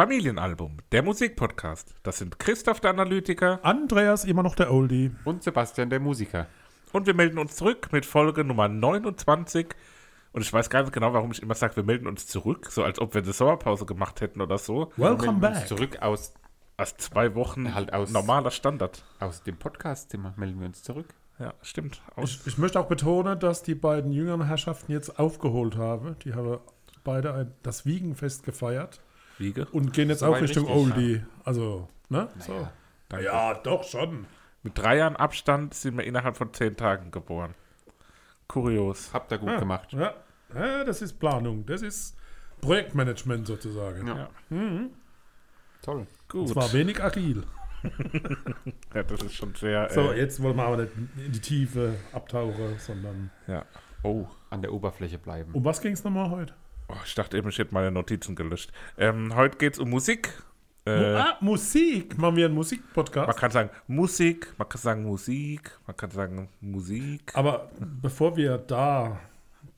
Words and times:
Familienalbum, 0.00 0.76
der 0.92 1.02
Musikpodcast. 1.02 1.94
Das 2.02 2.18
sind 2.18 2.38
Christoph 2.38 2.80
der 2.80 2.90
Analytiker 2.90 3.60
Andreas 3.64 4.26
immer 4.26 4.42
noch 4.42 4.54
der 4.54 4.70
Oldie. 4.70 5.10
Und 5.24 5.42
Sebastian, 5.42 5.88
der 5.88 6.00
Musiker. 6.00 6.48
und 6.92 7.06
wir 7.06 7.14
melden 7.14 7.38
uns 7.38 7.56
zurück 7.56 7.88
mit 7.92 8.04
Folge 8.04 8.44
Nummer 8.44 8.68
29. 8.68 9.68
Und 10.34 10.42
ich 10.42 10.52
weiß 10.52 10.68
gar 10.68 10.82
nicht 10.82 10.92
genau, 10.92 11.14
warum 11.14 11.30
ich 11.32 11.40
immer 11.42 11.54
sage, 11.54 11.76
wir 11.76 11.82
melden 11.82 12.06
uns 12.08 12.26
zurück, 12.26 12.66
so 12.70 12.84
als 12.84 12.98
ob 13.00 13.14
wir 13.14 13.22
eine 13.22 13.32
Sommerpause 13.32 13.86
gemacht 13.86 14.20
hätten 14.20 14.42
oder 14.42 14.58
so. 14.58 14.92
Welcome 14.98 15.32
melden 15.32 15.46
uns 15.46 15.58
back. 15.60 15.66
Zurück 15.68 16.02
aus, 16.02 16.34
Aus 16.76 16.94
zwei 16.98 17.34
Wochen 17.34 17.74
Halt 17.74 17.94
aus- 17.94 18.10
normaler 18.10 18.50
Standard. 18.50 19.02
aus 19.18 19.44
dem 19.44 19.56
Podcastzimmer 19.56 20.34
melden 20.36 20.60
wir 20.60 20.66
uns 20.66 20.82
zurück. 20.82 21.14
Ja, 21.38 21.54
stimmt. 21.62 22.02
Aus, 22.16 22.40
Ich, 22.42 22.46
ich 22.48 22.58
möchte 22.58 22.78
auch 22.78 22.88
betonen, 22.88 23.40
dass 23.40 23.62
die 23.62 23.74
beiden 23.74 24.12
jüngeren 24.12 24.44
Herrschaften 24.46 24.92
jetzt 24.92 25.18
aufgeholt 25.18 25.76
haben. 25.78 26.16
Die 26.22 26.34
haben 26.34 26.58
beide 27.02 27.32
ein, 27.32 27.52
das 27.62 27.86
Wiegenfest 27.86 28.42
gefeiert 28.42 29.00
Wiege. 29.38 29.66
und 29.72 29.92
gehen 29.92 30.08
jetzt 30.08 30.22
auch 30.22 30.40
Richtung 30.40 30.66
richtig, 30.66 30.94
Oldie. 30.96 31.22
Also, 31.44 31.88
ne? 32.08 32.28
So. 32.38 32.68
Danke. 33.08 33.24
Ja, 33.26 33.54
doch 33.54 33.84
schon. 33.84 34.26
Mit 34.62 34.76
drei 34.78 34.96
Jahren 34.96 35.16
Abstand 35.16 35.74
sind 35.74 35.96
wir 35.96 36.04
innerhalb 36.04 36.36
von 36.36 36.52
zehn 36.52 36.76
Tagen 36.76 37.10
geboren. 37.10 37.54
Kurios. 38.48 39.10
Habt 39.12 39.30
ihr 39.32 39.38
gut 39.38 39.50
Ja. 39.50 39.58
gemacht. 39.58 39.92
Ja. 39.92 40.14
ja, 40.54 40.84
das 40.84 41.02
ist 41.02 41.14
Planung. 41.20 41.64
Das 41.66 41.82
ist 41.82 42.16
Projektmanagement 42.60 43.46
sozusagen. 43.46 44.06
Ja. 44.06 44.28
Toll. 45.82 46.06
Gut. 46.28 46.48
Es 46.50 46.56
war 46.56 46.72
wenig 46.72 47.02
agil. 47.02 47.44
Ja, 48.94 49.02
das 49.02 49.22
ist 49.22 49.34
schon 49.34 49.54
sehr. 49.54 49.88
So, 49.90 50.10
äh, 50.10 50.18
jetzt 50.18 50.42
wollen 50.42 50.56
wir 50.56 50.64
aber 50.64 50.78
nicht 50.78 50.92
in 51.24 51.32
die 51.32 51.40
Tiefe 51.40 51.94
abtauchen, 52.12 52.78
sondern. 52.78 53.30
ja. 53.46 53.64
Oh. 54.02 54.26
An 54.50 54.62
der 54.62 54.72
Oberfläche 54.72 55.18
bleiben. 55.18 55.52
Um 55.52 55.64
was 55.64 55.80
ging 55.80 55.92
es 55.92 56.02
nochmal 56.02 56.30
heute? 56.30 56.54
Oh. 56.88 56.94
Ich 57.04 57.14
dachte 57.14 57.36
eben, 57.36 57.48
ich 57.48 57.58
hätte 57.58 57.74
meine 57.74 57.90
Notizen 57.90 58.34
gelöscht. 58.34 58.72
Ähm, 58.98 59.34
heute 59.34 59.58
geht 59.58 59.74
es 59.74 59.78
um 59.78 59.90
Musik. 59.90 60.32
Äh, 60.86 61.14
ah, 61.14 61.36
Musik. 61.40 62.16
Machen 62.16 62.36
wir 62.36 62.44
einen 62.44 62.54
man 62.54 62.58
Musikpodcast. 62.58 63.38
kann 63.38 63.50
sagen 63.50 63.70
Musik, 63.88 64.54
man 64.56 64.68
kann 64.68 64.80
sagen 64.80 65.02
Musik, 65.02 65.78
man 65.86 65.96
kann 65.96 66.10
sagen 66.12 66.48
Musik. 66.60 67.32
Aber 67.34 67.70
bevor 67.80 68.36
wir 68.36 68.58
da 68.58 69.18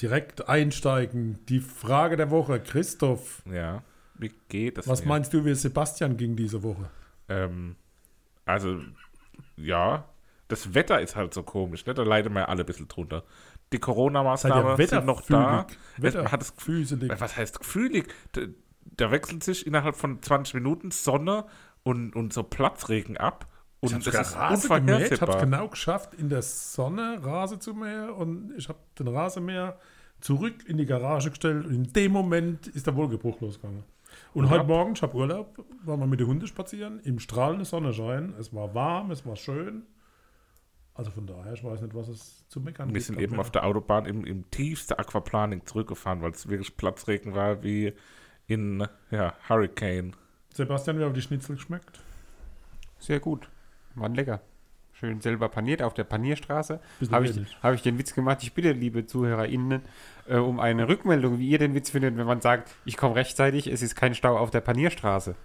direkt 0.03 0.49
einsteigen, 0.49 1.39
die 1.47 1.61
Frage 1.61 2.17
der 2.17 2.31
Woche. 2.31 2.61
Christoph, 2.61 3.43
Ja. 3.51 3.83
Wie 4.19 4.33
geht 4.49 4.79
das? 4.79 4.89
was 4.89 5.03
mir? 5.03 5.09
meinst 5.09 5.33
du, 5.33 5.45
wie 5.45 5.55
Sebastian 5.55 6.17
ging 6.17 6.35
diese 6.37 6.63
Woche? 6.63 6.91
Ähm, 7.29 7.77
also, 8.45 8.81
ja, 9.57 10.05
das 10.49 10.75
Wetter 10.75 11.01
ist 11.01 11.15
halt 11.15 11.35
so 11.35 11.43
komisch, 11.43 11.87
ne? 11.87 11.95
Da 11.95 12.03
leiden 12.03 12.33
wir 12.33 12.41
ja 12.41 12.49
alle 12.49 12.65
ein 12.65 12.67
bisschen 12.67 12.89
drunter. 12.89 13.23
Die 13.73 13.79
Corona-Maßnahmen 13.79 14.79
ihr 14.79 14.87
sind 14.89 15.05
noch 15.07 15.23
da. 15.23 15.67
wetterfühlig? 15.99 16.15
Man 16.25 16.33
hat 16.33 16.41
das 16.41 16.57
Gefühl, 16.57 17.19
was 17.21 17.37
heißt 17.37 17.59
gefühlig? 17.59 18.15
Da, 18.33 18.43
da 18.97 19.11
wechselt 19.11 19.45
sich 19.45 19.67
innerhalb 19.67 19.95
von 19.97 20.23
20 20.23 20.55
Minuten 20.55 20.91
Sonne 20.91 21.45
und, 21.83 22.15
und 22.17 22.33
so 22.33 22.43
Platzregen 22.43 23.17
ab. 23.17 23.47
Und 23.81 23.91
Ich 23.91 23.95
habe 23.95 24.05
das 24.05 24.31
ist 24.31 24.37
Rasen 24.37 24.87
gemäht, 24.87 25.21
habe 25.21 25.33
es 25.33 25.39
genau 25.41 25.69
geschafft, 25.69 26.15
in 26.15 26.29
der 26.29 26.43
Sonne 26.43 27.21
Rasen 27.23 27.61
zu 27.61 27.75
mähen 27.75 28.11
und 28.11 28.53
ich 28.57 28.69
habe 28.69 28.79
den 28.99 29.07
Rasenmäher 29.09 29.79
zurück 30.21 30.65
in 30.67 30.79
die 30.79 30.87
Garage 30.87 31.31
gestellt 31.31 31.65
und 31.65 31.73
in 31.73 31.93
dem 31.93 32.11
Moment 32.11 32.67
ist 32.67 32.87
der 32.89 32.97
Wohlgebruch 32.97 33.41
losgegangen. 33.41 33.85
Und 34.35 34.45
Ja. 34.47 34.51
heute 34.51 34.65
Morgen, 34.65 34.95
ich 34.95 35.03
habe 35.03 35.15
Urlaub, 35.17 35.65
waren 35.85 36.01
wir 36.01 36.07
mit 36.09 36.19
den 36.19 36.27
Hunden 36.27 36.47
spazieren, 36.49 36.99
im 37.05 37.21
strahlenden 37.21 37.65
Sonnenschein. 37.65 38.35
Es 38.41 38.53
war 38.53 38.75
warm, 38.75 39.13
es 39.13 39.25
war 39.25 39.37
schön. 39.37 39.83
Also 40.99 41.13
von 41.13 41.29
daher, 41.29 41.53
ich 41.53 41.63
weiß 41.63 41.81
nicht, 41.81 41.95
was 41.95 42.09
es 42.09 42.45
zu 42.49 42.61
meckern 42.61 42.89
Wir 42.89 42.95
gibt. 42.95 43.07
sind 43.07 43.17
am 43.19 43.23
eben 43.23 43.39
auf 43.39 43.53
der 43.53 43.65
Autobahn 43.65 44.05
im, 44.05 44.25
im 44.25 44.51
tiefste 44.51 44.99
Aquaplaning 44.99 45.65
zurückgefahren, 45.65 46.23
weil 46.23 46.33
es 46.33 46.49
wirklich 46.49 46.77
Platzregen 46.77 47.37
war 47.37 47.63
wie 47.63 47.93
in 48.49 48.85
ja, 49.13 49.33
Hurricane. 49.49 50.17
Sebastian, 50.53 50.99
wie 50.99 51.05
haben 51.05 51.15
die 51.15 51.23
Schnitzel 51.23 51.55
geschmeckt? 51.55 52.01
Sehr 52.99 53.21
gut. 53.21 53.49
Waren 53.95 54.17
lecker. 54.17 54.41
Schön 54.93 55.21
selber 55.21 55.49
paniert 55.49 55.83
auf 55.83 55.95
der 55.95 56.03
Panierstraße. 56.03 56.81
Habe 57.13 57.27
ich, 57.27 57.63
hab 57.63 57.75
ich 57.75 57.83
den 57.83 57.97
Witz 57.97 58.13
gemacht. 58.13 58.43
Ich 58.43 58.53
bitte, 58.53 58.73
liebe 58.73 59.07
ZuhörerInnen, 59.07 59.83
äh, 60.27 60.39
um 60.39 60.59
eine 60.59 60.89
Rückmeldung, 60.89 61.39
wie 61.39 61.49
ihr 61.49 61.59
den 61.61 61.77
Witz 61.77 61.91
findet, 61.91 62.17
wenn 62.17 62.27
man 62.27 62.41
sagt, 62.41 62.75
ich 62.85 62.97
komme 62.97 63.15
rechtzeitig, 63.15 63.69
es 63.69 63.83
ist 63.83 63.95
kein 63.95 64.17
Stau 64.17 64.37
auf 64.37 64.51
der 64.51 64.63
Panierstraße. 64.63 65.37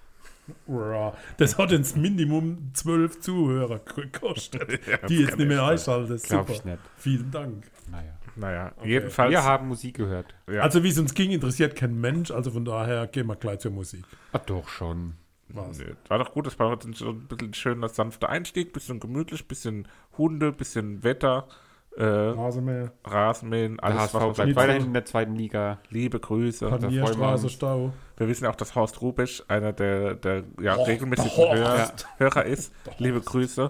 Das 1.37 1.57
hat 1.57 1.71
ins 1.71 1.95
Minimum 1.95 2.71
zwölf 2.73 3.19
Zuhörer 3.19 3.79
gekostet, 3.95 4.79
die 5.09 5.19
jetzt 5.21 5.37
nicht 5.37 5.47
mehr 5.47 5.63
einschalten. 5.63 6.09
Das 6.09 6.23
ist 6.23 6.29
Glaub 6.29 6.47
super. 6.47 6.53
ich 6.59 6.65
nicht. 6.65 6.79
Vielen 6.97 7.31
Dank. 7.31 7.71
Naja. 7.91 8.13
Naja, 8.35 8.71
jedenfalls. 8.83 9.29
Wir 9.29 9.43
haben 9.43 9.67
Musik 9.67 9.97
gehört. 9.97 10.33
ja, 10.51 10.61
Also 10.61 10.83
wie 10.83 10.89
es 10.89 10.97
uns 10.97 11.13
ging, 11.13 11.29
interessiert 11.31 11.75
kein 11.75 11.99
Mensch. 12.01 12.31
Also 12.31 12.49
von 12.51 12.65
daher 12.65 13.05
gehen 13.07 13.27
wir 13.27 13.35
gleich 13.35 13.59
zur 13.59 13.71
Musik. 13.71 14.03
Ah, 14.31 14.39
doch 14.39 14.67
schon. 14.67 15.13
Was? 15.49 15.77
Nee, 15.77 15.93
War 16.07 16.17
doch 16.17 16.31
gut, 16.31 16.47
das 16.47 16.57
war 16.57 16.69
heute 16.69 16.89
ein 16.89 17.27
bisschen 17.27 17.53
schöner, 17.53 17.87
sanfter 17.89 18.29
Einstieg, 18.29 18.73
bisschen 18.73 18.99
gemütlich, 18.99 19.47
bisschen 19.47 19.87
Hunde, 20.17 20.51
bisschen 20.51 21.03
Wetter, 21.03 21.47
äh, 21.95 22.03
Rasenmäher, 22.05 22.91
Rasenmähen, 23.03 23.79
alles, 23.79 23.99
HSV 23.99 24.13
was 24.15 24.21
man 24.23 24.33
bleibt 24.33 24.37
sagt. 24.37 24.55
weiterhin 24.55 24.85
in 24.87 24.93
der 24.93 25.05
zweiten 25.05 25.35
Liga. 25.35 25.77
Liebe 25.89 26.19
Grüße. 26.19 26.67
Panierstraße. 26.69 27.49
Stau. 27.49 27.93
Wir 28.23 28.29
wissen 28.29 28.45
auch, 28.47 28.55
dass 28.55 28.73
Horst 28.73 29.01
Rubisch 29.01 29.43
einer 29.49 29.73
der, 29.73 30.13
der 30.15 30.43
ja, 30.61 30.77
Horst, 30.77 30.87
regelmäßigen 30.87 31.31
Hörer. 31.37 31.91
Hörer 32.17 32.45
ist. 32.45 32.73
Liebe 32.99 33.19
Grüße. 33.19 33.69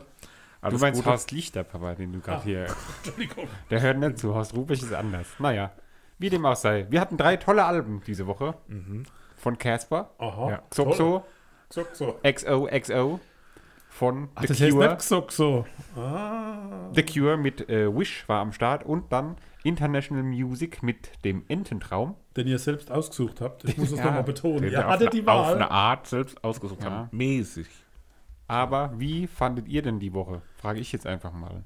Alles 0.61 0.79
du 0.79 0.85
meinst 0.85 0.99
Gute. 1.01 1.09
Horst 1.11 1.31
Lichter, 1.31 1.63
Papa, 1.63 1.95
den 1.95 2.13
du 2.13 2.19
gerade 2.19 2.37
Ah. 2.37 2.43
hier. 2.43 2.67
Entschuldigung. 3.03 3.47
Der 3.71 3.81
hört 3.81 3.97
nicht 3.97 4.19
zu. 4.19 4.35
Horst 4.35 4.53
Rubisch 4.53 4.83
ist 4.83 4.93
anders. 4.93 5.25
Naja. 5.39 5.71
Wie 6.19 6.29
dem 6.29 6.45
auch 6.45 6.55
sei. 6.55 6.85
Wir 6.91 7.01
hatten 7.01 7.17
drei 7.17 7.37
tolle 7.37 7.65
Alben 7.65 8.03
diese 8.05 8.27
Woche. 8.27 8.53
Von 9.37 9.57
Casper, 9.57 10.11
Aha. 10.19 10.49
Ja. 10.51 10.61
Xoxo, 10.73 11.25
Xoxo. 11.73 12.19
XOXO. 12.23 13.19
Von 13.89 14.29
Ach, 14.35 14.41
The 14.43 14.47
das 14.47 14.61
heißt 14.61 14.71
Cure. 14.71 14.89
nicht 14.89 15.09
Xoxo. 15.09 15.65
Ah. 15.97 16.89
The 16.93 17.03
Cure 17.03 17.37
mit 17.37 17.67
äh, 17.69 17.93
Wish 17.93 18.29
war 18.29 18.39
am 18.41 18.53
Start 18.53 18.85
und 18.85 19.11
dann 19.11 19.35
International 19.63 20.23
Music 20.23 20.83
mit 20.83 21.23
dem 21.25 21.43
Ententraum. 21.47 22.15
Den 22.35 22.47
ihr 22.47 22.59
selbst 22.59 22.91
ausgesucht 22.91 23.41
habt. 23.41 23.63
Ich 23.65 23.77
muss 23.77 23.91
es 23.91 23.97
Ja, 23.99 24.05
nochmal 24.05 24.23
betonen. 24.23 24.69
Ihr 24.71 24.85
hattet 24.85 25.09
eine- 25.13 25.21
die 25.21 25.27
Auf 25.27 25.47
eine 25.47 25.59
Wahl. 25.61 25.69
Art 25.69 26.07
selbst 26.07 26.43
ausgesucht 26.43 26.83
Ja. 26.83 26.91
haben. 26.91 27.07
Mäßig. 27.11 27.67
Aber 28.47 28.93
wie 28.97 29.27
fandet 29.27 29.67
ihr 29.69 29.81
denn 29.81 29.99
die 29.99 30.13
Woche? 30.13 30.41
Frage 30.57 30.79
ich 30.79 30.91
jetzt 30.91 31.07
einfach 31.07 31.31
mal. 31.31 31.63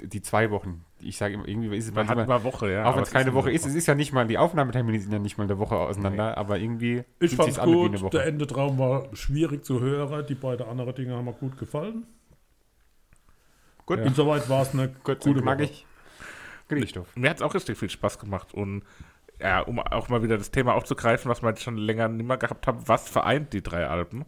Die 0.00 0.22
zwei 0.22 0.50
Wochen. 0.50 0.84
Ich 1.00 1.16
sage 1.16 1.34
immer, 1.34 1.46
irgendwie 1.48 1.76
ist 1.76 1.86
es 1.88 1.92
Man 1.94 2.08
hat 2.08 2.18
immer 2.18 2.44
Woche, 2.44 2.70
ja. 2.72 2.82
Auch 2.84 2.88
aber 2.88 2.96
wenn 2.98 3.02
es 3.02 3.08
es 3.08 3.12
keine 3.12 3.30
ist 3.30 3.34
Woche 3.34 3.50
ist, 3.50 3.66
es 3.66 3.74
ist 3.74 3.86
ja 3.86 3.94
nicht 3.96 4.12
mal, 4.12 4.26
die 4.28 4.38
Aufnahmetermine 4.38 4.98
sind 5.00 5.12
ja 5.12 5.18
nicht 5.18 5.38
mal 5.38 5.44
eine 5.44 5.58
Woche 5.58 5.76
auseinander, 5.76 6.36
aber 6.38 6.58
irgendwie 6.58 7.02
Ich 7.18 7.30
fühlt 7.30 7.32
fand's 7.32 7.44
sich's 7.54 7.58
an 7.58 7.68
wie 7.70 7.78
eine 7.80 7.90
gut. 7.90 8.00
Woche. 8.02 8.10
Der 8.10 8.26
Endetraum 8.26 8.78
war 8.78 9.08
schwierig 9.14 9.64
zu 9.64 9.80
hören. 9.80 10.24
Die 10.28 10.34
beiden 10.36 10.66
anderen 10.68 10.94
Dinge 10.94 11.14
haben 11.16 11.24
mir 11.24 11.32
gut 11.32 11.58
gefallen. 11.58 12.06
Gut. 13.86 13.98
Insoweit 14.00 14.48
war 14.48 14.62
es 14.62 14.72
eine 14.74 14.88
Kurz 15.02 15.24
gute 15.24 15.40
und 15.40 15.46
Woche. 15.46 15.56
knackig. 15.56 15.86
Christoph. 16.68 17.14
Mir 17.16 17.30
hat 17.30 17.38
es 17.38 17.42
auch 17.42 17.54
richtig 17.54 17.78
viel 17.78 17.90
Spaß 17.90 18.18
gemacht 18.18 18.54
und 18.54 18.82
ja, 19.40 19.60
um 19.60 19.78
auch 19.78 20.08
mal 20.08 20.22
wieder 20.22 20.36
das 20.36 20.50
Thema 20.50 20.74
aufzugreifen, 20.74 21.30
was 21.30 21.42
wir 21.42 21.50
jetzt 21.50 21.62
schon 21.62 21.76
länger 21.76 22.08
nicht 22.08 22.26
mehr 22.26 22.36
gehabt 22.36 22.66
haben, 22.66 22.86
was 22.86 23.08
vereint 23.08 23.52
die 23.52 23.62
drei 23.62 23.86
Alben? 23.86 24.24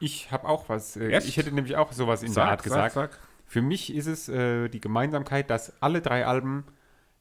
Ich 0.00 0.30
habe 0.30 0.48
auch 0.48 0.68
was. 0.68 0.96
Äh, 0.96 1.18
ich 1.18 1.36
hätte 1.36 1.52
nämlich 1.52 1.76
auch 1.76 1.92
sowas 1.92 2.22
in 2.22 2.32
der 2.32 2.44
Art 2.44 2.62
gesagt. 2.62 3.18
Für 3.44 3.62
mich 3.62 3.94
ist 3.94 4.06
es 4.06 4.28
äh, 4.28 4.68
die 4.68 4.80
Gemeinsamkeit, 4.80 5.50
dass 5.50 5.80
alle 5.80 6.00
drei 6.00 6.26
Alben 6.26 6.64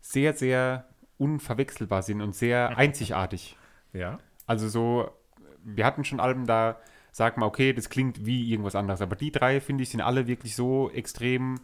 sehr, 0.01 0.33
sehr 0.33 0.85
unverwechselbar 1.17 2.01
sind 2.01 2.21
und 2.21 2.35
sehr 2.35 2.77
einzigartig. 2.77 3.57
Ja. 3.93 4.19
Also 4.47 4.67
so, 4.67 5.11
wir 5.63 5.85
hatten 5.85 6.03
schon 6.03 6.19
Alben, 6.19 6.45
da 6.45 6.79
sagt 7.11 7.37
man, 7.37 7.47
okay, 7.47 7.73
das 7.73 7.89
klingt 7.89 8.25
wie 8.25 8.51
irgendwas 8.51 8.75
anderes. 8.75 9.01
Aber 9.01 9.15
die 9.15 9.31
drei, 9.31 9.61
finde 9.61 9.83
ich, 9.83 9.89
sind 9.89 10.01
alle 10.01 10.27
wirklich 10.27 10.55
so 10.55 10.89
extrem 10.91 11.59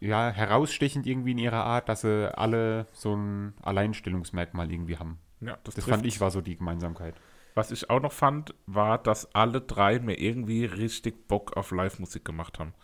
ja, 0.00 0.30
herausstechend 0.30 1.06
irgendwie 1.06 1.32
in 1.32 1.38
ihrer 1.38 1.64
Art, 1.64 1.88
dass 1.88 2.02
sie 2.02 2.36
alle 2.36 2.86
so 2.92 3.14
ein 3.16 3.54
Alleinstellungsmerkmal 3.62 4.70
irgendwie 4.70 4.98
haben. 4.98 5.18
Ja, 5.40 5.58
das, 5.64 5.74
Das 5.74 5.84
fand 5.84 6.06
ich 6.06 6.20
war 6.20 6.30
so 6.30 6.40
die 6.40 6.56
Gemeinsamkeit. 6.56 7.14
Was 7.54 7.70
ich 7.70 7.88
auch 7.88 8.00
noch 8.02 8.12
fand, 8.12 8.54
war, 8.66 8.98
dass 8.98 9.34
alle 9.34 9.60
drei 9.62 9.98
mir 9.98 10.18
irgendwie 10.18 10.66
richtig 10.66 11.26
Bock 11.28 11.56
auf 11.56 11.70
Live-Musik 11.70 12.24
gemacht 12.24 12.58
haben. 12.58 12.74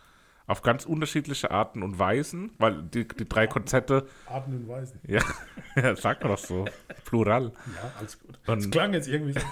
Auf 0.45 0.61
ganz 0.61 0.85
unterschiedliche 0.85 1.51
Arten 1.51 1.83
und 1.83 1.99
Weisen, 1.99 2.51
weil 2.57 2.83
die, 2.83 3.07
die 3.07 3.29
drei 3.29 3.47
Konzerte, 3.47 4.07
Arten 4.25 4.53
und 4.55 4.67
Weisen. 4.67 4.99
ja, 5.07 5.21
ja 5.75 5.95
sagt 5.95 6.21
man 6.23 6.31
doch 6.33 6.37
so, 6.39 6.65
plural. 7.05 7.53
Ja, 7.75 7.91
alles 7.99 8.19
gut. 8.19 8.37
Und- 8.47 8.63
Das 8.63 8.69
klang 8.71 8.93
jetzt 8.93 9.07
irgendwie 9.07 9.33
so. 9.33 9.45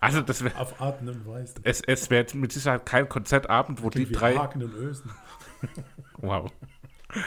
Also 0.00 0.22
das 0.22 0.42
wäre, 0.42 0.58
Auf 0.58 0.80
Arten 0.80 1.08
und 1.08 1.26
Weisen. 1.26 1.60
es, 1.62 1.82
es 1.82 2.08
wäre 2.10 2.26
mit 2.36 2.50
Sicherheit 2.52 2.84
kein 2.86 3.08
Konzertabend, 3.08 3.82
wo 3.82 3.90
die 3.90 4.10
drei, 4.10 4.34
Haken 4.36 4.62
und 4.64 4.74
Ösen. 4.74 5.10
wow. 6.18 6.50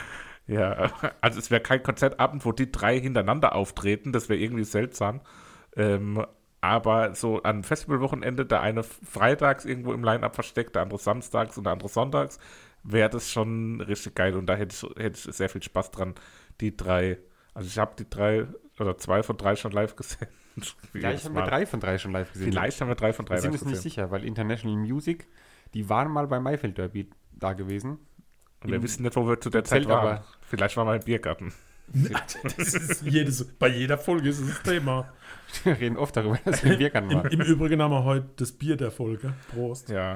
Ja, 0.49 0.93
also 1.19 1.39
es 1.39 1.51
wäre 1.51 1.61
kein 1.61 1.83
Konzertabend, 1.83 2.45
wo 2.45 2.53
die 2.53 2.71
drei 2.71 2.97
hintereinander 2.99 3.53
auftreten, 3.53 4.13
das 4.13 4.29
wäre 4.29 4.39
irgendwie 4.39 4.63
seltsam. 4.63 5.19
Ähm, 5.75 6.25
aber 6.61 7.13
so 7.15 7.43
an 7.43 7.63
Festivalwochenende, 7.63 8.45
der 8.45 8.61
eine 8.61 8.83
freitags 8.83 9.65
irgendwo 9.65 9.93
im 9.93 10.03
Line-Up 10.03 10.35
versteckt, 10.35 10.75
der 10.75 10.83
andere 10.83 10.99
samstags 10.99 11.57
und 11.57 11.65
der 11.65 11.73
andere 11.73 11.89
sonntags, 11.89 12.39
wäre 12.83 13.09
das 13.09 13.29
schon 13.29 13.81
richtig 13.81 14.15
geil. 14.15 14.35
Und 14.35 14.47
da 14.47 14.55
hätte 14.55 14.73
ich, 14.73 15.03
hätte 15.03 15.17
ich 15.29 15.35
sehr 15.35 15.49
viel 15.49 15.61
Spaß 15.61 15.91
dran, 15.91 16.15
die 16.61 16.75
drei, 16.75 17.17
also 17.53 17.67
ich 17.67 17.77
habe 17.77 17.95
die 17.99 18.09
drei 18.09 18.47
oder 18.79 18.97
zwei 18.97 19.23
von 19.23 19.37
drei 19.37 19.55
schon 19.55 19.71
live 19.71 19.95
gesehen. 19.95 20.27
Vielleicht 20.91 21.25
haben 21.25 21.35
wir 21.35 21.43
drei 21.43 21.65
von 21.65 21.79
drei 21.79 21.97
schon 21.97 22.11
live 22.13 22.31
gesehen. 22.31 22.51
Vielleicht 22.51 22.81
haben 22.81 22.87
wir 22.87 22.95
drei 22.95 23.13
von 23.13 23.25
drei 23.25 23.35
Wir 23.35 23.41
sind 23.41 23.51
live 23.51 23.61
uns 23.61 23.69
nicht 23.69 23.77
gesehen. 23.77 23.91
sicher, 23.91 24.11
weil 24.11 24.23
International 24.23 24.77
Music, 24.77 25.27
die 25.73 25.89
waren 25.89 26.11
mal 26.11 26.27
beim 26.27 26.43
Maifeld 26.43 26.77
Derby 26.77 27.09
da 27.33 27.53
gewesen. 27.53 27.99
Und 28.63 28.69
wir 28.69 28.77
Im- 28.77 28.83
wissen 28.83 29.03
nicht, 29.03 29.15
wo 29.15 29.27
wir 29.27 29.39
zu 29.39 29.49
der 29.49 29.63
Zeit 29.63 29.87
waren. 29.87 30.07
aber. 30.07 30.23
Vielleicht 30.41 30.75
waren 30.77 30.87
wir 30.87 30.95
im 30.95 31.03
Biergarten. 31.03 31.53
Das 32.57 32.73
ist 32.73 33.01
jedes, 33.03 33.45
bei 33.45 33.69
jeder 33.69 33.97
Folge 33.97 34.27
ist 34.27 34.39
es 34.41 34.49
das 34.49 34.63
Thema. 34.63 35.07
Wir 35.63 35.79
reden 35.79 35.95
oft 35.95 36.17
darüber, 36.17 36.37
dass 36.43 36.61
wir 36.61 36.73
im 36.73 36.77
Biergarten 36.79 37.09
Im, 37.11 37.17
waren. 37.19 37.31
Im 37.31 37.39
Übrigen 37.41 37.81
haben 37.81 37.91
wir 37.91 38.03
heute 38.03 38.27
das 38.35 38.51
Bier 38.51 38.75
der 38.75 38.91
Folge. 38.91 39.33
Prost. 39.53 39.87
Ja. 39.87 40.15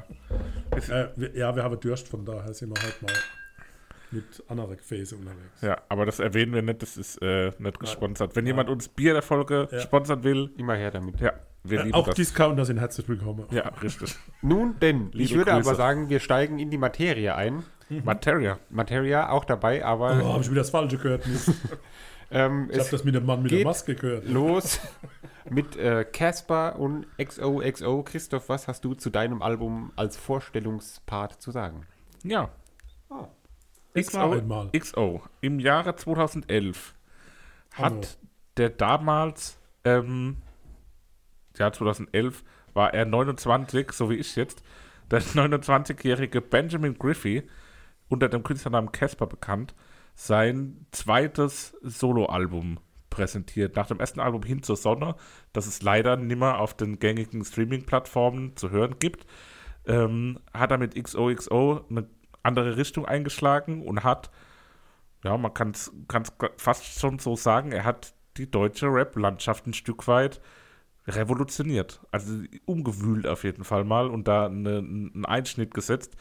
Äh, 0.71 1.07
wir, 1.15 1.33
ja, 1.33 1.55
wir 1.55 1.63
haben 1.63 1.79
Durst, 1.79 2.09
von 2.09 2.25
daher 2.25 2.53
sind 2.53 2.75
wir 2.77 2.83
heute 2.83 3.05
mal 3.05 3.13
mit 4.11 4.43
anderen 4.49 4.75
Gefäße 4.75 5.15
unterwegs. 5.15 5.61
Ja, 5.61 5.77
aber 5.87 6.05
das 6.05 6.19
erwähnen 6.19 6.53
wir 6.53 6.61
nicht, 6.61 6.81
das 6.81 6.97
ist 6.97 7.21
äh, 7.21 7.53
nicht 7.57 7.79
gesponsert. 7.79 8.35
Wenn 8.35 8.45
jemand 8.45 8.69
uns 8.69 8.89
Bier 8.89 9.13
der 9.13 9.21
Folge 9.21 9.69
Ja. 9.71 9.79
sponsern 9.79 10.25
will, 10.25 10.51
Immer 10.57 10.75
her 10.75 10.91
damit. 10.91 11.21
ja, 11.21 11.31
wir 11.63 11.85
Äh, 11.85 11.93
auch 11.93 12.05
das. 12.07 12.15
Discounter 12.15 12.65
sind 12.65 12.79
herzlich 12.79 13.07
willkommen. 13.07 13.45
ja, 13.51 13.69
richtig. 13.81 14.13
Nun 14.41 14.77
denn, 14.81 15.07
ich 15.13 15.29
Liebe 15.29 15.35
würde 15.39 15.51
Grüße. 15.51 15.69
aber 15.69 15.77
sagen, 15.77 16.09
wir 16.09 16.19
steigen 16.19 16.59
in 16.59 16.69
die 16.69 16.77
Materie 16.77 17.33
ein. 17.33 17.63
Materia. 18.03 18.59
Materia 18.69 19.29
auch 19.29 19.45
dabei, 19.45 19.83
aber 19.83 20.19
Oh, 20.23 20.33
habe 20.33 20.41
ich 20.43 20.49
wieder 20.49 20.61
das 20.61 20.69
Falsche 20.69 20.97
gehört? 20.97 21.23
Ähm, 22.33 22.69
Ich 22.71 22.79
habe 22.79 22.89
das 22.89 23.03
mit 23.03 23.13
dem 23.13 23.25
Mann 23.25 23.41
mit 23.43 23.51
der 23.51 23.65
Maske 23.65 23.93
gehört. 23.93 24.23
los 24.25 24.79
mit 25.49 25.75
äh, 25.75 26.05
Casper 26.05 26.79
und 26.79 27.05
XOXO. 27.21 28.03
Christoph, 28.03 28.47
was 28.47 28.69
hast 28.69 28.85
du 28.85 28.93
zu 28.93 29.09
deinem 29.09 29.41
Album 29.41 29.91
als 29.97 30.15
Vorstellungspart 30.15 31.41
zu 31.41 31.51
sagen? 31.51 31.85
Ja. 32.23 32.49
War 33.09 34.31
einmal. 34.31 34.69
XO. 34.71 35.21
Im 35.41 35.59
Jahre 35.59 35.93
2011 35.97 36.93
Hallo. 37.73 37.97
hat 37.97 38.17
der 38.55 38.69
damals, 38.69 39.57
ähm, 39.83 40.37
ja, 41.57 41.69
2011 41.73 42.45
war 42.73 42.93
er 42.93 43.03
29, 43.03 43.91
so 43.91 44.09
wie 44.09 44.15
ich 44.15 44.37
jetzt, 44.37 44.63
der 45.11 45.21
29-jährige 45.21 46.39
Benjamin 46.39 46.97
Griffey, 46.97 47.43
unter 48.11 48.27
dem 48.27 48.43
Künstlernamen 48.43 48.91
Casper 48.91 49.25
bekannt, 49.25 49.73
sein 50.15 50.85
zweites 50.91 51.77
Soloalbum 51.81 52.79
präsentiert. 53.09 53.75
Nach 53.75 53.87
dem 53.87 53.99
ersten 53.99 54.19
Album 54.19 54.43
Hin 54.43 54.63
zur 54.63 54.75
Sonne, 54.75 55.15
das 55.53 55.65
es 55.65 55.81
leider 55.81 56.17
nimmer 56.17 56.59
auf 56.59 56.75
den 56.75 56.99
gängigen 56.99 57.45
Streaming-Plattformen 57.45 58.57
zu 58.57 58.69
hören 58.69 58.97
gibt, 58.99 59.25
ähm, 59.85 60.39
hat 60.53 60.71
er 60.71 60.77
mit 60.77 61.01
XOXO 61.01 61.85
eine 61.89 62.07
andere 62.43 62.75
Richtung 62.77 63.05
eingeschlagen 63.05 63.85
und 63.85 64.03
hat, 64.03 64.29
ja, 65.23 65.37
man 65.37 65.53
kann 65.53 65.71
es 65.71 65.91
fast 66.57 66.99
schon 66.99 67.19
so 67.19 67.35
sagen, 67.35 67.71
er 67.71 67.85
hat 67.85 68.13
die 68.37 68.51
deutsche 68.51 68.87
Rap-Landschaft 68.87 69.67
ein 69.67 69.73
Stück 69.73 70.07
weit 70.07 70.41
revolutioniert. 71.07 72.01
Also 72.11 72.43
umgewühlt 72.65 73.25
auf 73.25 73.43
jeden 73.43 73.63
Fall 73.63 73.85
mal 73.85 74.09
und 74.09 74.27
da 74.27 74.47
eine, 74.47 74.79
einen 74.79 75.25
Einschnitt 75.25 75.73
gesetzt, 75.73 76.15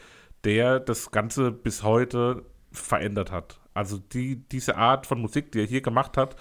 der 0.44 0.80
das 0.80 1.10
Ganze 1.10 1.52
bis 1.52 1.82
heute 1.82 2.44
verändert 2.72 3.32
hat. 3.32 3.60
Also 3.74 3.98
die, 3.98 4.36
diese 4.48 4.76
Art 4.76 5.06
von 5.06 5.20
Musik, 5.20 5.52
die 5.52 5.60
er 5.60 5.66
hier 5.66 5.82
gemacht 5.82 6.16
hat, 6.16 6.36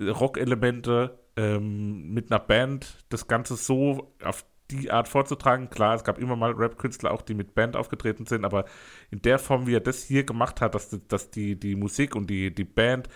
Rock-Elemente 0.00 1.18
ähm, 1.36 2.12
mit 2.12 2.30
einer 2.30 2.40
Band, 2.40 3.04
das 3.08 3.26
Ganze 3.26 3.56
so 3.56 4.12
auf 4.22 4.44
die 4.70 4.90
Art 4.90 5.08
vorzutragen. 5.08 5.70
Klar, 5.70 5.94
es 5.94 6.04
gab 6.04 6.18
immer 6.18 6.36
mal 6.36 6.52
Rap-Künstler 6.52 7.10
auch, 7.10 7.22
die 7.22 7.34
mit 7.34 7.54
Band 7.54 7.74
aufgetreten 7.74 8.26
sind, 8.26 8.44
aber 8.44 8.66
in 9.10 9.22
der 9.22 9.38
Form, 9.38 9.66
wie 9.66 9.74
er 9.74 9.80
das 9.80 10.02
hier 10.02 10.24
gemacht 10.24 10.60
hat, 10.60 10.74
dass, 10.74 10.96
dass 11.08 11.30
die, 11.30 11.58
die 11.58 11.74
Musik 11.74 12.14
und 12.14 12.28
die, 12.28 12.54
die 12.54 12.64
Band 12.64 13.08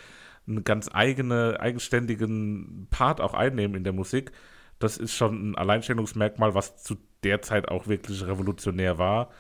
einen 0.47 0.65
ganz 0.65 0.89
eigene, 0.93 1.61
eigenständigen 1.61 2.89
Part 2.91 3.21
auch 3.21 3.35
einnehmen 3.35 3.77
in 3.77 3.85
der 3.85 3.93
Musik, 3.93 4.33
das 4.79 4.97
ist 4.97 5.15
schon 5.15 5.51
ein 5.51 5.55
Alleinstellungsmerkmal, 5.57 6.55
was 6.55 6.83
zu 6.83 6.97
der 7.23 7.43
Zeit 7.43 7.69
auch 7.69 7.87
wirklich 7.87 8.27
revolutionär 8.27 8.99
war 8.99 9.31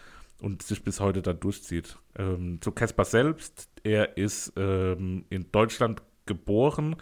und 0.42 0.62
sich 0.62 0.82
bis 0.82 1.00
heute 1.00 1.22
dann 1.22 1.40
durchzieht. 1.40 1.98
Ähm, 2.18 2.60
zu 2.60 2.72
Caspar 2.72 3.04
selbst, 3.04 3.70
er 3.84 4.16
ist 4.16 4.52
ähm, 4.56 5.24
in 5.30 5.50
Deutschland 5.52 6.02
geboren, 6.26 6.96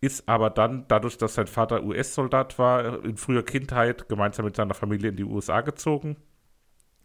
ist 0.00 0.28
aber 0.28 0.50
dann, 0.50 0.86
dadurch, 0.88 1.16
dass 1.16 1.34
sein 1.34 1.46
Vater 1.46 1.84
US-Soldat 1.84 2.58
war, 2.58 3.04
in 3.04 3.16
früher 3.16 3.44
Kindheit 3.44 4.08
gemeinsam 4.08 4.44
mit 4.44 4.56
seiner 4.56 4.74
Familie 4.74 5.10
in 5.10 5.16
die 5.16 5.24
USA 5.24 5.60
gezogen 5.60 6.16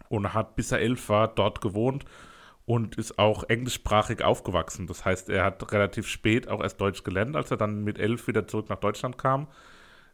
und 0.09 0.33
hat, 0.33 0.55
bis 0.55 0.71
er 0.71 0.79
elf 0.79 1.07
war, 1.07 1.27
dort 1.27 1.61
gewohnt 1.61 2.03
und 2.65 2.95
ist 2.95 3.19
auch 3.19 3.43
englischsprachig 3.43 4.23
aufgewachsen. 4.23 4.87
Das 4.87 5.05
heißt, 5.05 5.29
er 5.29 5.45
hat 5.45 5.71
relativ 5.71 6.07
spät 6.07 6.47
auch 6.47 6.61
erst 6.61 6.81
Deutsch 6.81 7.03
gelernt, 7.03 7.35
als 7.35 7.51
er 7.51 7.57
dann 7.57 7.83
mit 7.83 7.99
elf 7.99 8.27
wieder 8.27 8.47
zurück 8.47 8.69
nach 8.69 8.79
Deutschland 8.79 9.17
kam. 9.17 9.47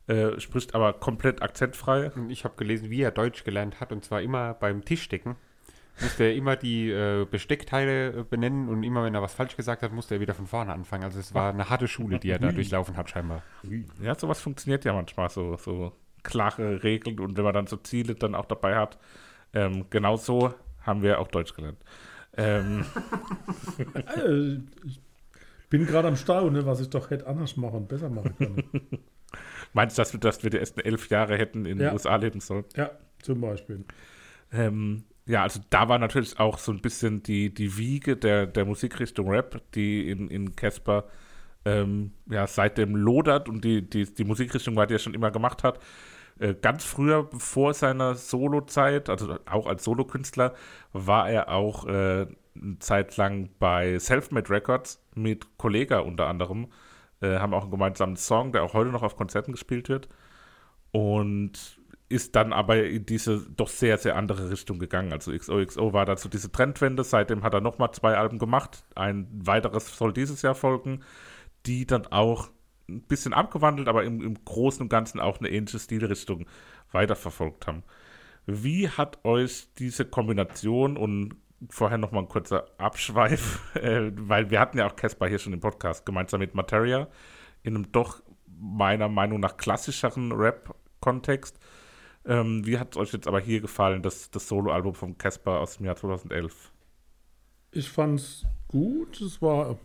Äh, 0.08 0.40
spricht 0.40 0.76
aber 0.76 0.94
komplett 0.94 1.42
akzentfrei. 1.42 2.12
Und 2.12 2.30
ich 2.30 2.44
habe 2.44 2.56
gelesen, 2.58 2.90
wie 2.90 3.02
er 3.02 3.12
Deutsch 3.12 3.44
gelernt 3.44 3.80
hat, 3.80 3.92
und 3.92 4.04
zwar 4.06 4.22
immer 4.22 4.54
beim 4.54 4.86
Tischdecken. 4.86 5.36
Musste 6.02 6.26
er 6.26 6.36
immer 6.36 6.58
die 6.58 6.90
äh, 6.92 7.26
Besteckteile 7.26 8.10
äh, 8.10 8.24
benennen 8.24 8.68
und 8.68 8.84
immer, 8.84 9.04
wenn 9.04 9.16
er 9.16 9.22
was 9.22 9.34
falsch 9.34 9.56
gesagt 9.56 9.82
hat, 9.82 9.94
musste 9.94 10.16
er 10.16 10.22
wieder 10.22 10.34
von 10.34 10.46
vorne 10.46 10.74
anfangen. 10.74 11.06
Also 11.06 11.20
es 11.20 11.34
war 11.34 11.54
eine 11.54 11.70
harte 11.70 11.88
Schule, 11.88 12.20
die 12.20 12.30
er 12.30 12.40
da 12.40 12.52
durchlaufen 12.52 12.98
hat, 12.98 13.10
scheinbar. 13.10 13.44
Ja, 14.02 14.14
sowas 14.14 14.42
funktioniert 14.42 14.84
ja 14.84 14.92
manchmal, 14.92 15.30
so, 15.30 15.56
so 15.56 15.94
klare 16.22 16.84
Regeln 16.84 17.20
und 17.20 17.38
wenn 17.38 17.46
man 17.46 17.54
dann 17.54 17.68
so 17.68 17.78
Ziele 17.78 18.16
dann 18.16 18.36
auch 18.36 18.46
dabei 18.46 18.76
hat. 18.76 18.98
Ähm, 19.54 19.86
genau 19.90 20.18
so 20.18 20.54
haben 20.82 21.02
wir 21.02 21.20
auch 21.20 21.30
Deutsch 21.30 21.54
gelernt. 21.54 21.78
Ähm, 22.36 22.86
Äh, 23.96 24.60
ich 24.86 25.00
bin 25.70 25.86
gerade 25.86 26.08
am 26.08 26.16
Staunen, 26.16 26.66
was 26.66 26.80
ich 26.82 26.90
doch 26.90 27.10
hätte 27.10 27.28
anders 27.28 27.58
machen 27.58 27.76
und 27.78 27.88
besser 27.88 28.10
machen 28.10 28.36
können. 28.38 28.64
meinst 29.76 29.98
du, 29.98 30.02
dass 30.02 30.14
wir, 30.14 30.20
dass 30.20 30.44
wir 30.44 30.50
die 30.50 30.58
ersten 30.58 30.80
elf 30.80 31.10
Jahre 31.10 31.38
hätten 31.38 31.66
in 31.66 31.80
Ja. 31.80 31.90
den 31.90 31.94
USA 31.94 32.16
leben 32.16 32.40
sollen? 32.40 32.66
ja, 32.76 32.90
zum 33.22 33.42
Beispiel. 33.42 33.86
Ähm, 34.52 35.04
ja, 35.28 35.44
also 35.44 35.60
da 35.70 35.90
war 35.90 35.98
natürlich 36.00 36.40
auch 36.40 36.58
so 36.60 36.72
ein 36.72 36.82
bisschen 36.82 37.24
die, 37.24 37.54
die 37.54 37.78
Wiege 37.78 38.16
der, 38.18 38.46
der 38.48 38.66
Musikrichtung 38.66 39.30
Rap, 39.30 39.62
die 39.74 40.10
in, 40.10 40.30
in 40.30 40.56
Casper 40.56 41.06
ähm, 41.66 42.12
ja, 42.30 42.46
seitdem 42.46 42.96
lodert 42.96 43.50
und 43.50 43.64
die, 43.66 43.82
die, 43.90 44.06
die 44.06 44.24
Musikrichtung 44.24 44.76
war, 44.76 44.86
die 44.88 44.96
er 44.96 45.00
schon 45.00 45.16
immer 45.16 45.32
gemacht 45.32 45.64
hat. 45.64 45.80
Äh, 46.40 46.54
ganz 46.54 46.84
früher, 46.84 47.28
vor 47.38 47.74
seiner 47.74 48.16
Solo-Zeit, 48.16 49.10
also 49.10 49.38
auch 49.46 49.66
als 49.68 49.84
Solokünstler, 49.84 50.54
war 50.94 51.30
er 51.30 51.50
auch 51.50 51.88
äh, 51.88 52.28
eine 52.56 52.80
Zeit 52.80 53.18
lang 53.18 53.50
bei 53.58 53.98
Selfmade 53.98 54.50
Records 54.52 55.04
mit 55.16 55.58
Kollega 55.58 56.00
unter 56.00 56.28
anderem. 56.28 56.68
Äh, 57.22 57.40
haben 57.40 57.54
auch 57.54 57.64
einen 57.64 57.72
gemeinsamen 57.72 58.16
Song, 58.16 58.52
der 58.52 58.64
auch 58.64 58.74
heute 58.74 58.92
noch 58.92 59.04
auf 59.04 59.16
Konzerten 59.16 59.52
gespielt 59.52 59.90
wird. 59.90 60.10
Und 60.92 61.80
ist 62.08 62.36
dann 62.36 62.54
aber 62.54 62.84
in 62.84 63.06
diese 63.06 63.40
doch 63.56 63.68
sehr, 63.68 63.98
sehr 63.98 64.16
andere 64.16 64.50
Richtung 64.50 64.78
gegangen. 64.78 65.12
Also 65.12 65.32
XOXO 65.32 65.94
war 65.94 66.06
dazu 66.06 66.30
diese 66.30 66.52
Trendwende. 66.52 67.04
Seitdem 67.04 67.44
hat 67.44 67.54
er 67.54 67.62
nochmal 67.62 67.92
zwei 67.92 68.16
Alben 68.16 68.38
gemacht. 68.38 68.86
Ein 68.96 69.28
weiteres 69.32 69.98
soll 69.98 70.14
dieses 70.14 70.42
Jahr 70.42 70.56
folgen, 70.56 71.02
die 71.66 71.86
dann 71.88 72.06
auch 72.08 72.50
ein 72.88 73.02
bisschen 73.02 73.34
abgewandelt, 73.34 73.88
aber 73.88 74.04
im, 74.04 74.22
im 74.22 74.46
Großen 74.46 74.82
und 74.84 74.90
Ganzen 74.90 75.20
auch 75.20 75.40
eine 75.40 75.50
ähnliche 75.50 75.80
Stilrichtung 75.80 76.46
weiterverfolgt 76.92 77.66
haben. 77.66 77.84
Wie 78.46 78.88
hat 78.88 79.26
euch 79.26 79.68
diese 79.80 80.06
Kombination 80.06 80.98
und 80.98 81.36
vorher 81.70 81.98
nochmal 81.98 82.24
ein 82.24 82.30
kurzer 82.30 82.68
Abschweif, 82.78 83.76
äh, 83.76 84.12
weil 84.16 84.50
wir 84.50 84.60
hatten 84.60 84.78
ja 84.78 84.88
auch 84.88 84.96
Casper 84.96 85.28
hier 85.28 85.40
schon 85.40 85.54
im 85.54 85.60
Podcast, 85.60 86.06
gemeinsam 86.06 86.40
mit 86.40 86.56
Materia, 86.56 87.08
in 87.64 87.76
einem 87.76 87.92
doch 87.92 88.22
meiner 88.60 89.10
Meinung 89.10 89.40
nach 89.40 89.58
klassischeren 89.58 90.32
Rap-Kontext. 90.32 91.60
Ähm, 92.26 92.66
wie 92.66 92.80
hat 92.80 92.96
es 92.96 92.98
euch 92.98 93.14
jetzt 93.14 93.28
aber 93.28 93.40
hier 93.40 93.62
gefallen, 93.62 94.02
das, 94.02 94.32
das 94.32 94.48
Soloalbum 94.48 94.96
von 94.96 95.18
Casper 95.18 95.60
aus 95.60 95.78
dem 95.78 95.86
Jahr 95.86 95.96
2011? 95.96 96.72
Ich 97.72 97.90
fand's 97.90 98.46
gut. 98.68 99.22
Es 99.22 99.42
war 99.42 99.78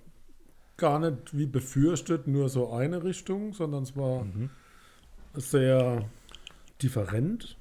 gar 0.76 0.99
nicht 0.99 1.37
wie 1.37 1.46
befürchtet 1.46 2.26
nur 2.26 2.49
so 2.49 2.72
eine 2.72 3.04
Richtung, 3.04 3.52
sondern 3.52 3.82
es 3.82 3.96
war 3.96 4.25
sehr 5.34 6.08
different. 6.82 7.58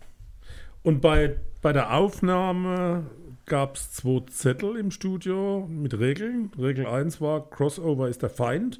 Und 0.83 1.01
bei, 1.01 1.35
bei 1.61 1.73
der 1.73 1.93
Aufnahme 1.93 3.05
gab 3.49 3.75
es 3.75 3.91
zwei 3.91 4.21
Zettel 4.29 4.77
im 4.77 4.91
Studio 4.91 5.67
mit 5.69 5.99
Regeln. 5.99 6.51
Regel 6.57 6.85
1 6.85 7.19
war, 7.19 7.49
Crossover 7.49 8.07
ist 8.07 8.21
der 8.21 8.29
Feind. 8.29 8.79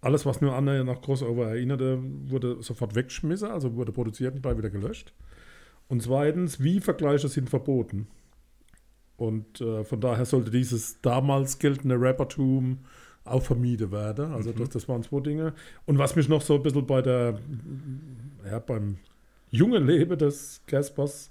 Alles, 0.00 0.24
was 0.24 0.40
nur 0.40 0.54
annähernd 0.54 0.88
nach 0.88 1.02
Crossover 1.02 1.48
erinnerte, 1.48 1.98
wurde 2.28 2.62
sofort 2.62 2.94
weggeschmissen, 2.94 3.50
also 3.50 3.74
wurde 3.74 3.92
produziert 3.92 4.34
und 4.34 4.42
gleich 4.42 4.56
wieder 4.56 4.70
gelöscht. 4.70 5.12
Und 5.88 6.02
zweitens, 6.02 6.62
wie 6.62 6.80
Vergleiche 6.80 7.28
sind 7.28 7.50
verboten. 7.50 8.06
Und 9.16 9.60
äh, 9.60 9.84
von 9.84 10.00
daher 10.00 10.24
sollte 10.24 10.50
dieses 10.50 11.00
damals 11.00 11.58
geltende 11.58 12.00
Rappertum 12.00 12.78
auch 13.24 13.42
vermieden 13.42 13.90
werden. 13.90 14.32
Also 14.32 14.52
das, 14.52 14.68
das 14.68 14.88
waren 14.88 15.02
zwei 15.02 15.20
Dinge. 15.20 15.54
Und 15.84 15.98
was 15.98 16.14
mich 16.14 16.28
noch 16.28 16.42
so 16.42 16.54
ein 16.54 16.62
bisschen 16.62 16.86
bei 16.86 17.02
der, 17.02 17.40
ja, 18.48 18.60
beim 18.60 18.98
jungen 19.50 19.84
Leben 19.84 20.16
des 20.16 20.62
Caspers 20.66 21.30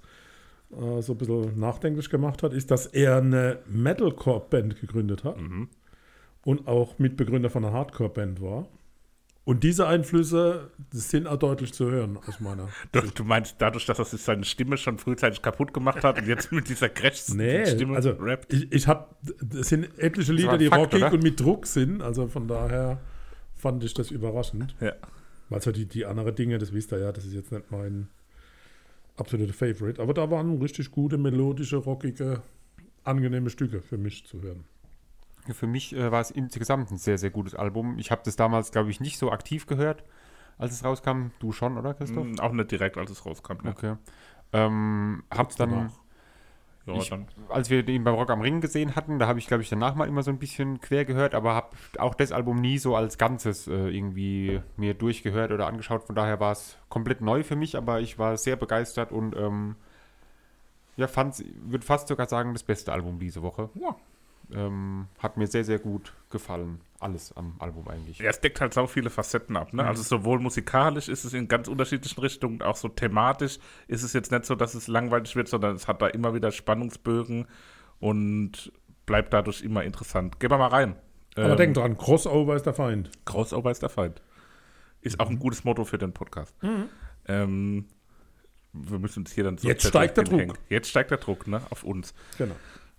äh, 0.72 1.02
so 1.02 1.12
ein 1.12 1.18
bisschen 1.18 1.58
nachdenklich 1.58 2.10
gemacht 2.10 2.42
hat, 2.42 2.52
ist, 2.52 2.70
dass 2.70 2.86
er 2.86 3.18
eine 3.18 3.60
Metalcore-Band 3.66 4.80
gegründet 4.80 5.24
hat 5.24 5.36
und 6.44 6.66
auch 6.66 6.98
Mitbegründer 6.98 7.50
von 7.50 7.64
einer 7.64 7.74
Hardcore-Band 7.74 8.40
war. 8.40 8.68
Und 9.48 9.64
diese 9.64 9.86
Einflüsse 9.86 10.72
sind 10.90 11.26
auch 11.26 11.38
deutlich 11.38 11.72
zu 11.72 11.90
hören 11.90 12.18
aus 12.26 12.38
meiner 12.38 12.68
Du, 12.92 13.00
du 13.00 13.24
meinst 13.24 13.56
dadurch, 13.58 13.86
dass 13.86 13.98
er 13.98 14.04
sich 14.04 14.20
seine 14.20 14.44
Stimme 14.44 14.76
schon 14.76 14.98
frühzeitig 14.98 15.40
kaputt 15.40 15.72
gemacht 15.72 16.04
hat 16.04 16.18
und 16.18 16.28
jetzt 16.28 16.52
mit 16.52 16.68
dieser 16.68 16.90
Crash 16.90 17.28
Nee, 17.34 17.64
Stimme 17.64 17.96
also 17.96 18.10
rappt? 18.10 18.52
ich, 18.52 18.70
ich 18.70 18.86
habe, 18.86 19.06
es 19.58 19.70
sind 19.70 19.98
etliche 19.98 20.34
Lieder, 20.34 20.58
die 20.58 20.66
rockig 20.66 21.02
und 21.10 21.22
mit 21.22 21.40
Druck 21.40 21.66
sind, 21.66 22.02
also 22.02 22.28
von 22.28 22.46
daher 22.46 23.00
fand 23.54 23.82
ich 23.84 23.94
das 23.94 24.10
überraschend. 24.10 24.76
Ja. 24.82 24.92
Also 25.48 25.72
die, 25.72 25.86
die 25.86 26.04
anderen 26.04 26.34
Dinge, 26.34 26.58
das 26.58 26.74
wisst 26.74 26.92
ihr 26.92 26.98
ja, 26.98 27.10
das 27.10 27.24
ist 27.24 27.32
jetzt 27.32 27.50
nicht 27.50 27.70
mein 27.70 28.08
absoluter 29.20 29.52
Favorite, 29.52 30.00
aber 30.00 30.14
da 30.14 30.30
waren 30.30 30.60
richtig 30.60 30.90
gute, 30.90 31.18
melodische, 31.18 31.76
rockige, 31.76 32.42
angenehme 33.04 33.50
Stücke 33.50 33.80
für 33.80 33.98
mich 33.98 34.26
zu 34.26 34.42
hören. 34.42 34.64
Für 35.52 35.66
mich 35.66 35.94
äh, 35.94 36.10
war 36.12 36.20
es 36.20 36.30
insgesamt 36.30 36.90
ein 36.90 36.98
sehr, 36.98 37.16
sehr 37.16 37.30
gutes 37.30 37.54
Album. 37.54 37.98
Ich 37.98 38.10
habe 38.10 38.20
das 38.24 38.36
damals, 38.36 38.70
glaube 38.70 38.90
ich, 38.90 39.00
nicht 39.00 39.18
so 39.18 39.30
aktiv 39.32 39.66
gehört, 39.66 40.04
als 40.58 40.72
es 40.72 40.84
rauskam. 40.84 41.28
Du 41.38 41.52
schon, 41.52 41.78
oder 41.78 41.94
Christoph? 41.94 42.26
Mm, 42.26 42.40
Auch 42.40 42.52
nicht 42.52 42.70
direkt, 42.70 42.98
als 42.98 43.10
es 43.10 43.24
rauskam. 43.24 43.56
Ja. 43.64 43.70
Okay. 43.70 43.96
Ähm, 44.52 45.22
hab 45.30 45.54
dann, 45.56 45.70
danach. 45.70 45.92
Ja, 46.88 47.02
ich, 47.02 47.12
als 47.48 47.70
wir 47.70 47.86
ihn 47.86 48.04
beim 48.04 48.14
Rock 48.14 48.30
am 48.30 48.40
Ring 48.40 48.60
gesehen 48.60 48.96
hatten, 48.96 49.18
da 49.18 49.26
habe 49.26 49.38
ich, 49.38 49.46
glaube 49.46 49.62
ich, 49.62 49.68
danach 49.68 49.94
mal 49.94 50.08
immer 50.08 50.22
so 50.22 50.30
ein 50.30 50.38
bisschen 50.38 50.80
quer 50.80 51.04
gehört, 51.04 51.34
aber 51.34 51.54
habe 51.54 51.76
auch 51.98 52.14
das 52.14 52.32
Album 52.32 52.60
nie 52.60 52.78
so 52.78 52.96
als 52.96 53.18
Ganzes 53.18 53.66
äh, 53.68 53.88
irgendwie 53.88 54.60
mir 54.76 54.94
durchgehört 54.94 55.52
oder 55.52 55.66
angeschaut. 55.66 56.04
Von 56.04 56.16
daher 56.16 56.40
war 56.40 56.52
es 56.52 56.78
komplett 56.88 57.20
neu 57.20 57.42
für 57.42 57.56
mich, 57.56 57.76
aber 57.76 58.00
ich 58.00 58.18
war 58.18 58.36
sehr 58.36 58.56
begeistert 58.56 59.12
und 59.12 59.36
ähm, 59.36 59.76
ja, 60.96 61.06
fand, 61.06 61.44
würde 61.64 61.86
fast 61.86 62.08
sogar 62.08 62.28
sagen, 62.28 62.52
das 62.54 62.64
beste 62.64 62.92
Album 62.92 63.18
diese 63.18 63.42
Woche. 63.42 63.70
Ja. 63.74 63.96
Ähm, 64.52 65.06
hat 65.18 65.36
mir 65.36 65.46
sehr, 65.46 65.64
sehr 65.64 65.78
gut 65.78 66.14
gefallen. 66.30 66.80
Alles 67.00 67.32
am 67.36 67.54
Album 67.60 67.86
eigentlich. 67.88 68.18
Ja, 68.18 68.28
es 68.30 68.40
deckt 68.40 68.60
halt 68.60 68.74
so 68.74 68.86
viele 68.88 69.08
Facetten 69.10 69.56
ab. 69.56 69.72
Ne? 69.72 69.82
Mhm. 69.82 69.88
Also 69.88 70.02
sowohl 70.02 70.40
musikalisch 70.40 71.08
ist 71.08 71.24
es 71.24 71.32
in 71.32 71.46
ganz 71.46 71.68
unterschiedlichen 71.68 72.20
Richtungen, 72.20 72.60
auch 72.62 72.74
so 72.76 72.88
thematisch 72.88 73.58
ist 73.86 74.02
es 74.02 74.12
jetzt 74.14 74.32
nicht 74.32 74.44
so, 74.44 74.56
dass 74.56 74.74
es 74.74 74.88
langweilig 74.88 75.36
wird, 75.36 75.46
sondern 75.48 75.76
es 75.76 75.86
hat 75.86 76.02
da 76.02 76.08
immer 76.08 76.34
wieder 76.34 76.50
Spannungsbögen 76.50 77.46
und 78.00 78.72
bleibt 79.06 79.32
dadurch 79.32 79.62
immer 79.62 79.84
interessant. 79.84 80.40
Gehen 80.40 80.50
wir 80.50 80.58
mal 80.58 80.68
rein. 80.68 80.96
Aber 81.36 81.50
Ähm, 81.50 81.56
denk 81.56 81.74
dran, 81.74 81.96
Crossover 81.96 82.56
ist 82.56 82.66
der 82.66 82.74
Feind. 82.74 83.10
Crossover 83.24 83.70
ist 83.70 83.82
der 83.82 83.90
Feind. 83.90 84.20
Ist 85.00 85.18
Mhm. 85.18 85.20
auch 85.20 85.30
ein 85.30 85.38
gutes 85.38 85.62
Motto 85.62 85.84
für 85.84 85.98
den 85.98 86.12
Podcast. 86.12 86.52
Ähm, 87.26 87.86
wir 88.72 88.98
müssen 88.98 89.20
uns 89.20 89.32
hier 89.32 89.44
dann 89.44 89.56
so 89.56 89.68
Jetzt 89.68 89.86
steigt 89.86 90.16
der. 90.16 90.24
Druck. 90.24 90.58
Jetzt 90.68 90.88
steigt 90.90 91.10
der 91.12 91.18
Druck, 91.18 91.46
ne? 91.46 91.60
Auf 91.70 91.84
uns. 91.84 92.12
Genau. 92.38 92.56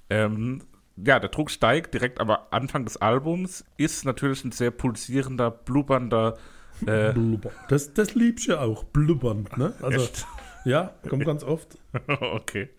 Ähm, 0.10 0.64
ja, 1.06 1.20
der 1.20 1.30
Druck 1.30 1.52
steigt 1.52 1.94
direkt 1.94 2.20
am 2.20 2.30
Anfang 2.52 2.86
des 2.86 2.98
Albums. 2.98 3.66
Ist 3.78 4.06
natürlich 4.06 4.44
ein 4.46 4.52
sehr 4.52 4.72
pulsierender, 4.72 5.52
blubbernder. 5.52 6.38
Äh, 6.86 7.14
Blubber. 7.14 7.52
Das, 7.68 7.94
das 7.94 8.16
liebst 8.16 8.48
du 8.48 8.52
ja 8.54 8.62
auch, 8.62 8.84
blubbernd, 8.86 9.58
ne? 9.58 9.74
Also, 9.82 10.00
echt? 10.06 10.26
ja, 10.66 10.94
kommt 11.10 11.26
ganz 11.26 11.44
oft. 11.44 11.78
okay. 12.08 12.70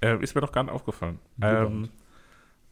Äh, 0.00 0.22
ist 0.22 0.34
mir 0.34 0.40
doch 0.40 0.50
gar 0.52 0.64
nicht 0.64 0.72
aufgefallen. 0.72 1.18
Ähm, 1.40 1.88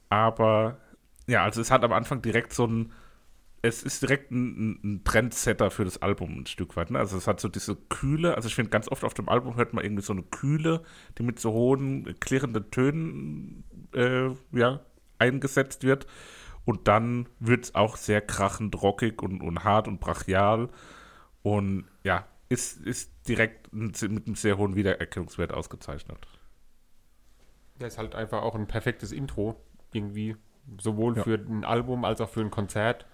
aber 0.09 0.79
ja, 1.27 1.45
also 1.45 1.61
es 1.61 1.71
hat 1.71 1.85
am 1.85 1.93
Anfang 1.93 2.23
direkt 2.23 2.53
so 2.53 2.67
ein. 2.67 2.93
Es 3.63 3.83
ist 3.83 4.01
direkt 4.01 4.31
ein, 4.31 4.47
ein- 4.57 4.81
ein 4.83 5.05
Trendsetter 5.05 5.71
für 5.71 5.85
das 5.85 6.01
Album 6.01 6.39
ein 6.41 6.47
Stück 6.47 6.77
weit. 6.77 6.91
Ne? 6.91 6.99
Also 6.99 7.19
es 7.19 7.27
hat 7.27 7.41
so 7.41 7.49
diese 7.49 7.77
Kühle, 7.77 8.35
also 8.35 8.49
ich 8.49 8.55
finde 8.55 8.71
ganz 8.71 8.89
oft 8.89 9.05
auf 9.05 9.13
dem 9.13 9.29
Album 9.29 9.57
hört 9.57 9.75
man 9.75 9.85
irgendwie 9.85 10.03
so 10.03 10.15
eine 10.15 10.23
Kühle, 10.23 10.83
die 11.19 11.23
mit 11.23 11.39
so 11.39 11.53
hohen, 11.53 12.19
klirrenden 12.21 12.71
Tönen 12.71 13.65
äh, 13.95 14.31
ja, 14.53 14.81
eingesetzt 15.19 15.85
wird. 15.85 16.07
Und 16.65 16.89
dann 16.89 17.29
wird 17.41 17.65
es 17.65 17.75
auch 17.75 17.97
sehr 17.97 18.21
krachend, 18.21 18.81
rockig 18.83 19.23
und, 19.23 19.43
und 19.43 19.65
hart 19.65 19.89
und 19.89 20.01
brachial. 20.01 20.69
Und 21.43 21.87
ja, 22.05 22.27
ist, 22.49 22.81
ist 22.85 23.13
direkt 23.29 23.73
mit 23.73 24.03
einem 24.03 24.35
sehr 24.35 24.59
hohen 24.59 24.77
Wiedererkennungswert 24.77 25.53
ausgezeichnet. 25.53 26.27
Ja, 27.81 27.87
ist 27.87 27.99
halt 27.99 28.15
einfach 28.15 28.43
auch 28.43 28.55
ein 28.55 28.67
perfektes 28.67 29.13
Intro, 29.13 29.57
irgendwie, 29.93 30.37
sowohl 30.81 31.17
Ja. 31.17 31.23
für 31.23 31.35
ein 31.35 31.65
Album 31.65 32.05
als 32.05 32.21
auch 32.21 32.29
für 32.29 32.41
ein 32.41 32.51
Konzert. 32.51 33.07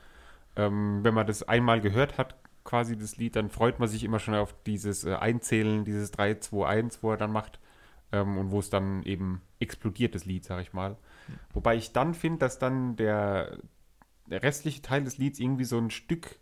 Ähm, 0.56 1.00
wenn 1.04 1.14
man 1.14 1.26
das 1.26 1.42
einmal 1.44 1.80
gehört 1.80 2.18
hat, 2.18 2.36
quasi 2.64 2.96
das 2.98 3.16
Lied, 3.18 3.36
dann 3.36 3.50
freut 3.50 3.78
man 3.80 3.88
sich 3.88 4.04
immer 4.04 4.18
schon 4.20 4.34
auf 4.34 4.54
dieses 4.66 5.04
äh, 5.04 5.14
Einzählen, 5.14 5.84
dieses 5.84 6.10
3, 6.12 6.36
2, 6.36 6.66
1, 6.66 7.02
wo 7.02 7.12
er 7.12 7.16
dann 7.18 7.32
macht. 7.32 7.60
Ähm, 8.12 8.38
und 8.38 8.50
wo 8.50 8.58
es 8.58 8.70
dann 8.70 9.02
eben 9.02 9.42
explodiert, 9.58 10.14
das 10.14 10.24
Lied, 10.24 10.44
sag 10.44 10.60
ich 10.62 10.72
mal. 10.72 10.96
Wobei 11.52 11.76
ich 11.76 11.92
dann 11.92 12.14
finde, 12.14 12.38
dass 12.38 12.58
dann 12.58 12.96
der, 12.96 13.58
der 14.26 14.42
restliche 14.42 14.82
Teil 14.82 15.04
des 15.04 15.18
Lieds 15.18 15.38
irgendwie 15.38 15.64
so 15.64 15.78
ein 15.78 15.90
Stück 15.90 16.38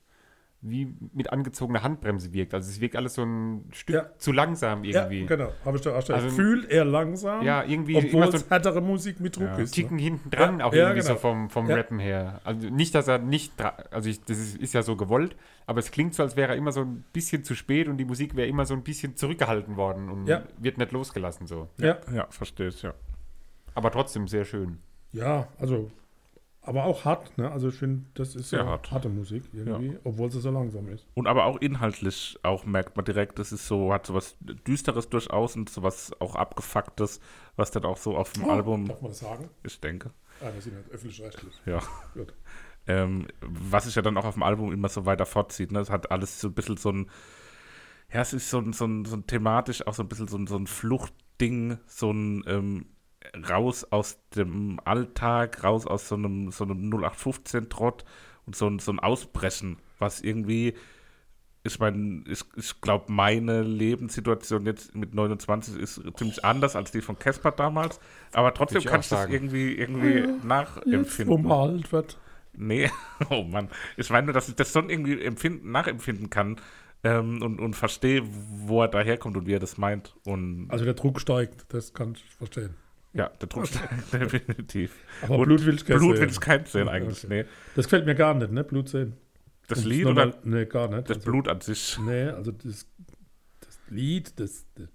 wie 0.66 0.94
mit 1.12 1.30
angezogener 1.33 1.83
Handbremse 1.83 2.33
wirkt. 2.33 2.54
Also 2.54 2.71
es 2.71 2.80
wirkt 2.80 2.97
alles 2.97 3.14
so 3.14 3.23
ein 3.23 3.64
Stück 3.73 3.94
Ja. 3.97 4.06
zu 4.18 4.33
langsam 4.33 4.83
irgendwie. 4.83 5.21
Ja, 5.21 5.26
genau. 5.26 5.52
Habe 5.64 5.76
ich 5.76 5.83
da 5.83 5.90
auch 5.90 6.09
Also- 6.09 6.30
Fühlt 6.30 6.71
er 6.71 6.85
langsam, 6.87 7.42
Ja, 7.44 7.62
irgendwie 7.64 7.97
obwohl 7.97 8.11
immer 8.23 8.30
so 8.30 8.38
es 8.38 8.49
härtere 8.49 8.80
Musik 8.80 9.21
mit 9.21 9.37
Druck 9.37 9.49
Ja. 9.49 9.56
ist. 9.59 9.73
Ticken 9.73 9.97
Ne? 9.97 10.02
hinten 10.02 10.30
dran, 10.30 10.61
Ja, 10.61 10.64
auch 10.66 10.73
ja, 10.73 10.85
irgendwie 10.88 11.02
genau. 11.02 11.14
so 11.14 11.21
vom, 11.21 11.50
vom 11.50 11.68
Ja. 11.68 11.76
Rappen 11.76 11.99
her. 11.99 12.40
Also 12.44 12.68
nicht, 12.71 12.94
dass 12.94 13.09
er 13.09 13.18
nicht, 13.18 13.52
also 13.90 14.09
ich, 14.09 14.23
das 14.25 14.38
ist, 14.38 14.56
ist 14.56 14.73
ja 14.75 14.83
so 14.83 14.97
gewollt, 14.97 15.37
aber 15.66 15.80
es 15.80 15.90
klingt 15.90 16.14
so, 16.14 16.23
als 16.23 16.35
wäre 16.37 16.52
er 16.52 16.56
immer 16.56 16.73
so 16.73 16.80
ein 16.80 17.04
bisschen 17.12 17.44
zu 17.44 17.54
spät 17.54 17.87
und 17.88 17.99
die 17.99 18.04
Musik 18.06 18.35
wäre 18.35 18.49
immer 18.49 18.64
so 18.64 18.73
ein 18.75 18.83
bisschen 18.83 19.16
zurückgehalten 19.16 19.76
worden 19.76 20.09
und 20.09 20.26
Ja. 20.26 20.44
wird 20.59 20.78
nicht 20.78 20.92
losgelassen 20.92 21.47
so. 21.47 21.68
Ja. 21.78 21.99
Ja, 22.12 22.26
verstehe 22.30 22.68
ich, 22.68 22.80
ja. 22.83 22.94
Aber 23.75 23.90
trotzdem 23.90 24.28
sehr 24.28 24.44
schön. 24.47 24.78
ja, 25.12 25.47
also, 25.59 25.90
aber 26.64 26.85
auch 26.85 27.04
hart, 27.04 27.37
ne? 27.38 27.50
Also 27.50 27.68
ich 27.68 27.75
finde, 27.75 28.04
das 28.14 28.35
ist 28.35 28.50
Sehr 28.50 28.61
ja 28.61 28.66
hart. 28.66 28.90
harte 28.90 29.09
Musik 29.09 29.44
irgendwie, 29.52 29.99
obwohl 30.04 30.30
sie 30.30 30.40
so 30.40 30.50
langsam 30.50 30.88
ist. 30.88 31.06
Und 31.14 31.26
aber 31.26 31.44
auch 31.44 31.56
inhaltlich 31.59 32.38
auch 32.42 32.64
merkt 32.64 32.97
man 32.97 33.04
direkt, 33.04 33.38
das 33.38 33.52
ist 33.52 33.66
so, 33.66 33.92
hat 33.92 34.06
so 34.06 34.14
was 34.14 34.37
Düsteres 34.66 35.09
durchaus 35.09 35.56
und 35.56 35.68
so 35.71 35.83
was 35.83 36.12
auch 36.21 36.35
Abgefucktes, 36.35 37.21
was 37.56 37.71
dann 37.71 37.85
auch 37.85 37.97
so 37.99 38.16
auf 38.16 38.33
dem 38.33 38.49
Album, 38.49 38.87
Darf 38.88 39.00
man 39.02 39.11
das 39.11 39.21
sagen? 39.21 39.49
ich 39.62 39.80
denke, 39.80 40.11
Ah, 40.40 40.50
wir 40.52 40.61
sind 40.61 40.75
halt 40.75 40.90
öffentlich-rechtlich. 40.90 41.54
ja. 41.66 41.80
Gut. 42.14 42.35
Ähm, 42.87 43.28
was 43.40 43.85
sich 43.85 43.94
ja 43.94 44.02
dann 44.02 44.16
auch 44.18 44.25
auf 44.25 44.35
dem 44.35 44.42
Album 44.42 44.73
immer 44.73 44.88
so 44.88 45.06
weiter 45.06 45.25
fortzieht. 45.26 45.73
Ne? 45.73 45.78
Es 45.80 45.88
hat 45.90 46.11
alles 46.11 46.40
so 46.40 46.49
ein 46.49 46.54
bisschen 46.54 46.76
so 46.76 46.90
ein, 46.90 47.09
ja, 48.12 48.21
es 48.21 48.33
ist 48.35 48.50
so 48.50 48.59
ein, 48.59 48.73
so 48.73 48.85
ein, 48.85 49.04
so 49.06 49.16
ein 49.16 49.26
thematisch 49.26 49.87
auch 49.87 49.94
so 49.94 50.02
ein 50.02 50.09
bisschen 50.09 50.28
so 50.28 50.37
ein, 50.37 50.47
so 50.47 50.56
ein 50.56 50.66
Fluchtding, 50.66 51.78
so 51.87 52.11
ein 52.11 52.42
ähm, 52.47 52.87
raus 53.48 53.84
aus 53.90 54.18
dem 54.36 54.80
Alltag, 54.84 55.62
raus 55.64 55.86
aus 55.86 56.08
so 56.08 56.14
einem, 56.14 56.50
so 56.50 56.64
einem 56.64 56.90
0815-Trott 56.92 58.04
und 58.46 58.56
so 58.56 58.66
ein, 58.68 58.78
so 58.78 58.92
ein 58.92 59.00
Ausbrechen, 59.00 59.78
was 59.98 60.20
irgendwie, 60.20 60.74
ich 61.62 61.78
meine, 61.78 62.24
ich, 62.28 62.44
ich 62.56 62.80
glaube, 62.80 63.10
meine 63.10 63.62
Lebenssituation 63.62 64.66
jetzt 64.66 64.94
mit 64.94 65.14
29 65.14 65.76
ist 65.78 66.02
ziemlich 66.16 66.44
anders 66.44 66.76
als 66.76 66.92
die 66.92 67.00
von 67.00 67.18
Casper 67.18 67.52
damals, 67.52 68.00
aber 68.32 68.52
trotzdem 68.54 68.82
ich 68.82 68.86
kann 68.86 69.00
ich 69.00 69.08
das 69.08 69.22
sagen. 69.22 69.32
irgendwie, 69.32 69.72
irgendwie 69.74 70.26
Jetzt, 71.26 71.28
wo 71.28 71.42
nachempfinden. 71.42 71.42
man 71.42 71.70
alt 71.70 71.92
wird. 71.92 72.18
Nee, 72.52 72.90
oh 73.30 73.42
Mann. 73.42 73.68
Ich 73.96 74.10
meine 74.10 74.26
nur, 74.26 74.34
dass 74.34 74.48
ich 74.48 74.54
das 74.54 74.72
schon 74.72 74.90
irgendwie 74.90 75.20
empfinden, 75.22 75.70
nachempfinden 75.72 76.30
kann, 76.30 76.60
ähm, 77.04 77.42
und, 77.42 77.60
und 77.60 77.74
verstehe, 77.76 78.22
wo 78.24 78.82
er 78.82 78.88
daherkommt 78.88 79.36
und 79.36 79.46
wie 79.46 79.52
er 79.54 79.58
das 79.60 79.76
meint. 79.78 80.16
Und 80.24 80.70
Also 80.70 80.84
der 80.84 80.94
Druck 80.94 81.20
steigt, 81.20 81.66
das 81.72 81.92
kann 81.92 82.12
ich 82.14 82.24
verstehen. 82.24 82.74
Ja, 83.14 83.28
der 83.28 83.49
Druck 83.49 83.66
steigt 83.68 84.12
definitiv. 84.12 84.94
Aber 85.23 85.38
und 85.38 85.44
Blut 85.47 85.64
will 85.64 85.75
ich 85.76 85.85
kein 85.87 85.99
Blut 85.99 86.16
sehen. 86.16 86.23
will 86.26 86.30
ich 86.33 86.40
kein 86.40 86.66
sehen 86.66 86.88
eigentlich. 86.88 87.25
Okay. 87.25 87.42
Nee. 87.44 87.49
Das 87.76 87.87
gefällt 87.87 88.06
mir 88.06 88.14
gar 88.14 88.35
nicht, 88.35 88.50
ne? 88.52 88.64
Blut 88.64 88.88
sehen. 88.88 89.14
Das 89.68 89.78
Und 89.78 89.87
Lied 89.87 90.06
oder 90.06 90.35
Nee, 90.44 90.66
gar 90.66 90.88
nicht. 90.88 91.09
das 91.09 91.16
Also, 91.18 91.30
Blut 91.30 91.49
an 91.49 91.61
sich? 91.62 91.99
Nee, 92.04 92.25
also 92.28 92.50
das, 92.52 92.87
das 93.61 93.78
Lied, 93.88 94.38
das, 94.38 94.66
das, 94.75 94.88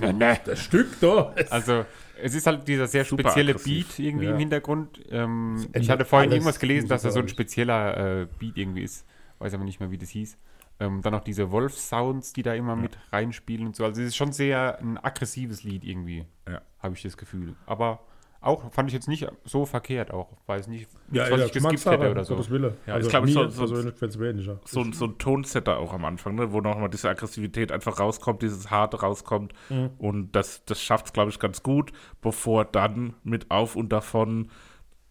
Ne. 0.00 0.38
das 0.44 0.58
Stück 0.60 0.88
da. 1.00 1.34
Also, 1.50 1.84
es 2.20 2.34
ist 2.34 2.46
halt 2.46 2.66
dieser 2.66 2.86
sehr 2.88 3.04
Super 3.04 3.22
spezielle 3.30 3.52
aggressiv. 3.52 3.96
Beat 3.96 3.98
irgendwie 4.06 4.24
Ja. 4.26 4.32
im 4.32 4.38
Hintergrund. 4.38 5.00
Ähm, 5.10 5.66
ich 5.74 5.88
hatte 5.90 6.04
vorhin 6.04 6.32
irgendwas 6.32 6.58
gelesen, 6.58 6.88
dass 6.88 7.02
da 7.02 7.10
so 7.10 7.20
ein 7.20 7.28
spezieller 7.28 8.22
äh, 8.22 8.26
Beat 8.38 8.56
irgendwie 8.56 8.82
ist. 8.82 9.06
Weiß 9.38 9.54
aber 9.54 9.64
nicht 9.64 9.80
mehr, 9.80 9.90
wie 9.90 9.98
das 9.98 10.08
hieß. 10.10 10.36
Ähm, 10.82 11.00
dann 11.02 11.12
noch 11.12 11.20
diese 11.22 11.50
Wolf-Sounds, 11.52 12.32
die 12.32 12.42
da 12.42 12.54
immer 12.54 12.74
mit 12.76 12.98
reinspielen 13.12 13.66
und 13.66 13.76
so. 13.76 13.84
Also, 13.84 14.00
es 14.02 14.08
ist 14.08 14.16
schon 14.16 14.32
sehr 14.32 14.78
ein 14.80 14.98
aggressives 14.98 15.62
Lied 15.62 15.84
irgendwie, 15.84 16.24
Ja. 16.48 16.60
habe 16.80 16.94
ich 16.94 17.02
das 17.02 17.16
Gefühl. 17.16 17.54
Aber 17.66 18.00
auch 18.40 18.72
fand 18.72 18.88
ich 18.88 18.94
jetzt 18.94 19.06
nicht 19.06 19.28
so 19.44 19.64
verkehrt 19.66 20.10
auch. 20.10 20.36
Weiß 20.46 20.66
nicht, 20.66 20.88
Ja, 21.12 21.30
was 21.30 21.38
ja, 21.38 21.46
ich 21.46 21.52
geskippt 21.52 21.86
hätte 21.86 22.10
oder 22.10 22.24
so. 22.24 22.34
Gottes 22.34 22.50
Wille. 22.50 22.76
Ja, 22.86 22.94
also 22.94 23.06
ich 23.06 23.10
glaube, 23.12 23.26
mir 23.28 23.32
so- 23.32 23.48
so- 23.48 23.66
so, 24.66 24.80
ein- 24.80 24.92
so 24.92 25.04
ein 25.04 25.18
Tonsetter 25.18 25.78
auch 25.78 25.92
am 25.92 26.04
Anfang, 26.04 26.34
ne? 26.34 26.52
wo 26.52 26.60
nochmal 26.60 26.88
diese 26.88 27.08
Aggressivität 27.08 27.70
einfach 27.70 28.00
rauskommt, 28.00 28.42
dieses 28.42 28.68
Harte 28.70 29.00
rauskommt. 29.00 29.52
Mhm. 29.70 29.90
Und 29.98 30.32
das, 30.32 30.64
das 30.64 30.80
schafft 30.82 31.06
es, 31.06 31.12
glaube 31.12 31.30
ich, 31.30 31.38
ganz 31.38 31.62
gut, 31.62 31.92
bevor 32.20 32.64
dann 32.64 33.14
mit 33.22 33.50
Auf 33.52 33.76
und 33.76 33.90
davon 33.92 34.50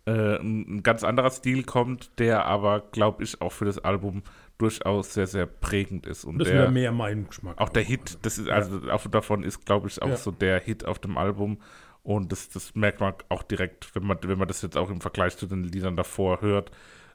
äh, 0.08 0.38
ein, 0.40 0.78
ein 0.78 0.84
ganz 0.84 1.04
anderer 1.04 1.30
Stil 1.30 1.64
kommt, 1.64 2.12
der 2.20 2.46
aber, 2.46 2.80
glaube 2.92 3.24
ich, 3.24 3.40
auch 3.40 3.52
für 3.52 3.66
das 3.66 3.78
Album 3.78 4.24
durchaus 4.62 5.14
sehr, 5.14 5.28
sehr 5.28 5.46
prägend 5.46 6.06
ist. 6.06 6.24
Und 6.24 6.38
das 6.40 6.48
ist 6.48 6.54
der, 6.54 6.62
wieder 6.64 6.72
mehr 6.72 6.92
mein 6.92 7.28
Geschmack. 7.28 7.60
auch 7.60 7.70
der 7.70 7.84
Hit, 7.84 8.20
das 8.22 8.38
ist, 8.38 8.50
also 8.50 8.80
Auf 8.92 9.06
und 9.06 9.16
davon 9.16 9.44
ist, 9.44 9.66
glaube 9.66 9.88
ich, 9.88 10.02
auch 10.02 10.10
Ja. 10.10 10.18
so 10.18 10.32
der 10.32 10.60
Hit 10.60 10.86
auf 10.86 11.00
dem 11.00 11.18
Album. 11.18 11.58
Und 12.04 12.32
das, 12.32 12.50
das 12.50 12.74
merkt 12.76 13.00
man 13.00 13.14
auch 13.30 13.44
direkt, 13.44 13.94
wenn 13.96 14.06
man, 14.06 14.18
wenn 14.24 14.38
man 14.40 14.48
das 14.48 14.62
jetzt 14.62 14.78
auch 14.78 14.90
im 14.90 15.02
Vergleich 15.02 15.38
zu 15.38 15.46
den 15.46 15.64
Liedern 15.66 15.96
davor 15.96 16.42
hört, 16.42 16.72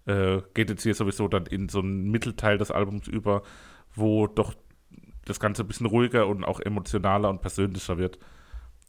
äh, 0.07 0.41
geht 0.55 0.71
jetzt 0.71 0.83
hier 0.85 0.95
sowieso 0.95 1.27
dann 1.29 1.47
in 1.47 1.69
so 1.69 1.81
einen 1.81 2.11
Mittelteil 2.11 2.59
des 2.59 2.71
Albums 2.71 3.09
über, 3.09 3.43
wo 3.95 4.27
doch 4.29 4.55
das 5.25 5.41
Ganze 5.41 5.63
ein 5.63 5.67
bisschen 5.69 5.87
ruhiger 5.87 6.29
und 6.29 6.45
auch 6.45 6.61
emotionaler 6.61 7.29
und 7.31 7.41
persönlicher 7.43 7.99
wird. 7.99 8.19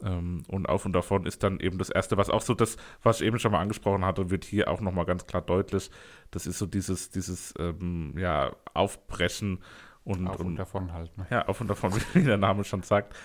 Ähm, 0.04 0.44
und 0.48 0.70
auf 0.70 0.86
und 0.86 0.94
davon 0.94 1.26
ist 1.26 1.44
dann 1.44 1.60
eben 1.60 1.78
das 1.78 1.90
Erste, 1.90 2.18
was 2.18 2.30
auch 2.30 2.42
so 2.42 2.54
das, 2.54 2.78
was 3.04 3.22
ich 3.22 3.28
eben 3.28 3.40
schon 3.40 3.52
mal 3.52 3.60
angesprochen 3.62 4.06
hatte, 4.06 4.30
wird 4.30 4.46
hier 4.46 4.70
auch 4.70 4.80
nochmal 4.82 5.06
ganz 5.06 5.26
klar 5.26 5.42
deutlich. 5.42 5.90
Das 6.32 6.46
ist 6.46 6.60
so 6.60 6.66
dieses, 6.66 7.10
dieses 7.10 7.54
ähm, 7.58 8.14
ja, 8.18 8.56
Aufbrechen 8.74 9.64
und, 10.04 10.28
Auf 10.28 10.40
und 10.40 10.48
und 10.48 10.56
davon 10.58 10.94
halt. 10.94 11.18
Ne? 11.18 11.26
ja, 11.30 11.46
auf 11.48 11.60
und 11.62 11.68
davon, 11.68 11.92
wie 12.14 12.24
der 12.24 12.38
Name 12.38 12.64
schon 12.64 12.84
sagt. 12.84 13.16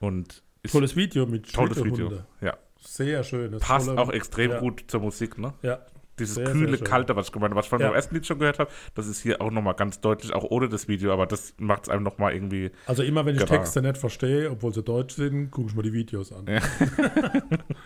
Und 0.00 0.42
ist 0.62 0.72
Tolles 0.72 0.96
Video 0.96 1.26
mit 1.26 1.52
tolles 1.52 1.82
Video. 1.82 2.10
Ja. 2.40 2.56
Sehr 2.80 3.22
schön. 3.24 3.58
Passt 3.58 3.86
tolle- 3.86 4.00
auch 4.00 4.10
extrem 4.10 4.52
ja, 4.52 4.60
gut 4.60 4.84
zur 4.88 5.00
Musik, 5.00 5.38
ne? 5.38 5.52
Ja, 5.62 5.80
Dieses 6.18 6.34
Sehr, 6.36 6.46
sehr 6.46 6.54
kühle, 6.54 6.76
schön. 6.78 6.86
kalte, 6.86 7.16
was 7.16 7.26
ich 7.26 7.32
gemeint 7.32 7.50
habe, 7.52 7.58
was 7.58 7.66
ich 7.66 7.70
vorhin 7.70 7.86
Ja. 7.88 7.94
ersten 7.94 8.14
Lied 8.14 8.26
schon 8.26 8.38
gehört 8.38 8.58
habe, 8.58 8.70
das 8.94 9.06
ist 9.06 9.20
hier 9.22 9.40
auch 9.40 9.50
nochmal 9.50 9.74
ganz 9.74 10.00
deutlich, 10.00 10.32
auch 10.32 10.44
ohne 10.44 10.68
das 10.68 10.88
Video, 10.88 11.12
aber 11.12 11.26
das 11.26 11.54
macht 11.58 11.84
es 11.84 11.88
einem 11.88 12.02
nochmal 12.02 12.34
irgendwie. 12.34 12.70
Also 12.86 13.02
immer 13.02 13.24
wenn 13.26 13.34
ich 13.36 13.40
Genau. 13.44 13.58
Texte 13.58 13.80
nicht 13.82 13.96
verstehe, 13.98 14.50
obwohl 14.50 14.72
sie 14.74 14.82
deutsch 14.82 15.14
sind, 15.14 15.50
gucke 15.50 15.68
ich 15.70 15.74
mir 15.76 15.82
die 15.82 15.92
Videos 15.92 16.32
an. 16.32 16.46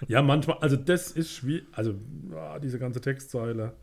Ja, 0.08 0.22
manchmal, 0.22 0.58
also 0.60 0.76
das 0.76 1.12
ist 1.12 1.32
schwierig, 1.32 1.66
also 1.72 1.94
ah, 2.34 2.58
diese 2.58 2.78
ganze 2.78 3.00
Textzeile, 3.00 3.74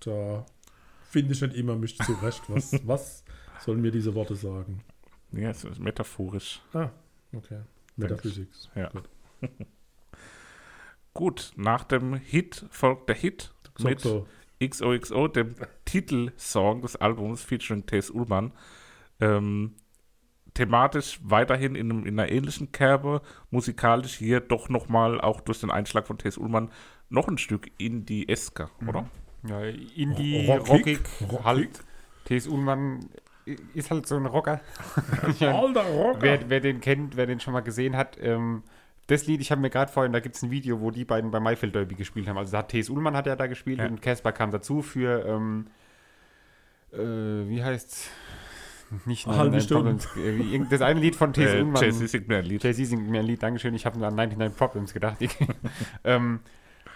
da 0.00 0.46
finde 1.10 1.32
ich 1.32 1.40
nicht 1.40 1.54
immer 1.54 1.76
mich 1.76 1.96
zurecht. 1.98 2.42
Was, 2.48 2.72
was 2.86 3.24
sollen 3.64 3.80
mir 3.80 3.90
diese 3.90 4.14
Worte 4.14 4.34
sagen? 4.34 4.82
Ja, 5.32 5.50
es 5.50 5.64
ist 5.64 5.78
metaphorisch. 5.80 6.60
Ah, 6.72 6.90
okay. 7.34 7.60
Metaphysik. 7.96 8.48
Ja. 8.74 8.88
Gut. 8.90 9.08
Gut, 11.18 11.52
nach 11.56 11.82
dem 11.82 12.14
Hit 12.14 12.64
folgt 12.70 13.08
der 13.08 13.16
Hit 13.16 13.52
mit 13.80 13.98
So, 13.98 14.28
XOXO, 14.64 15.26
dem 15.26 15.56
Titelsong 15.84 16.80
des 16.80 16.94
Albums 16.94 17.42
featuring 17.42 17.84
Tess 17.86 18.08
Ullmann. 18.08 18.52
Ähm, 19.18 19.74
thematisch 20.54 21.18
weiterhin 21.24 21.74
in, 21.74 21.90
einem, 21.90 22.06
in 22.06 22.20
einer 22.20 22.30
ähnlichen 22.30 22.70
Kerbe, 22.70 23.20
musikalisch 23.50 24.14
hier 24.14 24.38
doch 24.38 24.68
nochmal, 24.68 25.20
auch 25.20 25.40
durch 25.40 25.58
den 25.58 25.72
Einschlag 25.72 26.06
von 26.06 26.18
Tess 26.18 26.38
Ullmann, 26.38 26.70
noch 27.08 27.26
ein 27.26 27.38
Stück 27.38 27.68
in 27.78 28.06
die 28.06 28.28
Eske, 28.28 28.70
oder? 28.86 29.10
Ja, 29.42 29.60
Indie, 29.64 30.46
Rockig. 30.46 31.00
rockig, 31.20 31.44
halt. 31.44 31.80
T.S. 32.26 32.46
Ullmann 32.46 33.00
ist 33.74 33.90
halt 33.90 34.06
so 34.06 34.14
ein 34.14 34.26
Rocker. 34.26 34.60
Alter 35.40 35.82
Rocker. 35.82 36.22
wer, 36.22 36.48
wer 36.48 36.60
den 36.60 36.80
kennt, 36.80 37.16
wer 37.16 37.26
den 37.26 37.40
schon 37.40 37.54
mal 37.54 37.62
gesehen 37.62 37.96
hat, 37.96 38.16
ähm, 38.20 38.62
das 39.08 39.26
Lied, 39.26 39.40
ich 39.40 39.50
habe 39.50 39.60
mir 39.60 39.70
gerade 39.70 39.90
vorhin, 39.90 40.12
da 40.12 40.20
gibt 40.20 40.36
es 40.36 40.42
ein 40.42 40.50
Video, 40.50 40.80
wo 40.80 40.90
die 40.92 41.04
beiden 41.04 41.30
bei 41.30 41.40
Maifeld 41.40 41.74
Derby 41.74 41.96
gespielt 41.96 42.28
haben. 42.28 42.38
Also 42.38 42.52
da 42.52 42.58
hat 42.58 42.68
T.S. 42.68 42.88
Ullmann 42.90 43.16
hat 43.16 43.26
ja 43.26 43.34
da 43.36 43.46
gespielt 43.48 43.78
Ja. 43.80 43.86
und 43.86 44.00
Casper 44.00 44.32
kam 44.32 44.50
dazu 44.52 44.82
für, 44.82 45.24
ähm, 45.26 45.66
äh, 46.92 46.98
wie 47.48 47.62
heißt's? 47.62 48.10
Nicht 49.04 49.26
Eine 49.26 49.36
halbe 49.36 49.56
99 49.58 49.64
Stunde. 49.66 49.94
Problems. 50.06 50.52
äh, 50.54 50.70
Das 50.70 50.80
eine 50.80 51.00
Lied 51.00 51.14
von 51.16 51.32
T.S. 51.32 51.52
Äh, 51.54 51.60
Ullmann. 51.60 51.82
Jay-Z 51.82 52.08
singt 52.08 52.28
mir 52.28 52.38
ein 52.38 52.44
Lied. 52.44 52.62
Jay-Z 52.64 52.86
singt 52.86 53.08
mir 53.10 53.20
ein 53.20 53.26
Lied, 53.26 53.42
Dankeschön. 53.42 53.74
Ich 53.74 53.84
habe 53.84 54.04
an 54.06 54.14
99 54.14 54.56
Problems 54.56 54.94
gedacht. 54.94 55.16
ähm, 56.04 56.40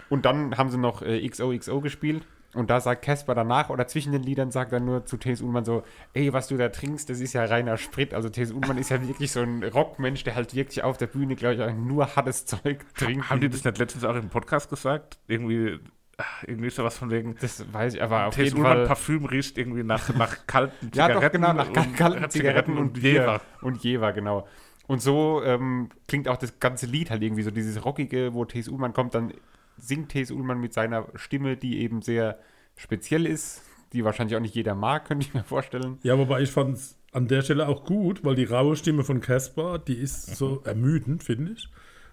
und 0.08 0.24
dann 0.24 0.56
haben 0.56 0.70
sie 0.70 0.78
noch 0.78 1.02
äh, 1.02 1.26
XOXO 1.28 1.80
gespielt. 1.80 2.26
Und 2.54 2.68
da 2.68 2.80
sagt 2.80 3.02
Casper 3.02 3.34
danach 3.34 3.70
oder 3.70 3.86
zwischen 3.86 4.12
den 4.12 4.22
Liedern 4.22 4.50
sagt 4.50 4.72
er 4.72 4.80
nur 4.80 5.06
zu 5.06 5.16
T.S. 5.16 5.40
Ullmann 5.40 5.64
so, 5.64 5.84
ey, 6.12 6.34
was 6.34 6.48
du 6.48 6.58
da 6.58 6.68
trinkst, 6.68 7.08
das 7.08 7.18
ist 7.20 7.32
ja 7.32 7.46
reiner 7.46 7.78
Sprit. 7.78 8.12
Also 8.12 8.28
T.S. 8.28 8.52
Ullmann 8.52 8.76
ist 8.76 8.90
ja 8.90 9.00
wirklich 9.08 9.32
so 9.32 9.40
ein 9.40 9.62
Rockmensch, 9.64 10.22
der 10.24 10.34
halt 10.34 10.54
wirklich 10.54 10.82
auf 10.84 10.98
der 10.98 11.06
Bühne, 11.06 11.34
glaube 11.34 11.54
ich, 11.54 11.74
nur 11.76 12.14
hartes 12.14 12.44
Zeug 12.44 12.84
trinkt. 12.94 13.30
Haben 13.30 13.40
die 13.40 13.48
das 13.48 13.64
nicht 13.64 13.78
letztens 13.78 14.04
auch 14.04 14.14
im 14.16 14.28
Podcast 14.28 14.68
gesagt? 14.68 15.18
Irgendwie, 15.28 15.78
ah, 16.18 16.24
irgendwie 16.46 16.68
sowas 16.68 16.98
von 16.98 17.10
wegen. 17.10 17.36
Das 17.40 17.72
weiß 17.72 17.94
ich, 17.94 18.02
aber 18.02 18.26
auf 18.26 18.36
jeden 18.36 18.54
Ullmann 18.58 18.76
Fall. 18.78 18.86
Parfüm 18.86 19.24
riecht 19.24 19.56
irgendwie 19.56 19.82
nach, 19.82 20.14
nach 20.14 20.46
kalten 20.46 20.90
Ja, 20.94 21.06
Zigaretten. 21.06 21.22
doch, 21.22 21.32
genau, 21.32 21.52
nach 21.54 21.68
und- 21.86 21.96
kalten 21.96 22.28
Zigaretten 22.30 22.76
und 22.76 22.92
Bier. 22.92 23.12
Jever. 23.12 23.40
Und 23.62 23.82
Jever, 23.82 24.12
genau. 24.12 24.46
Und 24.88 25.00
so 25.00 25.42
ähm, 25.42 25.88
klingt 26.06 26.28
auch 26.28 26.36
das 26.36 26.60
ganze 26.60 26.84
Lied 26.84 27.08
halt 27.08 27.22
irgendwie 27.22 27.44
so 27.44 27.50
dieses 27.50 27.82
Rockige, 27.82 28.34
wo 28.34 28.44
T.S. 28.44 28.68
Ullmann 28.68 28.92
kommt, 28.92 29.14
dann 29.14 29.32
singt 29.78 30.10
T.S. 30.10 30.30
Ullmann 30.30 30.60
mit 30.60 30.72
seiner 30.72 31.06
Stimme, 31.14 31.56
die 31.56 31.80
eben 31.80 32.02
sehr 32.02 32.38
speziell 32.76 33.26
ist, 33.26 33.62
die 33.92 34.04
wahrscheinlich 34.04 34.36
auch 34.36 34.40
nicht 34.40 34.54
jeder 34.54 34.74
mag, 34.74 35.04
könnte 35.08 35.26
ich 35.26 35.34
mir 35.34 35.44
vorstellen. 35.44 35.98
Ja, 36.02 36.18
wobei 36.18 36.40
ich 36.42 36.50
fand 36.50 36.76
es 36.76 36.96
an 37.12 37.28
der 37.28 37.42
Stelle 37.42 37.68
auch 37.68 37.84
gut, 37.84 38.24
weil 38.24 38.34
die 38.34 38.44
raue 38.44 38.76
Stimme 38.76 39.04
von 39.04 39.20
Casper, 39.20 39.78
die 39.78 39.94
ist 39.96 40.36
so 40.36 40.62
ermüdend, 40.64 41.22
finde 41.22 41.52
ich. 41.52 41.68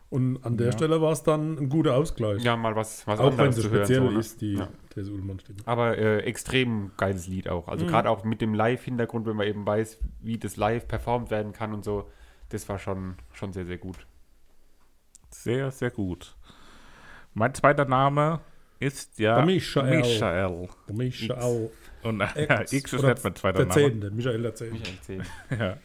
Und 0.09 0.43
an 0.43 0.57
der 0.57 0.71
Stelle 0.71 1.01
war 1.03 1.11
es 1.11 1.21
dann 1.21 1.57
ein 1.59 1.69
guter 1.69 1.95
Ausgleich. 1.95 2.41
Ja, 2.43 2.55
mal 2.57 2.75
was, 2.75 3.05
was 3.05 3.19
auch 3.19 3.25
wenn 3.37 3.45
anderes 3.45 3.55
sie 3.57 3.61
zu 3.61 3.69
hören. 3.69 3.85
speziell 3.85 4.01
so, 4.07 4.11
ne? 4.11 4.19
ist, 4.19 4.41
die 4.41 4.53
Ja. 4.55 4.67
Tess 4.89 5.07
Ullmann-Stimme. 5.07 5.59
Aber 5.65 5.99
äh, 5.99 6.21
extrem 6.21 6.91
geiles 6.97 7.27
Lied 7.27 7.47
auch. 7.47 7.67
Also 7.67 7.85
gerade 7.85 8.09
auch 8.09 8.23
mit 8.23 8.41
dem 8.41 8.55
Live-Hintergrund, 8.55 9.27
wenn 9.27 9.35
man 9.35 9.45
eben 9.45 9.67
weiß, 9.67 9.99
wie 10.21 10.39
das 10.39 10.57
live 10.57 10.87
performt 10.87 11.29
werden 11.29 11.53
kann 11.53 11.73
und 11.75 11.85
so, 11.85 12.09
das 12.49 12.67
war 12.67 12.79
schon, 12.79 13.17
schon 13.33 13.53
sehr, 13.53 13.67
sehr 13.67 13.77
gut. 13.77 14.07
Sehr, 15.29 15.69
sehr 15.69 15.91
gut. 15.91 16.35
Mein 17.33 17.53
zweiter 17.53 17.85
Name 17.85 18.39
ist 18.79 19.19
ja 19.19 19.35
Der 19.37 19.45
Michael. 19.45 19.97
Michael. 19.97 20.69
Michael 20.91 21.71
Und 22.03 22.21
äh, 22.21 22.47
ja, 22.47 22.61
X. 22.61 22.73
X 22.73 22.93
ist 22.93 23.03
nicht 23.03 23.23
mein 23.23 23.35
zweiter 23.35 23.57
der 23.65 23.67
Name. 23.67 23.81
Zehnte, 23.81 24.11
Michael 24.11 24.41
der 24.41 24.55
Zehnte. 24.55 24.73
Michael 24.79 24.99
Zehn. 25.01 25.23
Ja. 25.59 25.77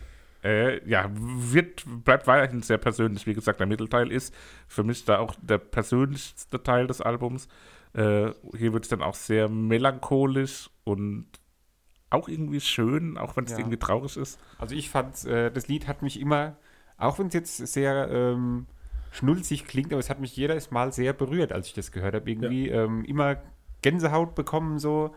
Äh, 0.44 0.86
ja, 0.88 1.10
wird, 1.14 1.84
bleibt 2.04 2.26
weiterhin 2.26 2.60
sehr 2.62 2.76
persönlich. 2.76 3.26
Wie 3.26 3.32
gesagt, 3.32 3.60
der 3.60 3.66
Mittelteil 3.66 4.12
ist 4.12 4.34
für 4.68 4.82
mich 4.84 5.04
da 5.06 5.18
auch 5.18 5.34
der 5.40 5.56
persönlichste 5.56 6.62
Teil 6.62 6.86
des 6.86 7.00
Albums. 7.00 7.48
Äh, 7.94 8.30
hier 8.54 8.74
wird 8.74 8.84
es 8.84 8.90
dann 8.90 9.02
auch 9.02 9.14
sehr 9.14 9.48
melancholisch 9.48 10.68
und 10.84 11.26
auch 12.10 12.28
irgendwie 12.28 12.60
schön, 12.60 13.16
auch 13.16 13.36
wenn 13.36 13.44
es 13.46 13.52
Ja. 13.52 13.58
irgendwie 13.58 13.78
traurig 13.78 14.16
ist. 14.18 14.38
Also 14.58 14.74
ich 14.74 14.90
fand, 14.90 15.24
äh, 15.24 15.50
das 15.50 15.66
Lied 15.68 15.88
hat 15.88 16.02
mich 16.02 16.20
immer, 16.20 16.56
auch 16.98 17.18
wenn 17.18 17.28
es 17.28 17.34
jetzt 17.34 17.56
sehr 17.56 18.08
ähm, 18.10 18.66
schnulzig 19.14 19.66
klingt, 19.66 19.92
aber 19.92 20.00
es 20.00 20.10
hat 20.10 20.20
mich 20.20 20.36
jedes 20.36 20.70
Mal 20.70 20.92
sehr 20.92 21.12
berührt, 21.12 21.52
als 21.52 21.68
ich 21.68 21.72
das 21.72 21.92
gehört 21.92 22.14
habe. 22.14 22.28
Irgendwie 22.28 22.68
ähm, 22.68 23.04
immer 23.04 23.36
Gänsehaut 23.80 24.34
bekommen 24.34 24.78
so. 24.78 25.14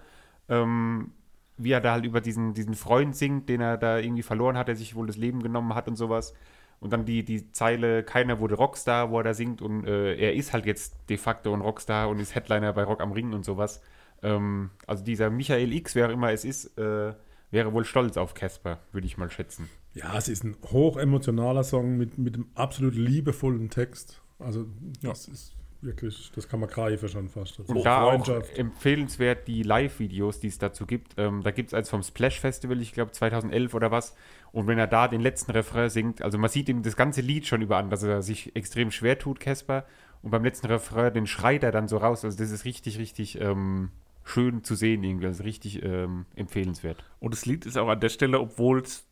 Ähm, 0.50 1.12
wie 1.58 1.72
er 1.72 1.82
da 1.82 1.94
halt 1.94 2.06
über 2.06 2.22
diesen, 2.22 2.54
diesen 2.54 2.76
Freund 2.76 3.16
singt, 3.16 3.50
den 3.50 3.62
er 3.62 3.78
da 3.78 3.98
irgendwie 3.98 4.22
verloren 4.22 4.58
hat, 4.58 4.68
der 4.68 4.76
sich 4.76 4.96
wohl 4.96 5.08
das 5.08 5.18
Leben 5.18 5.42
genommen 5.42 5.74
hat 5.74 5.88
und 5.88 5.96
sowas. 5.96 6.34
Und 6.80 6.94
dann 6.94 7.06
die, 7.06 7.26
die 7.26 7.52
Zeile, 7.52 8.04
keiner 8.04 8.40
wurde 8.40 8.54
Rockstar, 8.54 9.10
wo 9.10 9.18
er 9.18 9.24
da 9.24 9.34
singt 9.34 9.64
und 9.64 9.86
äh, 9.88 10.16
er 10.16 10.36
ist 10.36 10.54
halt 10.54 10.68
jetzt 10.68 10.96
de 11.10 11.18
facto 11.18 11.52
ein 11.54 11.62
Rockstar 11.62 12.08
und 12.10 12.20
ist 12.20 12.36
Headliner 12.36 12.74
bei 12.74 12.84
Rock 12.84 13.02
am 13.02 13.12
Ring 13.12 13.34
und 13.34 13.44
sowas. 13.44 13.82
Ähm, 14.22 14.70
also 14.86 15.04
dieser 15.04 15.32
Michael 15.32 15.74
X, 15.74 15.96
wer 15.96 16.08
auch 16.08 16.12
immer 16.12 16.32
es 16.32 16.46
ist, 16.46 16.78
äh, 16.78 17.14
wäre 17.50 17.74
wohl 17.74 17.86
stolz 17.86 18.18
auf 18.18 18.36
Casper, 18.36 18.80
würde 18.92 19.08
ich 19.08 19.18
mal 19.18 19.32
schätzen. 19.32 19.68
Ja, 19.98 20.18
es 20.18 20.28
ist 20.28 20.44
ein 20.44 20.56
hochemotionaler 20.72 21.64
Song 21.64 21.98
mit, 21.98 22.18
mit 22.18 22.36
einem 22.36 22.48
absolut 22.54 22.96
liebevollen 22.96 23.70
Text. 23.70 24.22
Also, 24.38 24.68
das 25.02 25.28
ist 25.28 25.56
wirklich, 25.82 26.32
das 26.36 26.48
kann 26.48 26.60
man 26.60 26.70
greifen 26.70 27.10
schon 27.10 27.30
fast. 27.30 27.60
Also 27.60 27.74
Und 27.74 27.84
da 27.84 28.04
auch 28.04 28.28
empfehlenswert 28.56 29.48
die 29.48 29.64
Live-Videos, 29.64 30.40
die 30.40 30.48
es 30.48 30.60
dazu 30.60 30.86
gibt. 30.86 31.16
Ähm, 31.18 31.42
da 31.44 31.52
gibt 31.52 31.70
es 31.70 31.74
eins 31.74 31.90
vom 31.90 32.04
Splash 32.04 32.40
Festival, 32.40 32.80
ich 32.82 32.94
glaube 32.94 33.12
2011 33.12 33.74
oder 33.74 33.92
was. 33.92 34.16
Und 34.52 34.68
wenn 34.68 34.78
er 34.78 34.88
da 34.88 35.08
den 35.08 35.22
letzten 35.22 35.52
Refrain 35.52 35.90
singt, 35.90 36.22
also 36.22 36.38
man 36.38 36.50
sieht 36.50 36.70
ihm 36.70 36.84
das 36.84 36.96
ganze 36.96 37.22
Lied 37.22 37.48
schon 37.48 37.62
über 37.62 37.78
an, 37.78 37.90
dass 37.90 38.04
er 38.04 38.22
sich 38.22 38.56
extrem 38.56 38.92
schwer 38.92 39.18
tut, 39.18 39.40
Casper. 39.40 39.86
Und 40.22 40.32
beim 40.32 40.44
letzten 40.44 40.68
Refrain, 40.68 41.14
den 41.14 41.28
schreit 41.28 41.64
er 41.64 41.72
dann 41.72 41.88
so 41.88 41.98
raus. 41.98 42.26
Also 42.26 42.38
das 42.38 42.52
ist 42.52 42.66
richtig, 42.66 42.98
richtig 42.98 43.40
ähm, 43.40 43.92
schön 44.24 44.64
zu 44.64 44.76
sehen 44.76 45.04
irgendwie. 45.04 45.28
Also 45.28 45.44
richtig 45.44 45.84
ähm, 45.84 46.26
empfehlenswert. 46.36 47.04
Und 47.20 47.34
das 47.34 47.46
Lied 47.46 47.66
ist 47.66 47.78
auch 47.78 47.88
an 47.88 48.00
der 48.00 48.10
Stelle, 48.10 48.40
obwohl 48.40 48.82
es 48.82 49.08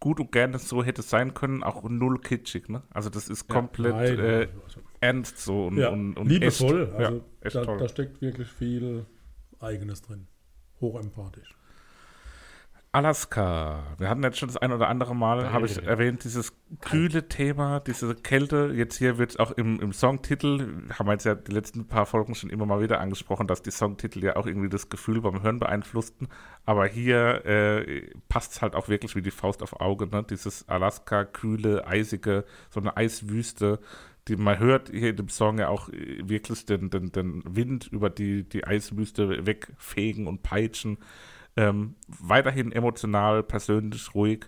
gut 0.00 0.18
und 0.18 0.32
gerne 0.32 0.58
so 0.58 0.82
hätte 0.82 1.02
sein 1.02 1.34
können, 1.34 1.62
auch 1.62 1.82
null 1.88 2.18
kitschig. 2.20 2.68
Ne? 2.68 2.82
Also 2.90 3.10
das 3.10 3.28
ist 3.28 3.48
komplett 3.48 3.92
Nein, 3.92 4.18
äh, 4.18 4.48
ernst 5.00 5.38
so 5.38 5.66
und, 5.66 5.76
ja, 5.76 5.90
und, 5.90 6.16
und 6.16 6.28
liebevoll. 6.28 6.84
echt. 6.84 6.94
Also 6.94 7.16
ja, 7.16 7.22
echt 7.42 7.56
da, 7.56 7.64
toll. 7.64 7.78
da 7.78 7.88
steckt 7.88 8.20
wirklich 8.20 8.48
viel 8.48 9.06
Eigenes 9.60 10.02
drin. 10.02 10.26
Hochempathisch. 10.80 11.54
Alaska. 12.92 13.84
Wir 13.98 14.08
hatten 14.08 14.24
jetzt 14.24 14.38
schon 14.38 14.48
das 14.48 14.56
ein 14.56 14.72
oder 14.72 14.88
andere 14.88 15.14
Mal, 15.14 15.52
habe 15.52 15.66
ich 15.66 15.80
erwähnt, 15.80 16.24
dieses 16.24 16.52
kühle 16.80 17.28
Thema, 17.28 17.78
diese 17.78 18.16
Kälte. 18.16 18.72
Jetzt 18.74 18.98
hier 18.98 19.16
wird 19.16 19.30
es 19.30 19.36
auch 19.36 19.52
im, 19.52 19.78
im 19.78 19.92
Songtitel, 19.92 20.88
haben 20.98 21.06
wir 21.06 21.12
jetzt 21.12 21.24
ja 21.24 21.36
die 21.36 21.52
letzten 21.52 21.86
paar 21.86 22.04
Folgen 22.04 22.34
schon 22.34 22.50
immer 22.50 22.66
mal 22.66 22.82
wieder 22.82 23.00
angesprochen, 23.00 23.46
dass 23.46 23.62
die 23.62 23.70
Songtitel 23.70 24.24
ja 24.24 24.34
auch 24.34 24.44
irgendwie 24.44 24.68
das 24.68 24.88
Gefühl 24.88 25.20
beim 25.20 25.40
Hören 25.40 25.60
beeinflussten. 25.60 26.26
Aber 26.66 26.84
hier 26.84 27.46
äh, 27.46 28.10
passt 28.28 28.54
es 28.54 28.62
halt 28.62 28.74
auch 28.74 28.88
wirklich 28.88 29.14
wie 29.14 29.22
die 29.22 29.30
Faust 29.30 29.62
auf 29.62 29.80
Auge, 29.80 30.08
ne? 30.08 30.24
Dieses 30.28 30.68
Alaska, 30.68 31.24
kühle, 31.24 31.86
eisige, 31.86 32.44
so 32.70 32.80
eine 32.80 32.96
Eiswüste. 32.96 33.78
Die, 34.26 34.34
man 34.34 34.58
hört 34.58 34.90
hier 34.90 35.10
in 35.10 35.16
dem 35.16 35.28
Song 35.28 35.58
ja 35.58 35.68
auch 35.68 35.90
äh, 35.90 36.28
wirklich 36.28 36.66
den, 36.66 36.90
den, 36.90 37.12
den 37.12 37.44
Wind 37.46 37.86
über 37.86 38.10
die, 38.10 38.42
die 38.42 38.64
Eiswüste 38.64 39.46
wegfegen 39.46 40.26
und 40.26 40.42
peitschen. 40.42 40.98
Ähm, 41.56 41.96
weiterhin 42.06 42.72
emotional, 42.72 43.42
persönlich, 43.42 44.14
ruhig. 44.14 44.46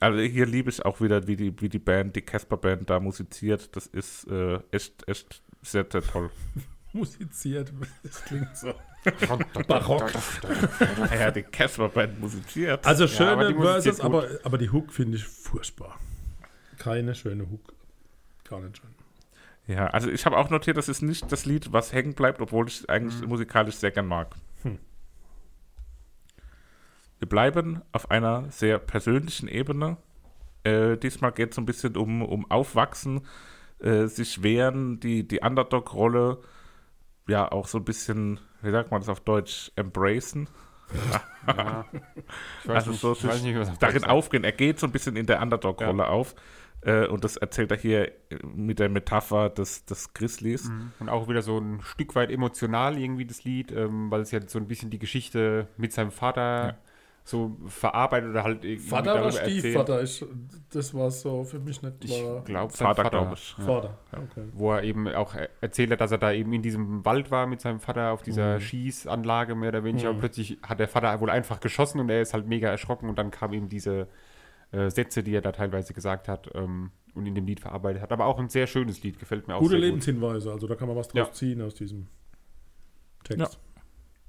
Also 0.00 0.18
hier 0.20 0.46
liebe 0.46 0.68
ich 0.70 0.84
auch 0.84 1.00
wieder, 1.00 1.26
wie 1.26 1.36
die, 1.36 1.60
wie 1.60 1.68
die 1.68 1.78
Band, 1.78 2.16
die 2.16 2.22
Casper 2.22 2.56
Band 2.56 2.90
da 2.90 3.00
musiziert. 3.00 3.74
Das 3.76 3.86
ist 3.86 4.24
äh, 4.28 4.58
echt, 4.72 5.08
echt 5.08 5.42
sehr, 5.62 5.86
sehr 5.90 6.02
toll. 6.02 6.30
Musiziert, 6.92 7.72
das 8.04 8.24
klingt 8.24 8.56
so 8.56 8.72
barock. 9.66 10.12
Ja, 11.18 11.30
die 11.32 11.42
Casper 11.42 11.88
Band 11.88 12.20
musiziert. 12.20 12.86
Also 12.86 13.04
aber 13.04 13.12
schöne 13.12 13.48
die 13.48 13.54
musiziert 13.54 13.82
Verses, 13.82 13.96
gut. 13.98 14.04
aber, 14.06 14.28
aber 14.44 14.58
die 14.58 14.70
Hook 14.70 14.92
finde 14.92 15.16
ich 15.16 15.24
furchtbar. 15.24 15.98
Keine 16.78 17.14
schöne 17.16 17.48
Hook. 17.50 17.72
Gar 18.48 18.60
nicht 18.60 18.76
schön. 18.78 18.90
Ja, 19.66 19.86
also 19.88 20.08
ich 20.10 20.24
habe 20.26 20.36
auch 20.36 20.50
notiert, 20.50 20.76
das 20.76 20.88
ist 20.88 21.02
nicht 21.02 21.32
das 21.32 21.46
Lied, 21.46 21.72
was 21.72 21.92
hängen 21.92 22.14
bleibt, 22.14 22.40
obwohl 22.40 22.68
ich 22.68 22.80
es 22.80 22.88
eigentlich 22.88 23.20
Mhm. 23.22 23.28
musikalisch 23.28 23.76
sehr 23.76 23.90
gern 23.90 24.06
mag. 24.06 24.34
Hm. 24.62 24.78
Wir 27.24 27.28
bleiben 27.30 27.80
auf 27.92 28.10
einer 28.10 28.50
sehr 28.50 28.78
persönlichen 28.78 29.48
Ebene. 29.48 29.96
Äh, 30.62 30.98
diesmal 30.98 31.32
geht 31.32 31.52
es 31.52 31.56
so 31.56 31.62
ein 31.62 31.64
bisschen 31.64 31.96
um, 31.96 32.20
um 32.20 32.50
Aufwachsen, 32.50 33.22
äh, 33.78 34.08
sich 34.08 34.42
wehren, 34.42 35.00
die, 35.00 35.26
die 35.26 35.40
Underdog-Rolle, 35.40 36.42
ja 37.26 37.50
auch 37.50 37.66
so 37.66 37.78
ein 37.78 37.84
bisschen, 37.86 38.40
wie 38.60 38.70
sagt 38.70 38.90
man 38.90 39.00
das 39.00 39.08
auf 39.08 39.20
Deutsch, 39.20 39.72
embracen. 39.74 40.50
Ja. 41.46 41.86
Ich 42.62 42.68
weiß 42.68 42.76
Also 42.76 42.90
nicht, 42.90 43.00
so 43.00 43.12
ich 43.12 43.26
weiß 43.26 43.42
nicht, 43.42 43.58
was 43.58 43.78
darin 43.78 44.04
aufgehen. 44.04 44.44
Er 44.44 44.52
geht 44.52 44.78
so 44.78 44.86
ein 44.86 44.92
bisschen 44.92 45.16
in 45.16 45.24
der 45.24 45.40
Underdog-Rolle 45.40 46.06
auf. 46.06 46.34
Äh, 46.82 47.06
und 47.06 47.24
das 47.24 47.38
erzählt 47.38 47.70
er 47.70 47.78
hier 47.78 48.08
äh, 48.08 48.38
mit 48.54 48.78
der 48.78 48.90
Metapher 48.90 49.48
des, 49.48 49.86
des 49.86 50.12
Grizzlies. 50.12 50.70
Und 51.00 51.08
auch 51.08 51.28
wieder 51.28 51.40
so 51.40 51.58
ein 51.58 51.80
Stück 51.82 52.14
weit 52.14 52.30
emotional 52.30 52.98
irgendwie 52.98 53.24
das 53.24 53.44
Lied, 53.44 53.72
ähm, 53.72 54.10
weil 54.10 54.20
es 54.20 54.30
ja 54.30 54.40
so 54.46 54.58
ein 54.58 54.68
bisschen 54.68 54.90
die 54.90 54.98
Geschichte 54.98 55.68
mit 55.78 55.92
seinem 55.92 56.10
Vater 56.10 56.78
so 57.26 57.56
verarbeitet 57.66 58.30
oder 58.30 58.44
halt 58.44 58.64
irgendwie 58.64 58.86
Vater 58.86 59.18
oder. 59.18 59.32
Stiefvater? 59.32 60.02
Ich, 60.02 60.22
das 60.70 60.92
war 60.92 61.10
so 61.10 61.42
für 61.42 61.58
mich 61.58 61.80
nicht 61.80 62.04
Ich 62.04 62.20
klar. 62.20 62.42
glaube, 62.44 62.70
Vater, 62.74 63.08
glaube 63.08 63.32
ich. 63.34 63.54
Vater. 63.58 63.98
Okay. 64.12 64.44
Wo 64.52 64.72
er 64.72 64.82
eben 64.82 65.08
auch 65.08 65.34
er- 65.34 65.48
erzählt 65.62 65.90
hat, 65.90 66.02
dass 66.02 66.12
er 66.12 66.18
da 66.18 66.32
eben 66.32 66.52
in 66.52 66.60
diesem 66.60 67.02
Wald 67.06 67.30
war 67.30 67.46
mit 67.46 67.62
seinem 67.62 67.80
Vater 67.80 68.12
auf 68.12 68.20
Mhm. 68.20 68.24
dieser 68.26 68.60
Schießanlage 68.60 69.54
mehr 69.54 69.70
oder 69.70 69.84
weniger. 69.84 70.10
Und 70.10 70.18
plötzlich 70.18 70.58
hat 70.62 70.80
der 70.80 70.88
Vater 70.88 71.18
wohl 71.20 71.30
einfach 71.30 71.60
geschossen 71.60 71.98
und 71.98 72.10
er 72.10 72.20
ist 72.20 72.34
halt 72.34 72.46
mega 72.46 72.68
erschrocken 72.68 73.08
und 73.08 73.18
dann 73.18 73.30
kamen 73.30 73.54
ihm 73.54 73.68
diese 73.70 74.06
äh, 74.72 74.90
Sätze, 74.90 75.22
die 75.22 75.34
er 75.34 75.40
da 75.40 75.52
teilweise 75.52 75.94
gesagt 75.94 76.28
hat 76.28 76.50
ähm, 76.54 76.90
und 77.14 77.24
in 77.26 77.34
dem 77.34 77.46
Lied 77.46 77.60
verarbeitet 77.60 78.02
hat. 78.02 78.12
Aber 78.12 78.26
auch 78.26 78.38
ein 78.38 78.48
sehr 78.50 78.66
schönes 78.66 79.02
Lied, 79.02 79.18
gefällt 79.18 79.48
mir 79.48 79.54
auch 79.54 79.60
Gute 79.60 79.70
sehr 79.70 79.78
Lebenshinweise, 79.80 80.50
also 80.52 80.66
da 80.66 80.74
kann 80.74 80.88
man 80.88 80.96
was 80.96 81.08
draus 81.08 81.28
Ja. 81.28 81.32
ziehen 81.32 81.62
aus 81.62 81.74
diesem 81.74 82.08
Text. 83.22 83.54
Ja. 83.54 83.73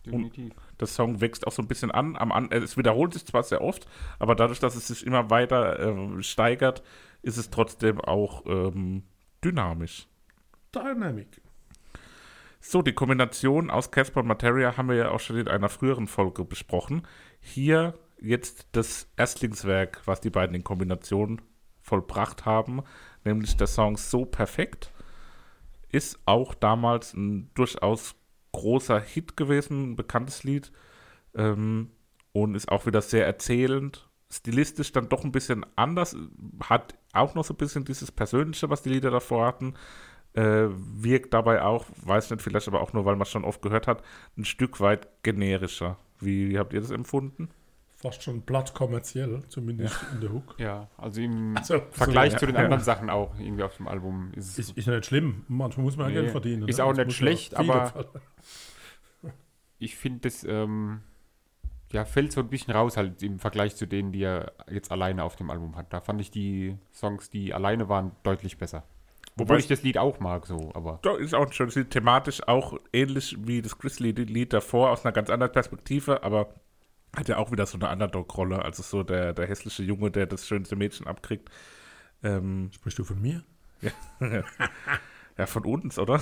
Definitiv. 0.05 0.53
Der 0.79 0.87
Song 0.87 1.21
wächst 1.21 1.47
auch 1.47 1.51
so 1.51 1.61
ein 1.61 1.67
bisschen 1.67 1.91
an. 1.91 2.15
Am 2.15 2.31
an. 2.31 2.51
Es 2.51 2.77
wiederholt 2.77 3.13
sich 3.13 3.25
zwar 3.25 3.43
sehr 3.43 3.61
oft, 3.61 3.87
aber 4.19 4.35
dadurch, 4.35 4.59
dass 4.59 4.75
es 4.75 4.87
sich 4.87 5.05
immer 5.05 5.29
weiter 5.29 5.79
ähm, 5.79 6.21
steigert, 6.21 6.83
ist 7.21 7.37
es 7.37 7.49
trotzdem 7.49 7.99
auch 7.99 8.45
ähm, 8.45 9.03
dynamisch. 9.43 10.07
Dynamic. 10.73 11.41
So, 12.59 12.81
die 12.81 12.93
Kombination 12.93 13.69
aus 13.69 13.91
Casper 13.91 14.21
und 14.21 14.27
Materia 14.27 14.75
haben 14.75 14.89
wir 14.89 14.95
ja 14.95 15.11
auch 15.11 15.19
schon 15.19 15.37
in 15.37 15.47
einer 15.47 15.69
früheren 15.69 16.07
Folge 16.07 16.43
besprochen. 16.43 17.03
Hier 17.39 17.93
jetzt 18.19 18.67
das 18.71 19.07
Erstlingswerk, 19.17 20.01
was 20.05 20.19
die 20.21 20.31
beiden 20.31 20.55
in 20.55 20.63
Kombination 20.63 21.41
vollbracht 21.81 22.45
haben, 22.45 22.81
nämlich 23.23 23.55
der 23.55 23.67
Song 23.67 23.97
So 23.97 24.25
Perfekt, 24.25 24.91
ist 25.91 26.19
auch 26.25 26.55
damals 26.55 27.13
ein 27.13 27.51
durchaus 27.53 28.15
großer 28.55 28.99
Hit 28.99 29.35
gewesen, 29.35 29.91
ein 29.91 29.95
bekanntes 29.95 30.43
Lied 30.43 30.71
ähm, 31.35 31.91
und 32.31 32.55
ist 32.55 32.71
auch 32.71 32.85
wieder 32.85 33.01
sehr 33.01 33.25
erzählend. 33.25 34.07
Stilistisch 34.31 34.91
dann 34.91 35.09
doch 35.09 35.23
ein 35.23 35.31
bisschen 35.31 35.65
anders, 35.75 36.15
hat 36.63 36.95
auch 37.13 37.35
noch 37.35 37.43
so 37.43 37.53
ein 37.53 37.57
bisschen 37.57 37.85
dieses 37.85 38.11
Persönliche, 38.11 38.69
was 38.69 38.81
die 38.81 38.89
Lieder 38.89 39.11
davor 39.11 39.45
hatten, 39.45 39.75
äh, 40.33 40.67
wirkt 40.69 41.33
dabei 41.33 41.61
auch, 41.61 41.85
weiß 42.03 42.31
nicht, 42.31 42.41
vielleicht 42.41 42.67
aber 42.67 42.81
auch 42.81 42.93
nur, 42.93 43.05
weil 43.05 43.15
man 43.15 43.23
es 43.23 43.29
schon 43.29 43.45
oft 43.45 43.61
gehört 43.61 43.87
hat, 43.87 44.03
ein 44.37 44.45
Stück 44.45 44.79
weit 44.79 45.07
generischer. 45.23 45.97
Wie, 46.19 46.49
wie 46.49 46.57
habt 46.57 46.73
ihr 46.73 46.81
das 46.81 46.91
empfunden? 46.91 47.49
Fast 48.05 48.21
schon 48.21 48.43
platt 48.43 48.73
kommerziell, 48.75 49.41
zumindest 49.47 49.99
in 50.13 50.21
der 50.21 50.31
Hook. 50.31 50.55
Ja, 50.59 50.87
also 50.95 51.21
im 51.21 51.57
Also, 51.57 51.81
Vergleich 51.89 52.33
so, 52.33 52.37
zu 52.39 52.45
den 52.45 52.55
ja. 52.55 52.61
anderen 52.61 52.83
Sachen 52.83 53.09
auch 53.09 53.33
irgendwie 53.39 53.63
auf 53.63 53.75
dem 53.77 53.87
Album 53.87 54.31
ist 54.35 54.49
es 54.49 54.59
Ist, 54.59 54.77
ist 54.77 54.85
ja 54.85 54.93
nicht 54.95 55.05
schlimm. 55.07 55.43
Manchmal 55.47 55.85
muss 55.85 55.97
man 55.97 56.07
ja 56.09 56.13
Nee, 56.15 56.19
Geld 56.21 56.31
verdienen. 56.31 56.67
ist 56.67 56.77
ne? 56.77 56.83
auch 56.83 56.93
Das 56.93 57.07
nicht 57.07 57.15
schlecht, 57.17 57.53
ja 57.53 57.59
aber- 57.59 58.05
ich 59.79 59.95
finde, 59.95 60.19
das 60.21 60.43
ähm, 60.43 61.01
ja, 61.91 62.05
fällt 62.05 62.31
so 62.31 62.41
ein 62.41 62.47
bisschen 62.49 62.73
raus 62.73 62.95
halt 62.97 63.21
im 63.23 63.39
Vergleich 63.39 63.75
zu 63.75 63.87
denen, 63.87 64.11
die 64.11 64.23
er 64.23 64.53
jetzt 64.69 64.91
alleine 64.91 65.23
auf 65.23 65.35
dem 65.35 65.49
Album 65.49 65.75
hat. 65.75 65.91
Da 65.91 65.99
fand 65.99 66.21
ich 66.21 66.31
die 66.31 66.77
Songs, 66.93 67.29
die 67.29 67.53
alleine 67.53 67.89
waren, 67.89 68.11
deutlich 68.23 68.57
besser. 68.57 68.83
Wobei 69.35 69.49
Wobei 69.49 69.57
ich 69.59 69.67
das 69.67 69.83
Lied 69.83 69.97
auch 69.97 70.19
mag, 70.19 70.45
so, 70.45 70.71
aber 70.75 70.99
Doch, 71.01 71.17
ist 71.17 71.33
auch 71.35 71.45
ein 71.47 71.51
schönes 71.51 71.75
Lied, 71.75 71.89
thematisch 71.89 72.47
auch 72.47 72.77
ähnlich 72.93 73.35
wie 73.41 73.61
das 73.61 73.77
Grizzly-Lied 73.77 74.53
davor, 74.53 74.91
aus 74.91 75.03
einer 75.03 75.11
ganz 75.11 75.29
anderen 75.29 75.51
Perspektive, 75.51 76.23
aber 76.23 76.53
hat 77.15 77.27
ja 77.29 77.37
auch 77.37 77.51
wieder 77.51 77.65
so 77.65 77.77
eine 77.77 77.89
Underdog-Rolle, 77.89 78.63
also 78.63 78.83
so 78.83 79.03
der, 79.03 79.33
der 79.33 79.47
hässliche 79.47 79.83
Junge, 79.83 80.11
der 80.11 80.25
das 80.25 80.47
schönste 80.47 80.75
Mädchen 80.75 81.07
abkriegt. 81.07 81.49
Ähm, 82.23 82.69
Sprichst 82.73 82.99
du 82.99 83.03
von 83.03 83.21
mir? 83.21 83.43
ja, 85.37 85.45
von 85.45 85.65
uns, 85.65 85.99
oder? 85.99 86.21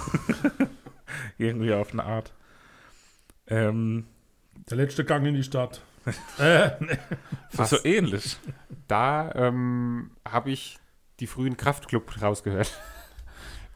Irgendwie 1.37 1.73
auf 1.73 1.91
eine 1.93 2.03
Art. 2.03 2.33
Ähm, 3.47 4.05
Der 4.69 4.77
letzte 4.77 5.05
Gang 5.05 5.25
in 5.25 5.35
die 5.35 5.43
Stadt. 5.43 5.81
äh, 6.37 6.71
so 7.51 7.77
ähnlich. 7.85 8.37
da 8.89 9.31
ähm, 9.35 10.11
habe 10.27 10.51
ich 10.51 10.77
die 11.21 11.27
frühen 11.27 11.55
Kraftclub 11.55 12.21
rausgehört. 12.21 12.77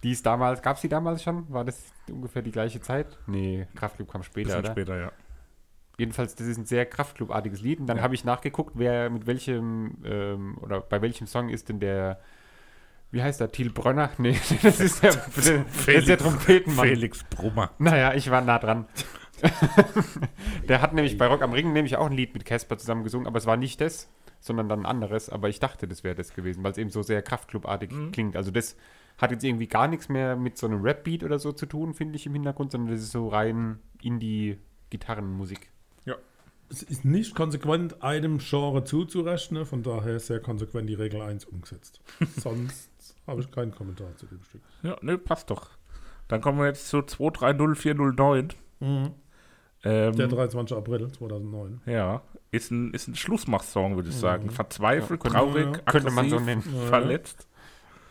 Die 0.04 0.12
ist 0.12 0.26
damals, 0.26 0.62
gab 0.62 0.76
es 0.76 0.82
die 0.82 0.90
damals 0.90 1.24
schon? 1.24 1.50
War 1.52 1.64
das 1.64 1.82
ungefähr 2.10 2.42
die 2.42 2.52
gleiche 2.52 2.82
Zeit? 2.82 3.18
Nee, 3.28 3.68
Kraftclub 3.76 4.12
kam 4.12 4.24
später, 4.24 4.48
Bisschen 4.48 4.60
oder? 4.60 4.72
später, 4.72 4.98
ja. 5.00 5.12
Jedenfalls, 6.00 6.36
das 6.36 6.46
ist 6.46 6.58
ein 6.58 6.66
sehr 6.66 6.86
Kraftclub-artiges 6.86 7.62
Lied. 7.62 7.80
Und 7.80 7.88
dann 7.88 8.02
habe 8.02 8.14
ich 8.14 8.24
nachgeguckt, 8.24 8.74
wer 8.76 9.10
mit 9.10 9.26
welchem 9.26 9.98
ähm, 10.06 10.58
oder 10.62 10.80
bei 10.80 11.02
welchem 11.02 11.26
Song 11.26 11.50
ist 11.50 11.70
denn 11.70 11.80
der, 11.80 12.20
wie 13.10 13.24
heißt 13.24 13.40
der, 13.40 13.52
Thiel 13.52 13.72
Brönner? 13.72 14.12
Nee, 14.20 14.38
das 14.62 14.80
ist 14.80 15.02
der, 15.02 15.14
das 15.14 15.48
ist 15.48 16.08
der 16.08 16.18
Trompetenmann. 16.20 16.88
Felix 16.88 17.24
Brummer. 17.24 17.72
Naja, 17.80 18.14
ich 18.14 18.30
war 18.30 18.42
nah 18.42 18.60
dran. 18.60 18.86
der 20.68 20.82
hat 20.82 20.94
nämlich 20.94 21.18
bei 21.18 21.28
Rock 21.28 21.42
am 21.42 21.54
Ring 21.54 21.74
nämlich 21.74 21.98
auch 21.98 22.08
ein 22.08 22.16
Lied 22.16 22.34
mit 22.34 22.46
Casper 22.46 22.78
zusammen 22.78 23.04
gesungen, 23.04 23.28
aber 23.28 23.38
es 23.38 23.46
war 23.46 23.58
nicht 23.58 23.82
das, 23.82 24.12
sondern 24.40 24.70
dann 24.70 24.82
ein 24.82 24.86
anderes. 24.86 25.30
Aber 25.30 25.50
ich 25.50 25.60
dachte, 25.60 25.88
das 25.88 26.04
wäre 26.04 26.16
das 26.16 26.34
gewesen, 26.34 26.64
weil 26.64 26.72
es 26.72 26.78
eben 26.78 26.92
so 26.92 27.02
sehr 27.02 27.24
Kraftclub-artig 27.24 27.92
klingt. 28.12 28.36
Also 28.36 28.52
das 28.52 28.76
hat 29.18 29.32
jetzt 29.32 29.44
irgendwie 29.44 29.68
gar 29.68 29.88
nichts 29.88 30.10
mehr 30.10 30.36
mit 30.36 30.60
so 30.60 30.68
einem 30.68 30.82
Rap-Beat 30.84 31.24
oder 31.24 31.40
so 31.40 31.52
zu 31.52 31.66
tun, 31.66 31.96
finde 31.96 32.18
ich 32.18 32.28
im 32.28 32.34
Hintergrund, 32.34 32.72
sondern 32.72 32.94
das 32.94 33.02
ist 33.02 33.12
so 33.12 33.30
rein 33.30 33.80
Indie-Gitarrenmusik. 34.04 35.72
Es 36.70 36.84
ist 36.84 37.06
nicht 37.06 37.36
konsequent 37.36 38.02
einem 38.04 38.40
Genre 38.40 38.84
zuzurechnen, 38.84 39.66
von 39.66 39.84
daher 39.84 40.20
sehr 40.20 40.40
konsequent 40.42 40.90
die 40.90 40.94
Regel 40.96 41.22
1 41.22 41.46
umgesetzt. 41.46 42.02
Sonst 42.38 42.90
habe 43.26 43.42
ich 43.42 43.52
keinen 43.52 43.72
Kommentar 43.74 44.16
zu 44.18 44.26
dem 44.26 44.44
Stück. 44.44 44.62
Ja, 44.84 44.98
ne, 45.02 45.18
passt 45.18 45.50
doch. 45.50 45.70
Dann 46.28 46.42
kommen 46.42 46.60
wir 46.60 46.66
jetzt 46.68 46.88
zu 46.90 47.02
230409. 47.02 48.50
Mhm. 48.80 49.12
Ähm, 49.84 50.16
Der 50.16 50.28
23. 50.28 50.76
April 50.76 51.12
2009. 51.12 51.82
ja, 51.86 52.22
ist 52.52 52.72
ein, 52.72 52.94
ist 52.94 53.08
ein 53.08 53.16
Schlussmach-Song, 53.16 53.96
würde 53.96 54.10
ich 54.10 54.16
sagen. 54.16 54.50
Verzweifelt, 54.50 55.24
Ja, 55.24 55.30
könnte- 55.32 55.38
traurig, 55.38 55.66
ja, 55.78 55.92
könnte 55.92 56.12
man 56.12 56.30
so 56.30 56.40
nennen. 56.40 56.62
verletzt. 56.62 57.48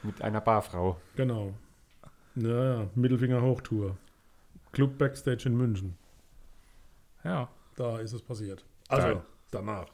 Mit 0.03 0.23
einer 0.23 0.41
Barfrau. 0.41 0.99
Genau. 1.17 1.53
Ja, 2.37 2.65
ja, 2.83 2.87
Mittelfinger 2.95 3.43
Hochtour. 3.43 3.97
Club 4.73 4.99
Backstage 4.99 5.49
in 5.49 5.57
München. 5.57 5.97
Ja, 7.25 7.49
Da 7.77 7.99
ist 7.99 8.13
es 8.13 8.23
passiert. 8.23 8.65
Also, 8.89 9.07
Geil. 9.09 9.23
danach. 9.51 9.87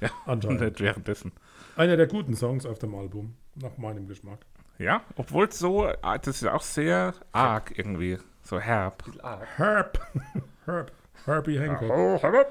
Ja, 0.00 0.10
Anscheinend. 0.26 0.60
nicht 0.60 0.80
währenddessen. 0.80 1.32
Einer 1.76 1.96
der 1.96 2.06
guten 2.06 2.34
Songs 2.34 2.66
auf 2.66 2.78
dem 2.78 2.94
Album, 2.94 3.36
nach 3.54 3.76
meinem 3.78 4.06
Geschmack. 4.06 4.40
Ja, 4.78 5.02
obwohl 5.16 5.46
es 5.46 5.58
so, 5.58 5.86
ah, 6.02 6.18
das 6.18 6.36
ist 6.36 6.42
ja 6.42 6.54
auch 6.54 6.62
sehr 6.62 7.14
arg 7.32 7.76
irgendwie, 7.76 8.18
so 8.42 8.58
herb. 8.58 9.04
Herb. 9.56 10.00
Herb. 10.64 10.92
Herbie 11.26 11.58
Hancock. 11.58 12.46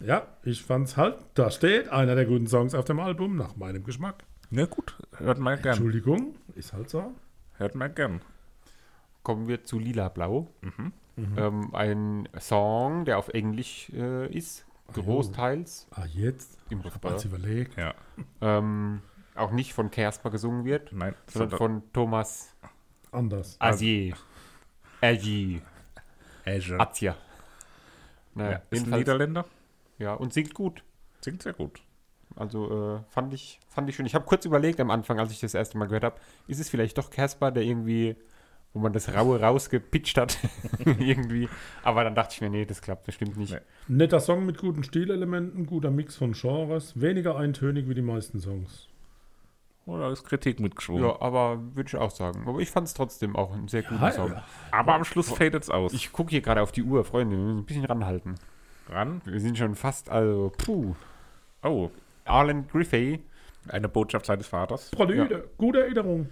Ja, 0.00 0.26
ich 0.42 0.62
fand's 0.64 0.96
halt, 0.96 1.18
da 1.34 1.50
steht 1.50 1.88
einer 1.90 2.14
der 2.14 2.24
guten 2.24 2.46
Songs 2.46 2.74
auf 2.74 2.84
dem 2.86 3.00
Album, 3.00 3.36
nach 3.36 3.54
meinem 3.56 3.84
Geschmack. 3.84 4.24
Na 4.50 4.64
gut, 4.66 4.96
hört 5.18 5.38
man 5.38 5.60
gern. 5.60 5.74
Entschuldigung, 5.74 6.34
ist 6.54 6.72
halt 6.72 6.88
so. 6.88 7.12
Hört 7.58 7.74
man 7.74 7.94
gern. 7.94 8.22
Kommen 9.22 9.46
wir 9.46 9.62
zu 9.64 9.78
Lila 9.78 10.08
Blau. 10.08 10.48
Ähm, 11.16 11.74
ein 11.74 12.28
Song, 12.40 13.04
der 13.04 13.18
auf 13.18 13.28
Englisch 13.28 13.90
äh, 13.90 14.26
ist, 14.36 14.66
großteils 14.92 15.86
Ah, 15.92 16.06
jetzt? 16.06 16.58
im 16.70 16.80
Refrain. 16.80 17.16
überlegt. 17.24 17.76
Ja, 17.76 17.94
Ähm, 18.40 19.00
auch 19.36 19.50
nicht 19.52 19.74
von 19.74 19.90
Kersper 19.90 20.30
gesungen 20.30 20.64
wird, 20.64 20.92
nein. 20.92 21.14
sondern 21.28 21.56
von 21.58 21.82
Thomas 21.92 22.54
Anders. 23.12 23.56
Azier. 23.60 24.14
Azier. 25.00 25.60
Azure. 26.44 26.80
Azia. 26.80 27.16
Naja, 28.34 28.50
Ja, 28.50 28.62
ist 28.70 28.86
ein 28.86 28.90
Niederländer. 28.98 29.44
ja, 29.98 30.14
und 30.14 30.32
singt 30.32 30.54
gut. 30.54 30.82
Singt 31.20 31.42
sehr 31.42 31.52
gut. 31.52 31.80
Also 32.36 32.96
äh, 32.96 33.12
fand, 33.12 33.32
ich, 33.32 33.60
fand 33.68 33.88
ich 33.88 33.94
schön. 33.96 34.06
Ich 34.06 34.14
habe 34.16 34.24
kurz 34.24 34.44
überlegt 34.44 34.80
am 34.80 34.90
Anfang, 34.90 35.20
als 35.20 35.30
ich 35.30 35.38
das 35.40 35.54
erste 35.54 35.78
Mal 35.78 35.86
gehört 35.86 36.02
habe, 36.04 36.16
ist 36.48 36.58
es 36.58 36.68
vielleicht 36.68 36.98
doch 36.98 37.10
Casper, 37.10 37.52
der 37.52 37.62
irgendwie, 37.62 38.16
wo 38.74 38.80
man 38.80 38.92
das 38.92 39.14
Raue 39.14 39.40
rausgepitcht 39.40 40.18
hat, 40.18 40.36
irgendwie. 40.84 41.48
Aber 41.82 42.04
dann 42.04 42.14
dachte 42.14 42.34
ich 42.34 42.40
mir, 42.40 42.50
nee, 42.50 42.66
das 42.66 42.82
klappt, 42.82 43.08
das 43.08 43.14
stimmt 43.14 43.36
nicht. 43.36 43.52
Nee. 43.52 43.60
Netter 43.96 44.20
Song 44.20 44.44
mit 44.44 44.58
guten 44.58 44.82
Stilelementen, 44.84 45.64
guter 45.66 45.90
Mix 45.90 46.16
von 46.16 46.32
Genres, 46.32 47.00
weniger 47.00 47.36
eintönig 47.36 47.88
wie 47.88 47.94
die 47.94 48.02
meisten 48.02 48.40
Songs. 48.40 48.88
Oder 49.86 50.10
ist 50.10 50.24
Kritik 50.24 50.60
mitgeschwungen. 50.60 51.04
Ja, 51.04 51.20
aber 51.20 51.60
würde 51.74 51.88
ich 51.88 51.96
auch 51.96 52.10
sagen. 52.10 52.44
Aber 52.46 52.58
ich 52.58 52.70
fand 52.70 52.88
es 52.88 52.94
trotzdem 52.94 53.36
auch 53.36 53.52
einen 53.52 53.68
sehr 53.68 53.82
guten 53.82 54.02
Ja, 54.02 54.10
Song. 54.12 54.30
ja. 54.32 54.42
Aber 54.70 54.94
am 54.94 55.04
Schluss 55.04 55.28
fadet 55.30 55.62
es 55.62 55.70
aus. 55.70 55.92
Ich 55.92 56.10
gucke 56.10 56.30
hier 56.30 56.40
gerade 56.40 56.62
auf 56.62 56.72
die 56.72 56.82
Uhr, 56.82 57.04
Freunde, 57.04 57.36
wir 57.36 57.44
müssen 57.44 57.58
ein 57.58 57.64
bisschen 57.66 57.84
ranhalten. 57.84 58.34
Ran. 58.88 59.20
Wir 59.26 59.40
sind 59.40 59.56
schon 59.58 59.74
fast, 59.74 60.08
also, 60.10 60.52
puh. 60.56 60.94
Oh, 61.62 61.90
Arlen 62.24 62.66
Griffey, 62.68 63.22
eine 63.68 63.88
Botschaft 63.88 64.24
seines 64.26 64.46
Vaters. 64.46 64.90
Prolüde, 64.90 65.48
gute 65.58 65.80
Erinnerung. 65.82 66.28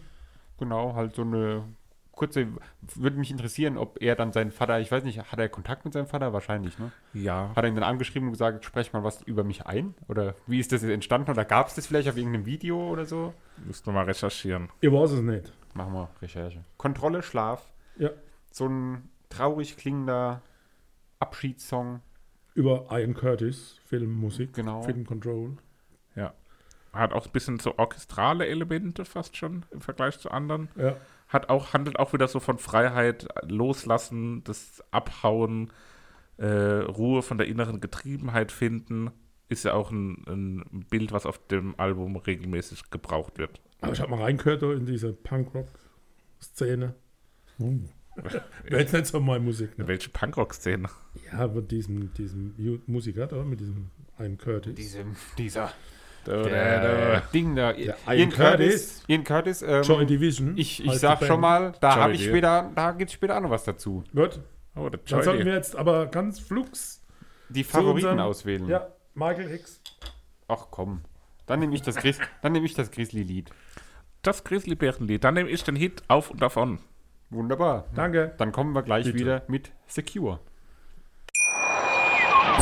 genau, 0.58 0.94
halt 0.94 1.14
so 1.14 1.22
eine 1.22 1.64
kurze, 2.12 2.46
würde 2.94 3.16
mich 3.18 3.30
interessieren, 3.30 3.76
ob 3.76 4.00
er 4.00 4.14
dann 4.14 4.32
seinen 4.32 4.52
Vater, 4.52 4.80
ich 4.80 4.92
weiß 4.92 5.02
nicht, 5.04 5.32
hat 5.32 5.38
er 5.38 5.48
Kontakt 5.48 5.84
mit 5.84 5.94
seinem 5.94 6.06
Vater? 6.06 6.32
Wahrscheinlich, 6.32 6.78
ne? 6.78 6.92
Ja. 7.14 7.50
Hat 7.56 7.64
er 7.64 7.68
ihn 7.68 7.74
dann 7.74 7.84
angeschrieben 7.84 8.28
und 8.28 8.32
gesagt, 8.32 8.64
sprech 8.64 8.92
mal 8.92 9.02
was 9.02 9.22
über 9.22 9.44
mich 9.44 9.66
ein? 9.66 9.94
Oder 10.08 10.34
wie 10.46 10.60
ist 10.60 10.72
das 10.72 10.82
jetzt 10.82 10.92
entstanden? 10.92 11.30
Oder 11.30 11.44
gab 11.44 11.68
es 11.68 11.74
das 11.74 11.86
vielleicht 11.86 12.08
auf 12.08 12.16
irgendeinem 12.16 12.46
Video 12.46 12.88
oder 12.88 13.06
so? 13.06 13.34
Müssten 13.64 13.86
wir 13.86 13.92
mal 13.92 14.04
recherchieren. 14.04 14.68
Ich 14.80 14.92
weiß 14.92 15.12
es 15.12 15.20
nicht. 15.22 15.52
Machen 15.74 15.94
wir 15.94 16.10
Recherche. 16.20 16.64
Kontrolle, 16.76 17.22
Schlaf. 17.22 17.72
Ja. 17.96 18.10
So 18.50 18.66
ein 18.68 19.08
traurig 19.30 19.76
klingender 19.76 20.42
Abschiedssong. 21.18 22.00
Über 22.54 22.86
Ian 22.90 23.14
Curtis, 23.14 23.80
Filmmusik, 23.86 24.52
Genau. 24.52 24.82
Film 24.82 25.06
Control. 25.06 25.56
Ja. 26.14 26.34
Hat 26.92 27.14
auch 27.14 27.24
ein 27.24 27.32
bisschen 27.32 27.58
so 27.58 27.78
orchestrale 27.78 28.46
Elemente 28.46 29.06
fast 29.06 29.36
schon 29.38 29.64
im 29.70 29.80
Vergleich 29.80 30.18
zu 30.18 30.30
anderen. 30.30 30.68
Ja. 30.76 30.96
Hat 31.32 31.48
auch, 31.48 31.72
handelt 31.72 31.98
auch 31.98 32.12
wieder 32.12 32.28
so 32.28 32.40
von 32.40 32.58
Freiheit, 32.58 33.26
Loslassen, 33.42 34.44
das 34.44 34.82
Abhauen, 34.90 35.72
äh, 36.36 36.46
Ruhe 36.46 37.22
von 37.22 37.38
der 37.38 37.46
inneren 37.46 37.80
Getriebenheit 37.80 38.52
finden. 38.52 39.10
Ist 39.48 39.64
ja 39.64 39.74
auch 39.74 39.90
ein, 39.90 40.24
ein 40.26 40.86
Bild, 40.90 41.12
was 41.12 41.26
auf 41.26 41.38
dem 41.46 41.78
Album 41.78 42.16
regelmäßig 42.16 42.90
gebraucht 42.90 43.38
wird. 43.38 43.60
Aber 43.80 43.92
ich 43.92 44.00
habe 44.00 44.10
mal 44.10 44.22
reingehört 44.22 44.62
da 44.62 44.72
in 44.72 44.86
diese 44.86 45.12
Punkrock-Szene. 45.12 46.94
Hm. 47.56 47.88
Wäre 48.64 48.82
jetzt 48.82 48.92
nicht 48.92 49.06
so 49.06 49.20
meine 49.20 49.40
Musik. 49.42 49.78
Ne? 49.78 49.88
Welche 49.88 50.10
Punkrock-Szene? 50.10 50.88
Ja, 51.32 51.48
mit 51.48 51.70
diesem, 51.70 52.12
diesem 52.14 52.82
Musiker 52.86 53.26
da, 53.26 53.42
mit 53.42 53.60
diesem 53.60 53.90
Ian 54.18 54.36
Curtis. 54.36 54.74
Diesem, 54.74 55.16
dieser 55.38 55.72
Der, 56.26 56.42
der, 56.44 57.20
Ding 57.32 57.56
da. 57.56 57.72
Der 57.72 57.96
Ian 58.06 58.18
Ian 58.18 58.30
Curtis. 58.30 58.36
Curtis. 58.36 59.04
Ian 59.08 59.24
Curtis. 59.24 59.62
Ähm, 59.62 59.82
Joy 59.82 60.06
Division. 60.06 60.56
ich 60.56 60.84
ich 60.84 60.92
sag 60.94 61.24
schon 61.24 61.40
mal, 61.40 61.72
da 61.80 61.96
habe 61.96 62.12
ich 62.12 62.24
später, 62.24 62.70
da 62.74 62.92
gibt 62.92 63.10
es 63.10 63.14
später 63.14 63.36
auch 63.36 63.40
noch 63.42 63.50
was 63.50 63.64
dazu. 63.64 64.04
Gut, 64.14 64.40
oh, 64.76 64.88
dann 64.88 65.22
sollten 65.22 65.44
wir 65.44 65.54
jetzt 65.54 65.74
aber 65.76 66.06
ganz 66.06 66.38
flugs. 66.40 67.02
Die 67.48 67.64
Favoriten 67.64 68.08
unserem- 68.08 68.18
auswählen. 68.20 68.66
Ja, 68.68 68.88
Michael 69.14 69.50
X. 69.52 69.80
Ach 70.48 70.66
komm. 70.70 71.02
Dann 71.46 71.60
nehme 71.60 71.74
ich 71.74 71.82
das, 71.82 71.96
Gris 71.96 72.18
dann 72.40 72.52
nehme 72.52 72.64
ich 72.66 72.74
das 72.74 72.90
Grizzly-Lied. 72.90 73.50
Das 74.22 74.44
Grizzlybärenlied. 74.44 75.22
Dann 75.24 75.34
nehme 75.34 75.50
ich 75.50 75.64
den 75.64 75.76
Hit 75.76 76.02
auf 76.08 76.30
und 76.30 76.40
davon. 76.40 76.78
Wunderbar. 77.30 77.86
Danke. 77.94 78.34
Dann 78.38 78.52
kommen 78.52 78.72
wir 78.74 78.82
gleich 78.82 79.04
Bitte. 79.06 79.18
wieder 79.18 79.42
mit 79.48 79.72
Secure. 79.86 80.38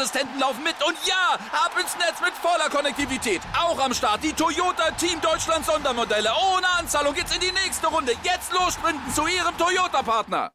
laufen 0.00 0.64
mit. 0.64 0.74
Und 0.86 0.96
ja, 1.06 1.34
ab 1.52 1.72
ins 1.78 1.94
Netz 1.98 2.20
mit 2.20 2.32
voller 2.32 2.70
Konnektivität. 2.70 3.40
Auch 3.58 3.78
am 3.78 3.92
Start 3.92 4.24
die 4.24 4.32
Toyota 4.32 4.90
Team 4.92 5.20
Deutschland 5.20 5.64
Sondermodelle. 5.66 6.30
Ohne 6.54 6.66
Anzahlung 6.78 7.14
geht's 7.14 7.34
in 7.34 7.40
die 7.40 7.52
nächste 7.52 7.86
Runde. 7.88 8.12
Jetzt 8.22 8.52
los 8.52 8.74
sprinten 8.74 9.10
zu 9.12 9.26
Ihrem 9.26 9.56
Toyota-Partner. 9.58 10.52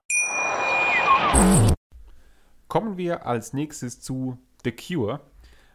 Kommen 2.68 2.98
wir 2.98 3.26
als 3.26 3.54
nächstes 3.54 4.02
zu 4.02 4.40
The 4.64 4.72
Cure 4.72 5.22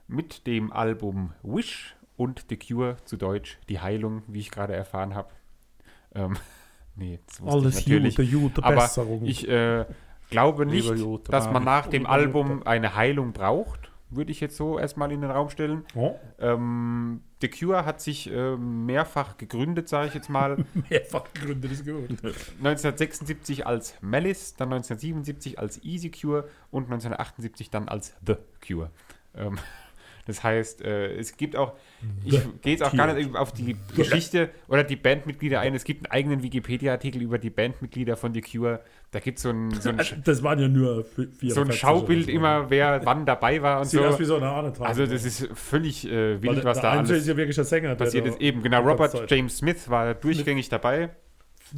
mit 0.08 0.46
dem 0.48 0.72
Album 0.72 1.32
Wish 1.42 1.94
und 2.16 2.46
The 2.48 2.56
Cure 2.56 2.96
zu 3.04 3.16
Deutsch 3.16 3.58
Die 3.68 3.80
Heilung, 3.80 4.24
wie 4.26 4.40
ich 4.40 4.50
gerade 4.50 4.74
erfahren 4.74 5.14
habe. 5.14 5.30
Ähm, 6.14 6.36
nee, 6.96 7.20
das 7.26 7.40
wusste 7.40 7.56
Alles 7.56 7.78
ich 7.78 7.86
natürlich. 7.86 8.16
Gute, 8.16 8.30
gute 8.30 8.64
Aber 8.64 8.74
Besserung. 8.74 9.24
ich 9.24 9.48
äh, 9.48 9.86
glaube 10.30 10.66
nicht, 10.66 10.88
Jutta. 10.88 11.32
dass 11.32 11.50
man 11.50 11.64
nach 11.64 11.86
dem 11.86 12.06
Album 12.06 12.62
eine 12.64 12.94
Heilung 12.94 13.32
braucht. 13.32 13.90
Würde 14.12 14.32
ich 14.32 14.40
jetzt 14.40 14.56
so 14.56 14.76
erstmal 14.76 15.12
in 15.12 15.20
den 15.20 15.30
Raum 15.30 15.50
stellen. 15.50 15.84
Oh, 15.94 16.16
Ähm, 16.40 17.20
The 17.40 17.48
Cure 17.48 17.84
hat 17.84 18.00
sich 18.00 18.30
äh, 18.30 18.56
mehrfach 18.56 19.38
gegründet, 19.38 19.88
sage 19.88 20.08
ich 20.08 20.14
jetzt 20.14 20.28
mal. 20.28 20.64
mehrfach 20.90 21.32
gegründet 21.32 21.70
ist 21.70 21.84
gut. 21.84 22.10
1976 22.58 23.66
als 23.66 23.94
Malice, 24.02 24.56
dann 24.56 24.72
1977 24.72 25.60
als 25.60 25.82
Easy 25.84 26.10
Cure 26.10 26.48
und 26.72 26.84
1978 26.84 27.70
dann 27.70 27.88
als 27.88 28.16
The 28.26 28.34
Cure. 28.66 28.90
Ähm, 29.36 29.58
das 30.26 30.42
heißt, 30.42 30.82
äh, 30.82 31.14
es 31.14 31.36
gibt 31.36 31.54
auch, 31.54 31.74
ich 32.24 32.40
gehe 32.62 32.72
jetzt 32.72 32.82
auch 32.82 32.92
gar 32.94 33.12
nicht 33.14 33.34
auf 33.36 33.52
die 33.52 33.76
Geschichte 33.94 34.50
oder 34.66 34.82
die 34.82 34.96
Bandmitglieder 34.96 35.60
ein. 35.60 35.74
Es 35.74 35.84
gibt 35.84 36.04
einen 36.04 36.12
eigenen 36.12 36.42
Wikipedia-Artikel 36.42 37.22
über 37.22 37.38
die 37.38 37.50
Bandmitglieder 37.50 38.16
von 38.16 38.34
The 38.34 38.40
Cure. 38.42 38.80
Da 39.12 39.18
gibt 39.18 39.38
es 39.38 39.42
so 39.42 39.50
ein, 39.50 39.72
so 39.72 39.88
ein, 39.88 40.00
Das 40.24 40.42
waren 40.44 40.58
ja 40.60 40.68
nur 40.68 41.00
vi- 41.16 41.26
44 41.32 41.52
so 41.52 41.60
ein 41.62 41.72
Schaubild 41.72 42.26
so. 42.26 42.30
immer, 42.30 42.70
wer 42.70 43.00
wann 43.04 43.26
dabei 43.26 43.60
war 43.60 43.80
und 43.80 43.86
Sieht 43.86 44.00
aus 44.00 44.20
wie 44.20 44.24
so. 44.24 44.36
so 44.38 44.42
eine 44.44 44.52
Ahnentrabe. 44.52 44.88
Also 44.88 45.04
das 45.04 45.24
ist 45.24 45.48
völlig 45.54 46.06
äh, 46.06 46.34
Weil 46.36 46.42
wild, 46.42 46.56
der- 46.58 46.64
was 46.64 46.80
der 46.80 46.90
da 46.92 46.98
alles 46.98 47.10
ist 47.10 47.26
ja 47.26 47.36
wirklich 47.36 47.56
der 47.56 47.64
Sänger. 47.64 47.94
passiert 47.96 48.26
ist. 48.26 48.40
Eben, 48.40 48.62
genau, 48.62 48.82
Robert 48.82 49.10
Zeit 49.10 49.28
James 49.30 49.56
Smith 49.56 49.90
war 49.90 50.14
durchgängig 50.14 50.68
dabei. 50.68 51.10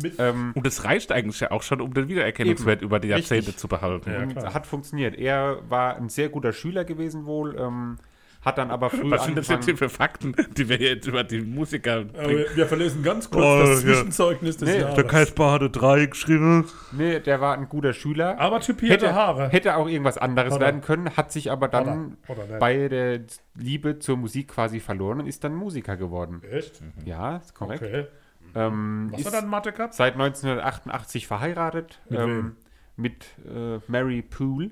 mit- 0.03 0.15
Ähm, 0.19 0.53
Und 0.55 0.67
es 0.67 0.85
reicht 0.85 1.11
eigentlich 1.13 1.41
ja 1.41 1.51
auch 1.53 1.63
schon, 1.63 1.81
um 1.81 1.93
den 1.95 2.09
Wiedererkennungswert 2.09 2.83
über 2.83 2.99
die 3.01 3.09
Jahrzehnte 3.09 3.35
Richtig. 3.49 3.57
zu 3.59 3.69
behalten. 3.69 4.11
Ja, 4.37 4.53
hat 4.55 4.67
funktioniert. 4.67 5.17
Er 5.19 5.59
war 5.71 5.97
ein 5.97 6.09
sehr 6.11 6.29
guter 6.29 6.53
Schüler 6.53 6.85
gewesen 6.85 7.25
wohl, 7.27 7.57
ähm, 7.59 7.97
hat 8.45 8.59
dann 8.59 8.71
aber 8.71 8.91
früh 8.91 9.11
Was 9.11 9.25
sind 9.25 9.37
das 9.39 9.49
jetzt 9.49 9.65
hier 9.65 9.73
angefangen. 9.75 9.77
für 9.77 9.89
Fakten, 9.89 10.35
die 10.57 10.69
wir 10.69 10.77
jetzt 10.79 11.07
über 11.07 11.23
die 11.25 11.41
Musiker 11.41 12.03
bringen? 12.05 12.39
wir, 12.39 12.57
wir 12.57 12.67
verlesen 12.67 13.03
ganz 13.03 13.31
kurz 13.31 13.45
Oh, 13.45 13.59
das 13.61 13.83
ja. 13.85 13.89
Zwischenzeugnis 13.93 14.57
des 14.57 14.69
Nee, 14.69 14.81
Jahres. 14.81 15.39
hatte 15.39 15.71
drei 15.71 16.07
geschrieben. 16.07 16.67
Nee, 16.93 17.21
der 17.21 17.41
war 17.41 17.55
ein 17.57 17.69
guter 17.69 17.93
Schüler. 17.93 18.39
Aber 18.41 18.61
typierte 18.61 19.07
hätte, 19.07 19.15
Haare. 19.15 19.49
hätte 19.51 19.77
auch 19.77 19.89
irgendwas 19.89 20.19
anderes 20.19 20.55
Hat 20.55 20.61
er. 20.61 20.67
werden 20.67 20.81
können, 20.81 21.17
hat 21.17 21.31
sich 21.33 21.51
aber 21.51 21.69
dann 21.69 22.17
Hat 22.29 22.37
er. 22.37 22.37
Hat 22.37 22.39
er 22.39 22.47
nicht. 22.49 22.59
bei 22.59 22.89
der 22.89 23.21
Liebe 23.55 23.99
zur 24.01 24.17
Musik 24.17 24.49
quasi 24.49 24.81
verloren 24.81 25.21
und 25.21 25.27
ist 25.27 25.45
dann 25.45 25.55
Musiker 25.55 25.97
geworden. 25.97 26.43
Echt? 26.51 26.83
Ja, 27.05 27.37
ist 27.37 27.55
korrekt. 27.55 27.83
Okay. 27.83 28.07
Ähm, 28.55 29.09
Was 29.13 29.21
ist 29.21 29.27
hat 29.29 29.35
er 29.35 29.41
in 29.45 29.49
Mathe 29.49 29.73
gehabt? 29.73 29.95
seit 29.95 30.15
1988 30.15 31.27
verheiratet 31.27 32.01
Mit 32.09 32.19
ähm, 32.21 32.57
mit 32.97 33.25
äh, 33.49 33.79
Mary 33.89 34.21
Poole. 34.23 34.71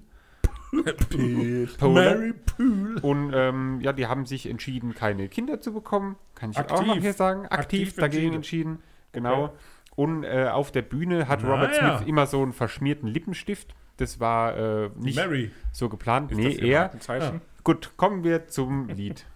Poole. 0.71 1.67
Poole. 1.79 2.35
Poole. 2.57 3.01
Und 3.03 3.33
ähm, 3.35 3.81
ja, 3.81 3.93
die 3.93 4.07
haben 4.07 4.27
sich 4.27 4.47
entschieden, 4.49 4.95
keine 4.95 5.29
Kinder 5.29 5.61
zu 5.61 5.73
bekommen. 5.73 6.17
Kann 6.35 6.51
ich 6.53 6.57
auch 6.59 6.63
Aktiv. 6.63 6.87
noch 6.87 6.97
hier 6.97 7.13
sagen. 7.13 7.47
Aktiv, 7.47 7.89
Aktiv 7.89 7.97
dagegen 7.97 8.35
entschieden. 8.35 8.73
entschieden. 8.73 8.83
Genau. 9.13 9.45
Okay. 9.45 9.55
Und 9.97 10.25
äh, 10.25 10.49
auf 10.51 10.71
der 10.71 10.83
Bühne 10.83 11.29
hat 11.29 11.41
Na 11.43 11.53
Robert 11.53 11.77
ja. 11.77 11.99
Smith 11.99 12.09
immer 12.09 12.27
so 12.27 12.43
einen 12.43 12.53
verschmierten 12.53 13.09
Lippenstift. 13.09 13.75
Das 13.97 14.21
war 14.21 14.57
äh, 14.57 14.91
nicht 14.97 15.17
Mary. 15.17 15.51
so 15.73 15.89
geplant. 15.89 16.31
Ist 16.31 16.39
nee, 16.39 16.55
eher. 16.55 16.83
Markenzeichen? 16.83 17.41
Gut, 17.65 17.93
kommen 17.97 18.25
wir 18.25 18.47
zum 18.47 18.89
Lied. 18.89 19.27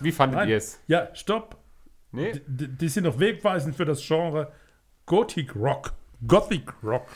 Wie 0.00 0.12
fandet 0.12 0.40
Nein. 0.40 0.48
ihr 0.48 0.56
es? 0.56 0.80
Ja, 0.88 1.14
stopp. 1.14 1.56
Nee? 2.10 2.40
Die, 2.46 2.68
die 2.68 2.88
sind 2.88 3.04
noch 3.04 3.18
wegweisend 3.18 3.76
für 3.76 3.84
das 3.84 4.04
Genre 4.04 4.52
Gothic 5.04 5.54
Rock. 5.54 5.92
Gothic 6.26 6.72
Rock. 6.82 7.06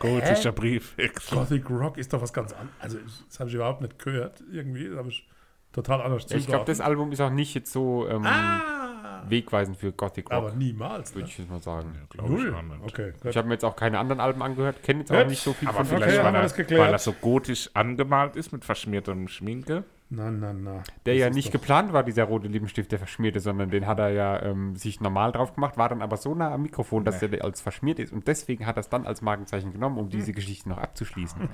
Gotischer 0.00 0.52
Brief. 0.52 0.96
Gothic 1.30 1.68
Rock 1.70 1.98
ist 1.98 2.12
doch 2.12 2.22
was 2.22 2.32
ganz 2.32 2.52
anderes. 2.52 2.74
Also, 2.80 2.98
das 3.28 3.40
habe 3.40 3.48
ich 3.48 3.54
überhaupt 3.54 3.80
nicht 3.80 3.98
gehört. 3.98 4.42
Irgendwie, 4.50 4.88
das 4.88 4.98
habe 4.98 5.08
ich 5.08 5.28
total 5.72 6.02
anders 6.02 6.26
Ich 6.30 6.46
glaube, 6.46 6.64
das 6.64 6.80
Album 6.80 7.12
ist 7.12 7.20
auch 7.20 7.30
nicht 7.30 7.54
jetzt 7.54 7.72
so 7.72 8.08
ähm, 8.08 8.24
Ah, 8.24 9.22
wegweisend 9.28 9.76
für 9.76 9.92
Gothic 9.92 10.26
Rock, 10.26 10.32
aber 10.32 10.52
niemals. 10.52 11.14
würde 11.14 11.24
Ne? 11.24 11.30
ich 11.30 11.38
jetzt 11.38 11.50
mal 11.50 11.60
sagen. 11.62 11.98
Null. 12.16 12.54
Okay, 12.84 13.12
gut. 13.20 13.30
Ich 13.30 13.36
habe 13.36 13.48
mir 13.48 13.54
jetzt 13.54 13.64
auch 13.64 13.76
keine 13.76 13.98
anderen 13.98 14.20
Alben 14.20 14.42
angehört, 14.42 14.82
kenne 14.82 15.00
jetzt 15.00 15.12
auch 15.12 15.26
nicht 15.26 15.42
so 15.42 15.52
viel 15.52 15.68
Aber 15.68 15.78
von 15.84 15.86
vielleicht, 15.86 16.14
Okay, 16.18 16.24
weil, 16.24 16.34
er, 16.34 16.42
das 16.42 16.58
weil 16.58 16.92
er 16.92 16.98
so 16.98 17.12
gotisch 17.12 17.70
angemalt 17.74 18.36
ist 18.36 18.52
mit 18.52 18.64
verschmiertem 18.64 19.28
Schminke. 19.28 19.84
Na, 20.16 20.30
na, 20.30 20.52
na. 20.52 20.82
Der 21.06 21.14
Das 21.14 21.20
ja 21.20 21.30
nicht 21.30 21.48
doch- 21.48 21.52
geplant 21.60 21.92
war, 21.92 22.02
dieser 22.04 22.24
rote 22.24 22.48
Lippenstift, 22.48 22.92
der 22.92 22.98
verschmierte, 22.98 23.40
sondern 23.40 23.70
den 23.70 23.86
hat 23.86 23.98
er 23.98 24.10
ja 24.10 24.42
ähm, 24.42 24.76
sich 24.76 25.00
normal 25.00 25.32
drauf 25.32 25.54
gemacht, 25.54 25.76
war 25.76 25.88
dann 25.88 26.02
aber 26.02 26.16
so 26.16 26.34
nah 26.34 26.52
am 26.52 26.62
Mikrofon, 26.62 27.04
dass 27.04 27.18
der 27.20 27.42
als 27.44 27.60
verschmiert 27.60 27.98
ist. 27.98 28.12
Und 28.12 28.28
deswegen 28.28 28.66
hat 28.66 28.76
er 28.76 28.80
es 28.80 28.88
dann 28.88 29.06
als 29.06 29.22
Markenzeichen 29.22 29.72
genommen, 29.72 29.98
um 29.98 30.08
diese 30.08 30.32
Geschichte 30.32 30.68
noch 30.68 30.78
abzuschließen. 30.78 31.48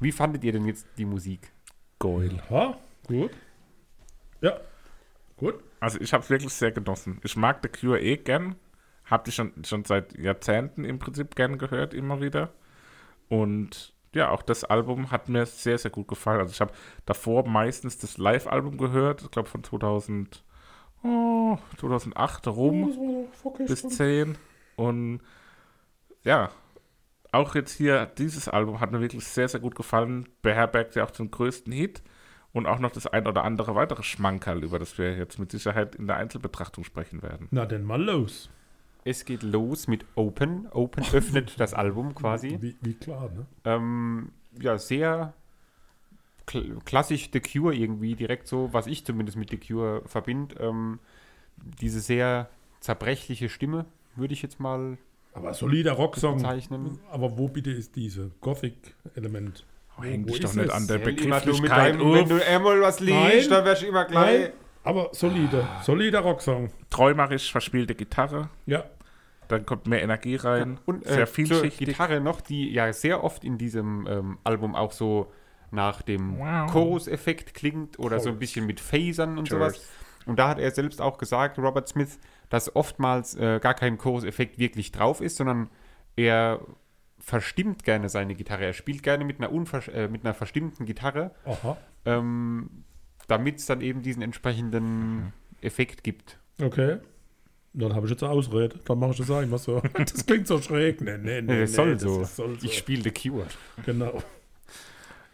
Wie 0.00 0.12
fandet 0.12 0.44
ihr 0.44 0.52
denn 0.52 0.66
jetzt 0.66 0.86
die 0.98 1.04
Musik? 1.04 1.52
Goil. 1.98 2.40
Ha, 2.50 2.76
gut. 3.06 3.30
Ja, 4.40 4.56
gut. 5.36 5.54
Also 5.80 6.00
ich 6.00 6.12
habe 6.12 6.22
es 6.22 6.30
wirklich 6.30 6.52
sehr 6.52 6.72
genossen. 6.72 7.20
Ich 7.24 7.36
mag 7.36 7.58
The 7.62 7.68
Cure 7.68 8.00
eh 8.00 8.16
gern. 8.16 8.56
Hab 9.04 9.24
die 9.24 9.32
schon, 9.32 9.52
schon 9.64 9.84
seit 9.84 10.16
Jahrzehnten 10.16 10.84
im 10.84 10.98
Prinzip 10.98 11.34
gern 11.36 11.58
gehört, 11.58 11.92
immer 11.92 12.20
wieder. 12.20 12.50
Und 13.28 13.92
ja, 14.14 14.30
auch 14.30 14.42
das 14.42 14.64
Album 14.64 15.10
hat 15.10 15.28
mir 15.28 15.46
sehr, 15.46 15.78
sehr 15.78 15.90
gut 15.90 16.08
gefallen. 16.08 16.40
Also 16.40 16.52
ich 16.52 16.60
habe 16.60 16.72
davor 17.06 17.46
meistens 17.46 17.98
das 17.98 18.18
Live-Album 18.18 18.76
gehört, 18.76 19.22
ich 19.22 19.30
glaube 19.30 19.48
von 19.48 19.64
2000, 19.64 20.44
oh, 21.02 21.58
2008 21.78 22.48
rum 22.48 23.26
bis 23.66 23.88
10. 23.88 24.36
Und 24.76 25.20
ja, 26.24 26.50
auch 27.32 27.54
jetzt 27.54 27.72
hier, 27.72 28.06
dieses 28.06 28.48
Album 28.48 28.80
hat 28.80 28.92
mir 28.92 29.00
wirklich 29.00 29.26
sehr, 29.26 29.48
sehr 29.48 29.60
gut 29.60 29.74
gefallen. 29.74 30.28
Beherbergt 30.42 30.94
ja 30.94 31.04
auch 31.04 31.10
den 31.10 31.30
größten 31.30 31.72
Hit. 31.72 32.02
Und 32.52 32.66
auch 32.66 32.78
noch 32.78 32.90
das 32.90 33.06
ein 33.06 33.26
oder 33.26 33.44
andere 33.44 33.74
weitere 33.74 34.02
Schmankerl, 34.02 34.62
über 34.62 34.78
das 34.78 34.98
wir 34.98 35.16
jetzt 35.16 35.38
mit 35.38 35.50
Sicherheit 35.50 35.94
in 35.94 36.06
der 36.06 36.16
Einzelbetrachtung 36.16 36.84
sprechen 36.84 37.22
werden. 37.22 37.48
Na, 37.50 37.64
denn 37.64 37.82
mal 37.82 38.02
los. 38.02 38.50
Es 39.04 39.24
geht 39.24 39.42
los 39.42 39.88
mit 39.88 40.04
Open. 40.14 40.68
Open 40.70 41.04
öffnet 41.12 41.54
das 41.58 41.74
Album 41.74 42.14
quasi. 42.14 42.58
Wie, 42.60 42.76
wie 42.80 42.94
klar, 42.94 43.30
ne? 43.34 43.46
Ähm, 43.64 44.30
ja, 44.60 44.78
sehr 44.78 45.34
kl 46.46 46.78
klassisch 46.84 47.30
The 47.32 47.40
Cure 47.40 47.74
irgendwie, 47.74 48.14
direkt 48.14 48.46
so, 48.46 48.68
was 48.72 48.86
ich 48.86 49.04
zumindest 49.04 49.36
mit 49.36 49.50
The 49.50 49.56
Cure 49.58 50.02
verbinde. 50.06 50.56
Ähm, 50.60 50.98
diese 51.56 52.00
sehr 52.00 52.48
zerbrechliche 52.80 53.48
Stimme, 53.48 53.86
würde 54.16 54.34
ich 54.34 54.42
jetzt 54.42 54.60
mal 54.60 54.98
Aber 55.34 55.54
solider 55.54 55.92
Rocksong. 55.92 56.36
bezeichnen. 56.36 56.98
Aber 57.10 57.38
wo 57.38 57.48
bitte 57.48 57.70
ist 57.70 57.96
diese 57.96 58.30
Gothic-Element? 58.40 59.64
Oh, 59.98 60.02
häng 60.02 60.26
dich 60.26 60.40
doch 60.40 60.54
nicht 60.54 60.66
es? 60.66 60.72
an 60.72 60.86
der 60.86 61.00
Stell 61.00 61.18
immer 61.20 61.40
du 61.40 61.52
mit 61.52 61.62
Begrifflichkeit 61.62 61.94
deinem, 62.00 62.12
wenn 62.14 62.28
du 62.28 62.46
einmal 62.46 62.80
was 62.80 63.00
liest, 63.00 63.14
Nein. 63.14 63.48
dann 63.50 63.64
wärst 63.64 63.82
du 63.82 63.86
immer 63.86 64.04
gleich. 64.04 64.40
Nein, 64.40 64.52
aber 64.84 65.10
solide. 65.12 65.66
Solider 65.82 66.20
Rocksong. 66.20 66.70
Träumerisch 66.90 67.50
verspielte 67.52 67.94
Gitarre, 67.94 68.48
Ja. 68.66 68.84
dann 69.48 69.64
kommt 69.66 69.86
mehr 69.86 70.02
Energie 70.02 70.36
rein, 70.36 70.78
Und 70.86 71.04
sehr 71.04 71.12
äh, 71.14 71.26
zur 71.26 71.26
vielschichtig. 71.26 71.88
Gitarre 71.88 72.20
noch, 72.20 72.40
die 72.40 72.70
ja 72.72 72.92
sehr 72.92 73.22
oft 73.24 73.44
in 73.44 73.58
diesem 73.58 74.06
ähm, 74.06 74.38
Album 74.44 74.74
auch 74.74 74.92
so 74.92 75.32
nach 75.70 76.02
dem 76.02 76.38
Wow. 76.38 76.70
Chorus-Effekt 76.70 77.54
klingt 77.54 77.98
oder 77.98 78.18
so 78.20 78.28
ein 78.28 78.34
Chorus. 78.34 78.38
bisschen 78.40 78.66
mit 78.66 78.80
Phasern 78.80 79.38
und 79.38 79.48
Chorus. 79.48 79.74
sowas. 79.74 79.90
Und 80.26 80.38
da 80.38 80.48
hat 80.48 80.58
er 80.58 80.70
selbst 80.70 81.00
auch 81.00 81.18
gesagt, 81.18 81.58
Robert 81.58 81.88
Smith, 81.88 82.18
dass 82.48 82.76
oftmals 82.76 83.34
äh, 83.34 83.58
gar 83.60 83.74
kein 83.74 83.98
Chorus-Effekt 83.98 84.58
wirklich 84.58 84.92
drauf 84.92 85.20
ist, 85.20 85.36
sondern 85.36 85.68
er 86.14 86.60
verstimmt 87.18 87.84
gerne 87.84 88.08
seine 88.08 88.34
Gitarre. 88.34 88.64
Er 88.66 88.72
spielt 88.72 89.02
gerne 89.02 89.24
mit 89.24 89.38
einer, 89.38 89.50
unvers 89.52 89.88
äh, 89.88 90.08
mit 90.08 90.24
einer 90.24 90.34
verstimmten 90.34 90.86
Gitarre, 90.86 91.30
Aha. 91.44 91.76
ähm, 92.04 92.84
damit 93.32 93.58
es 93.58 93.66
dann 93.66 93.80
eben 93.80 94.02
diesen 94.02 94.22
entsprechenden 94.22 95.32
Effekt 95.60 96.04
gibt. 96.04 96.38
Okay. 96.60 96.98
Dann 97.74 97.94
habe 97.94 98.06
ich 98.06 98.10
jetzt 98.10 98.22
eine 98.22 98.32
Ausrede. 98.32 98.78
Dann 98.84 98.98
mache 98.98 99.12
ich 99.12 99.16
das 99.18 99.30
auch 99.30 99.40
immer 99.40 99.58
so. 99.58 99.80
Das 99.94 100.26
klingt 100.26 100.46
so 100.46 100.60
schräg. 100.60 101.00
Nee, 101.00 101.16
nee, 101.18 101.40
nee. 101.40 101.52
Nee, 101.54 101.60
das 101.60 101.70
nee, 101.70 101.76
soll 101.76 101.92
das 101.94 102.02
so. 102.02 102.20
ist- 102.22 102.36
soll 102.36 102.58
so. 102.60 102.66
Ich 102.66 102.76
spiele 102.76 103.02
The 103.02 103.10
Cure. 103.10 103.46
Genau. 103.86 104.22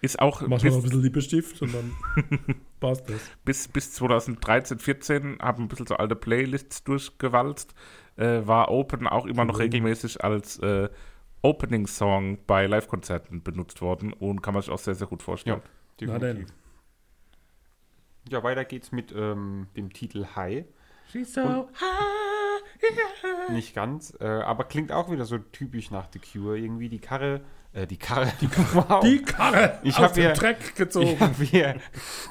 Ist 0.01 0.21
auch 0.21 0.43
Mach 0.43 0.49
mal 0.49 0.57
noch 0.59 0.65
ein 0.65 0.73
bis, 0.75 0.83
bisschen 0.85 1.03
Lippenstift 1.03 1.61
und 1.61 1.75
dann 1.75 1.91
passt 2.81 3.11
das. 3.11 3.21
bis, 3.45 3.67
bis 3.67 3.93
2013, 3.95 4.79
14 4.79 5.39
haben 5.41 5.65
ein 5.65 5.69
bisschen 5.69 5.89
so 5.89 5.97
alte 5.97 6.15
Playlists 6.15 6.85
durchgewalzt. 6.85 7.75
Äh, 8.17 8.47
war 8.47 8.71
Open 8.71 9.09
auch 9.09 9.27
immer 9.27 9.45
noch 9.45 9.55
Mhm. 9.57 9.63
regelmäßig 9.63 10.23
als 10.23 10.61
äh, 10.61 10.89
Opening-Song 11.43 12.39
bei 12.47 12.67
Live-Konzerten 12.67 13.43
benutzt 13.43 13.81
worden 13.81 14.13
und 14.13 14.41
kann 14.43 14.55
man 14.55 14.63
sich 14.63 14.71
auch 14.71 14.79
sehr, 14.79 14.95
sehr 14.95 15.07
gut 15.09 15.23
vorstellen. 15.23 15.61
Na 16.03 16.19
denn. 16.21 16.47
Ja, 18.31 18.43
weiter 18.43 18.65
geht's 18.65 18.93
mit 18.93 19.13
ähm, 19.17 19.67
dem 19.77 19.93
Titel 19.93 20.27
High. 20.37 20.65
so 21.25 21.69
Nicht 23.51 23.75
ganz, 23.75 24.17
äh, 24.21 24.25
aber 24.27 24.65
klingt 24.65 24.93
auch 24.93 25.11
wieder 25.11 25.25
so 25.25 25.39
typisch 25.39 25.91
nach 25.91 26.07
The 26.13 26.19
Cure. 26.21 26.59
Irgendwie 26.59 26.89
die 26.89 26.99
Karre, 26.99 27.41
äh, 27.73 27.87
die 27.87 27.97
Karre, 27.97 28.31
die 28.41 28.47
Karre, 28.49 28.67
wow. 28.89 29.01
Die 29.03 29.23
Karre 29.23 29.79
Ich 29.83 29.97
aus 29.97 30.03
hab 30.05 30.15
dem 30.15 30.23
hier- 30.25 30.33
Dreck 30.35 30.59
ich 30.61 30.75
gezogen. 30.75 31.19
habe 31.21 31.43
hier 31.45 31.77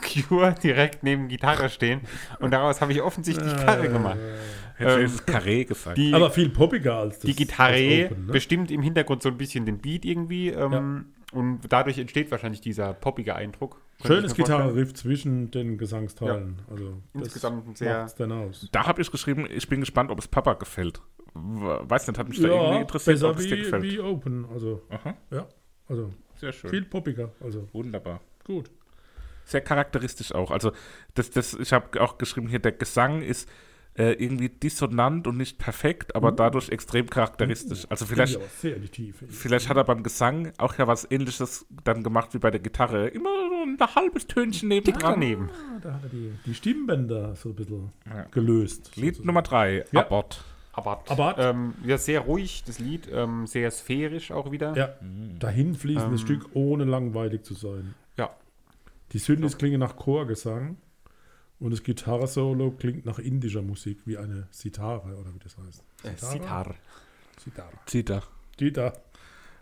Cure 0.04 0.54
direkt 0.62 1.04
neben 1.04 1.28
Gitarre 1.28 1.70
stehen 1.70 2.02
und 2.40 2.52
daraus 2.52 2.80
habe 2.82 2.92
ich 2.94 3.02
offensichtlich 3.02 3.56
Karre 3.58 3.90
gemacht. 3.90 4.18
Hätte 4.78 4.92
Ähm, 5.00 5.06
ich 5.08 5.12
jetzt 5.12 5.28
Carré 5.28 5.66
gesagt. 5.66 5.98
Die, 5.98 6.14
Aber 6.14 6.30
viel 6.30 6.50
poppiger 6.50 6.98
als 6.98 7.16
das. 7.20 7.26
die 7.26 7.36
Gitarre 7.36 8.06
Open, 8.06 8.28
ne? 8.28 8.32
bestimmt 8.32 8.70
im 8.70 8.84
Hintergrund 8.84 9.24
so 9.24 9.30
ein 9.30 9.38
bisschen 9.38 9.66
den 9.66 9.80
Beat 9.80 10.06
irgendwie 10.06 10.50
ähm, 10.50 11.06
und 11.34 11.62
dadurch 11.70 11.98
entsteht 11.98 12.32
wahrscheinlich 12.32 12.62
dieser 12.62 12.94
poppige 12.94 13.36
Eindruck. 13.36 13.82
Schönes. 14.06 14.36
Gitarrenriff 14.36 14.94
zwischen 14.94 15.50
den 15.52 15.78
Gesangsteilen. 15.78 16.62
Also 16.70 17.02
das 17.14 17.24
Insgesamt 17.24 17.68
ein 17.68 17.76
sehr- 17.76 18.06
denn 18.20 18.32
aus. 18.32 18.70
Da 18.72 18.86
habe 18.86 19.02
ich 19.02 19.10
geschrieben, 19.12 19.48
ich 19.50 19.68
bin 19.68 19.80
gespannt, 19.80 20.12
ob 20.12 20.20
es 20.20 20.28
Papa 20.28 20.54
gefällt. 20.54 21.02
Weiß 21.34 22.08
nicht, 22.08 22.18
hat 22.18 22.30
mich 22.30 22.40
da 22.40 22.48
Ja, 22.48 22.54
irgendwie 22.54 22.82
interessiert, 22.82 23.16
besser 23.16 23.30
ob 23.30 23.38
es 23.38 23.48
dir 23.48 23.58
wie, 23.58 23.62
gefällt. 23.62 23.84
wie 23.84 24.00
Open. 24.00 24.46
Also, 24.52 24.82
Aha, 24.90 25.16
ja. 25.32 25.48
Also, 25.88 26.12
sehr 26.36 26.52
schön. 26.54 26.70
viel 26.70 26.84
poppiger. 26.86 27.32
Also, 27.40 27.68
Wunderbar. 27.74 28.22
gut. 28.46 28.70
Sehr 29.46 29.62
charakteristisch 29.62 30.34
auch. 30.34 30.52
Also, 30.52 30.72
das, 31.14 31.30
das, 31.32 31.54
ich 31.54 31.72
habe 31.74 32.02
auch 32.02 32.18
geschrieben 32.18 32.48
hier, 32.48 32.60
der 32.60 32.74
Gesang 32.74 33.22
ist 33.22 33.48
äh, 33.98 34.14
irgendwie 34.14 34.50
dissonant 34.50 35.26
und 35.28 35.38
nicht 35.38 35.58
perfekt, 35.58 36.16
aber 36.16 36.32
dadurch 36.32 36.70
extrem 36.70 37.10
charakteristisch. 37.10 37.86
Also 37.90 38.06
vielleicht, 38.06 38.34
Finde 38.34 38.46
ich 38.46 38.52
aber 38.52 38.60
sehr 38.62 38.76
in 38.76 38.82
die 38.84 38.90
Tiefe. 38.90 39.26
vielleicht 39.28 39.70
hat 39.70 39.78
er 39.78 39.84
beim 39.84 40.04
Gesang 40.04 40.52
auch 40.60 40.78
ja 40.78 40.88
was 40.88 41.10
ähnliches 41.10 41.66
dann 41.84 42.04
gemacht 42.04 42.34
wie 42.34 42.38
bei 42.40 42.52
der 42.52 42.60
Gitarre. 42.60 43.08
Immer 43.08 43.30
so 43.50 43.64
ein 43.86 43.96
halbes 43.96 44.28
Tönchen 44.28 44.70
nebendran. 44.70 45.14
daneben. 45.14 45.50
Ah, 45.52 45.80
da 45.82 45.94
hat 45.94 46.04
er 46.04 46.10
die, 46.10 46.32
die 46.46 46.54
Stimmbänder 46.54 47.36
so 47.36 47.50
ein 47.50 47.56
bisschen 47.56 47.92
Ja. 48.06 48.24
gelöst. 48.32 48.96
Lied 48.96 49.26
Nummer 49.26 49.42
drei, 49.42 49.84
Ja. 49.92 50.02
Abort. 50.02 50.44
Aber, 50.74 51.04
Aber- 51.08 51.38
ähm, 51.40 51.74
ja, 51.84 51.98
sehr 51.98 52.20
ruhig, 52.20 52.64
das 52.68 52.78
Lied, 52.78 53.10
ähm, 53.12 53.48
sehr 53.48 53.72
sphärisch 53.72 54.30
auch 54.32 54.52
wieder. 54.52 54.76
Ja, 54.78 54.90
dahin 55.40 55.74
fließendes 55.74 56.22
Ähm. 56.22 56.26
Stück, 56.28 56.50
ohne 56.54 56.84
langweilig 56.84 57.42
zu 57.44 57.56
sein. 57.56 57.96
Ja. 58.16 58.30
Die 59.12 59.18
Synthes 59.18 59.58
klingen 59.58 59.80
nach 59.80 59.96
Chorgesang 59.96 60.78
und 61.60 61.72
das 61.72 61.84
Gitarre-Solo 61.84 62.72
klingt 62.72 63.06
nach 63.06 63.20
indischer 63.20 63.62
Musik, 63.62 64.00
wie 64.06 64.18
eine 64.18 64.48
Sitare 64.52 65.16
oder 65.16 65.34
wie 65.34 65.40
das 65.40 65.58
heißt. 65.58 65.84
Äh, 66.04 66.16
Sitar. 66.18 66.76
Sitar. 67.40 68.24
Sitar. 68.60 68.94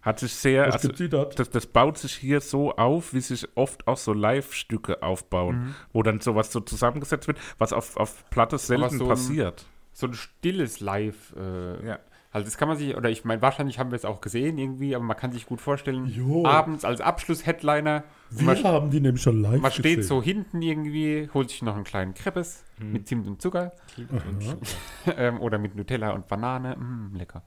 Hat 0.01 0.19
sich 0.19 0.33
sehr, 0.35 0.71
also, 0.71 0.89
das, 0.89 1.49
das 1.49 1.65
baut 1.65 1.97
sich 1.97 2.13
hier 2.15 2.39
so 2.39 2.75
auf, 2.75 3.13
wie 3.15 3.21
sich 3.21 3.47
oft 3.55 3.87
auch 3.87 3.97
so 3.97 4.13
Live-Stücke 4.13 5.01
aufbauen, 5.01 5.55
Mhm. 5.69 5.75
wo 5.93 6.03
dann 6.03 6.19
sowas 6.21 6.51
so 6.51 6.59
zusammengesetzt 6.59 7.27
wird, 7.27 7.39
was 7.57 7.73
auf, 7.73 7.97
auf 7.97 8.29
Platte 8.29 8.59
selten 8.59 8.97
so 8.99 9.05
ein- 9.05 9.09
passiert. 9.09 9.65
So 9.93 10.05
ein 10.07 10.13
stilles 10.13 10.79
Live. 10.79 11.33
Äh, 11.35 11.87
Ja. 11.87 11.99
Also 12.35 12.43
das 12.47 12.57
kann 12.57 12.67
man 12.67 12.75
sich, 12.75 12.97
oder 12.97 13.09
ich 13.09 13.23
meine, 13.23 13.41
wahrscheinlich 13.41 13.79
haben 13.79 13.91
wir 13.91 13.95
es 13.95 14.03
auch 14.03 14.19
gesehen 14.19 14.57
irgendwie, 14.57 14.93
aber 14.93 15.05
man 15.05 15.15
kann 15.15 15.31
sich 15.31 15.45
gut 15.45 15.61
vorstellen, 15.61 16.05
Jo. 16.07 16.45
abends 16.45 16.83
als 16.83 16.99
Abschluss-Headliner, 16.99 18.03
Wir 18.29 18.45
man, 18.45 18.61
haben 18.61 18.91
die 18.91 18.99
nämlich 18.99 19.23
schon 19.23 19.41
live 19.41 19.61
man 19.61 19.71
steht 19.71 19.83
gesehen. 19.83 20.03
so 20.03 20.21
hinten 20.21 20.61
irgendwie, 20.61 21.29
holt 21.33 21.49
sich 21.49 21.61
noch 21.61 21.75
einen 21.75 21.85
kleinen 21.85 22.13
Kreppes 22.13 22.65
mit 22.77 23.07
Zimt 23.07 23.25
und 23.25 23.41
Zucker 23.41 23.71
ähm, 25.15 25.39
oder 25.39 25.57
mit 25.59 25.77
Nutella 25.77 26.09
und 26.11 26.27
Banane, 26.27 26.75
mm, 26.75 27.15
lecker. 27.15 27.41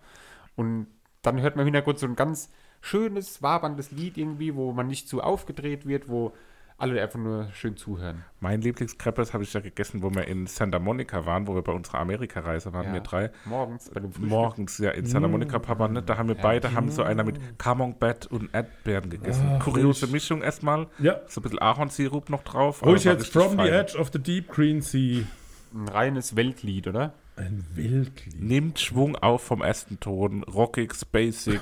Und 0.56 0.86
dann 1.20 1.38
hört 1.42 1.56
man 1.56 1.64
im 1.64 1.66
Hintergrund 1.66 1.98
so 1.98 2.06
ein 2.06 2.16
ganz 2.16 2.48
schönes, 2.80 3.42
waberndes 3.42 3.90
Lied 3.90 4.16
irgendwie, 4.16 4.54
wo 4.54 4.72
man 4.72 4.86
nicht 4.86 5.06
zu 5.06 5.20
aufgedreht 5.20 5.84
wird, 5.84 6.08
wo 6.08 6.32
alle 6.78 7.02
einfach 7.02 7.18
nur 7.18 7.48
schön 7.52 7.76
zuhören. 7.76 8.24
Mein 8.40 8.60
Lieblingskreppes 8.60 9.34
habe 9.34 9.42
ich 9.42 9.52
ja 9.52 9.60
gegessen, 9.60 10.00
wo 10.02 10.14
wir 10.14 10.26
in 10.28 10.46
Santa 10.46 10.78
Monica 10.78 11.26
waren, 11.26 11.46
wo 11.48 11.54
wir 11.54 11.62
bei 11.62 11.72
unserer 11.72 11.98
Amerikareise 11.98 12.72
waren, 12.72 12.86
Ja. 12.86 12.92
wir 12.94 13.00
drei. 13.00 13.30
Morgens 13.44 13.90
bei 13.90 14.00
dem 14.00 14.12
Frühstück. 14.12 14.30
Morgens, 14.30 14.78
ja, 14.78 14.90
in 14.92 15.04
Santa 15.04 15.26
Monica 15.28 15.58
Papa, 15.58 15.88
ne? 15.88 16.02
Da 16.02 16.16
haben 16.16 16.28
wir 16.28 16.36
beide, 16.36 16.72
haben 16.74 16.90
so 16.90 17.02
einer 17.02 17.24
mit 17.24 17.40
Camembert 17.58 18.26
und 18.28 18.54
Erdbeeren 18.54 19.10
gegessen. 19.10 19.46
Ah, 19.48 19.58
Kuriose 19.58 20.06
ruhig. 20.06 20.12
Mischung 20.12 20.40
erstmal. 20.42 20.86
Ja. 21.00 21.20
So 21.26 21.40
ein 21.40 21.42
bisschen 21.42 21.58
Ahornsirup 21.58 22.30
noch 22.30 22.44
drauf. 22.44 22.84
Ruhig 22.84 23.02
jetzt 23.04 23.32
From 23.32 23.50
the 23.50 23.56
fein. 23.56 23.66
Edge 23.72 23.98
of 23.98 24.10
the 24.12 24.18
Deep 24.20 24.48
Green 24.48 24.80
Sea. 24.80 25.24
Ein 25.74 25.88
reines 25.88 26.36
Weltlied, 26.36 26.86
oder? 26.86 27.12
Ein 27.36 27.64
Weltlied. 27.74 28.40
Nimmt 28.40 28.78
Schwung 28.80 29.16
auf 29.16 29.42
vom 29.42 29.62
ersten 29.62 29.98
Ton. 30.00 30.42
Rockig, 30.44 30.92
basic. 31.12 31.60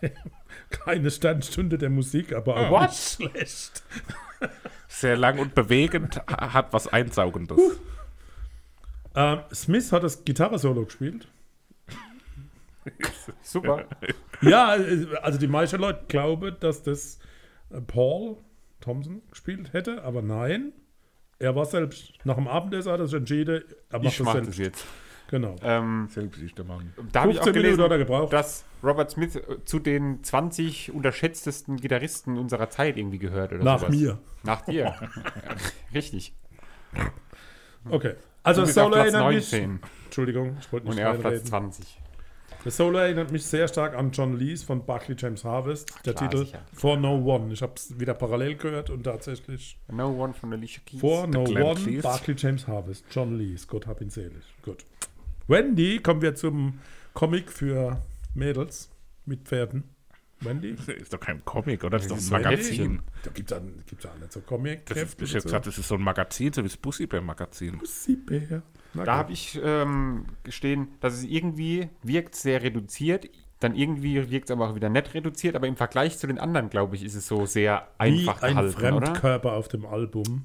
Keine 0.70 1.10
Sternstunde 1.10 1.78
der 1.78 1.90
Musik, 1.90 2.32
aber 2.32 2.56
auch 2.56 2.70
What? 2.70 2.90
nicht 2.90 3.32
schlecht. 3.32 3.82
Sehr 4.88 5.16
lang 5.16 5.38
und 5.38 5.54
bewegend, 5.54 6.16
ha- 6.28 6.52
hat 6.52 6.72
was 6.72 6.86
Einsaugendes. 6.88 7.58
Ähm, 9.14 9.40
Smith 9.54 9.92
hat 9.92 10.02
das 10.02 10.24
Gitarre-Solo 10.24 10.84
gespielt. 10.84 11.28
Super. 13.42 13.84
Ja, 14.42 14.76
also 15.22 15.38
die 15.38 15.48
meisten 15.48 15.80
Leute 15.80 16.04
glauben, 16.08 16.56
dass 16.60 16.82
das 16.82 17.18
äh, 17.70 17.80
Paul 17.80 18.36
Thompson 18.80 19.22
gespielt 19.30 19.72
hätte, 19.72 20.02
aber 20.04 20.22
nein. 20.22 20.72
Er 21.38 21.54
war 21.54 21.66
selbst, 21.66 22.12
nach 22.24 22.36
dem 22.36 22.48
Abendessen 22.48 22.90
hat 22.92 23.00
er 23.00 23.06
sich 23.06 23.18
entschieden, 23.18 23.62
er 23.90 23.98
macht 23.98 24.08
Ich 24.12 24.18
das 24.18 24.32
selbst. 24.32 24.48
das 24.50 24.58
jetzt. 24.58 24.86
Genau. 25.28 25.56
Ähm, 25.62 26.08
Selbst 26.10 26.40
ist 26.40 26.56
der 26.56 26.64
Mann. 26.64 26.92
da 27.12 27.22
habe 27.22 27.32
ich 27.32 27.40
auch 27.40 27.44
15 27.44 27.52
Minuten 27.62 27.76
gelesen, 27.76 27.82
hat 27.82 27.90
er 27.90 27.98
gebraucht. 27.98 28.32
dass 28.32 28.64
Robert 28.82 29.10
Smith 29.10 29.34
äh, 29.36 29.42
zu 29.64 29.78
den 29.80 30.22
20 30.22 30.92
unterschätztesten 30.92 31.76
Gitarristen 31.78 32.38
unserer 32.38 32.70
Zeit 32.70 32.96
irgendwie 32.96 33.18
gehört. 33.18 33.52
Oder 33.52 33.64
Nach 33.64 33.80
sowas. 33.80 33.94
mir. 33.94 34.18
Nach 34.44 34.60
dir. 34.62 34.94
Richtig. 35.94 36.32
Okay. 37.88 38.14
Also 38.42 38.62
das 38.62 38.74
Solo 38.74 38.90
Platz 38.90 39.12
erinnert 39.12 39.34
mich. 39.34 39.52
19 39.52 39.80
Entschuldigung, 40.04 40.56
ich 40.60 40.72
wollte 40.72 40.86
und 40.86 40.94
nicht 40.94 41.02
er 41.02 41.10
auf 41.10 41.20
Platz 41.20 41.52
reinreden. 41.52 41.72
20. 41.72 42.00
Das 42.64 42.76
Solo 42.76 42.98
erinnert 42.98 43.30
mich 43.32 43.44
sehr 43.44 43.68
stark 43.68 43.94
an 43.96 44.10
John 44.12 44.36
Lees 44.38 44.62
von 44.62 44.84
Barclay 44.84 45.14
James 45.18 45.44
Harvest. 45.44 45.88
Der 46.04 46.14
klar, 46.14 46.30
Titel 46.30 46.44
sicher. 46.46 46.60
For 46.72 46.96
No 46.96 47.16
One. 47.16 47.52
Ich 47.52 47.62
habe 47.62 47.72
es 47.76 47.98
wieder 47.98 48.14
parallel 48.14 48.56
gehört 48.56 48.90
und 48.90 49.02
tatsächlich 49.04 49.78
No 49.88 50.08
One 50.08 50.34
von 50.34 50.52
Alicia 50.52 50.82
Keys. 50.86 51.00
For 51.00 51.26
No 51.26 51.44
Glenn 51.44 51.62
One. 51.64 52.00
Barclay 52.02 52.34
James 52.36 52.66
Harvest, 52.66 53.04
John 53.10 53.36
Lees, 53.36 53.66
Gott 53.68 53.86
hab 53.86 54.00
ihn 54.00 54.10
selig. 54.10 54.44
Gut. 54.62 54.84
Wendy, 55.48 56.00
kommen 56.00 56.22
wir 56.22 56.34
zum 56.34 56.80
Comic 57.14 57.52
für 57.52 58.02
Mädels 58.34 58.90
mit 59.26 59.42
Pferden. 59.42 59.84
Wendy? 60.40 60.76
Ist 60.86 61.12
doch 61.12 61.20
kein 61.20 61.44
Comic, 61.44 61.84
oder? 61.84 61.98
Das 61.98 62.02
ist 62.02 62.10
doch 62.10 62.16
ein 62.16 62.20
so 62.20 62.34
Magazin. 62.34 63.02
Da 63.22 63.30
gibt 63.30 63.50
es 63.50 63.56
ja, 63.56 63.62
gibt's 63.86 64.04
ja 64.04 64.10
nicht 64.18 64.32
so 64.32 64.40
comic 64.40 64.84
Das 64.86 64.98
ist, 64.98 65.22
ich 65.22 65.32
jetzt 65.32 65.44
gesagt, 65.44 65.66
das 65.66 65.78
ist 65.78 65.88
so 65.88 65.94
ein 65.94 66.02
Magazin, 66.02 66.52
so 66.52 66.62
wie 66.62 66.68
das 66.68 66.76
Bussi-Magazin. 66.76 67.80
Bär. 68.26 68.62
Na 68.92 69.04
Da 69.04 69.16
habe 69.16 69.32
ich 69.32 69.58
ähm, 69.62 70.26
gestehen, 70.42 70.88
dass 71.00 71.14
es 71.14 71.22
irgendwie 71.24 71.88
wirkt 72.02 72.34
sehr 72.34 72.62
reduziert. 72.62 73.28
Dann 73.60 73.74
irgendwie 73.74 74.30
wirkt 74.30 74.50
es 74.50 74.50
aber 74.50 74.68
auch 74.68 74.74
wieder 74.74 74.90
nicht 74.90 75.14
reduziert. 75.14 75.56
Aber 75.56 75.66
im 75.66 75.76
Vergleich 75.76 76.18
zu 76.18 76.26
den 76.26 76.38
anderen, 76.38 76.68
glaube 76.68 76.94
ich, 76.94 77.02
ist 77.02 77.14
es 77.14 77.26
so 77.26 77.46
sehr 77.46 77.88
Wie 77.98 78.04
einfach 78.04 78.42
ein 78.42 78.54
gehalten, 78.54 78.96
oder? 78.96 79.06
Fremdkörper 79.06 79.52
auf 79.54 79.68
dem 79.68 79.86
Album. 79.86 80.44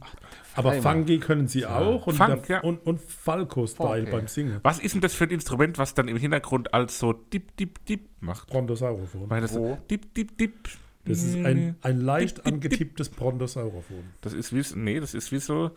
Aber 0.55 0.72
Freimann. 0.72 0.99
Funky 0.99 1.20
können 1.20 1.47
sie 1.47 1.66
auch 1.66 2.07
und, 2.07 2.16
Funk, 2.16 2.47
der, 2.47 2.57
ja. 2.57 2.62
und, 2.62 2.86
und 2.86 3.01
Falco-Style 3.01 4.03
Okay. 4.03 4.12
beim 4.12 4.28
Singen. 4.28 4.59
Was 4.64 4.80
ist 4.80 4.93
denn 4.93 5.01
das 5.01 5.14
für 5.14 5.26
ein 5.26 5.30
Instrument, 5.30 5.78
was 5.78 5.93
dann 5.93 6.07
im 6.07 6.18
Hintergrund 6.18 6.74
als 6.74 6.99
so 6.99 7.12
dip, 7.12 7.55
dip, 7.57 7.86
dip 7.86 8.09
macht? 8.22 8.47
Brontosaurophon. 8.49 9.30
Weil 9.30 9.41
das 9.41 9.53
so 9.53 9.78
dip, 9.89 10.14
dip, 10.14 10.38
dip. 10.38 10.70
Das 11.03 11.24
ist 11.24 11.36
ein, 11.36 11.76
ein 11.82 11.99
leicht 11.99 12.45
angetipptes 12.45 13.09
Brontosaurophon. 13.09 14.03
Das 14.22 14.34
ist 14.34 14.53
wie, 14.53 14.64
nee, 14.80 14.99
das 14.99 15.14
ist 15.16 15.32
wie 15.32 15.39
so 15.39 15.72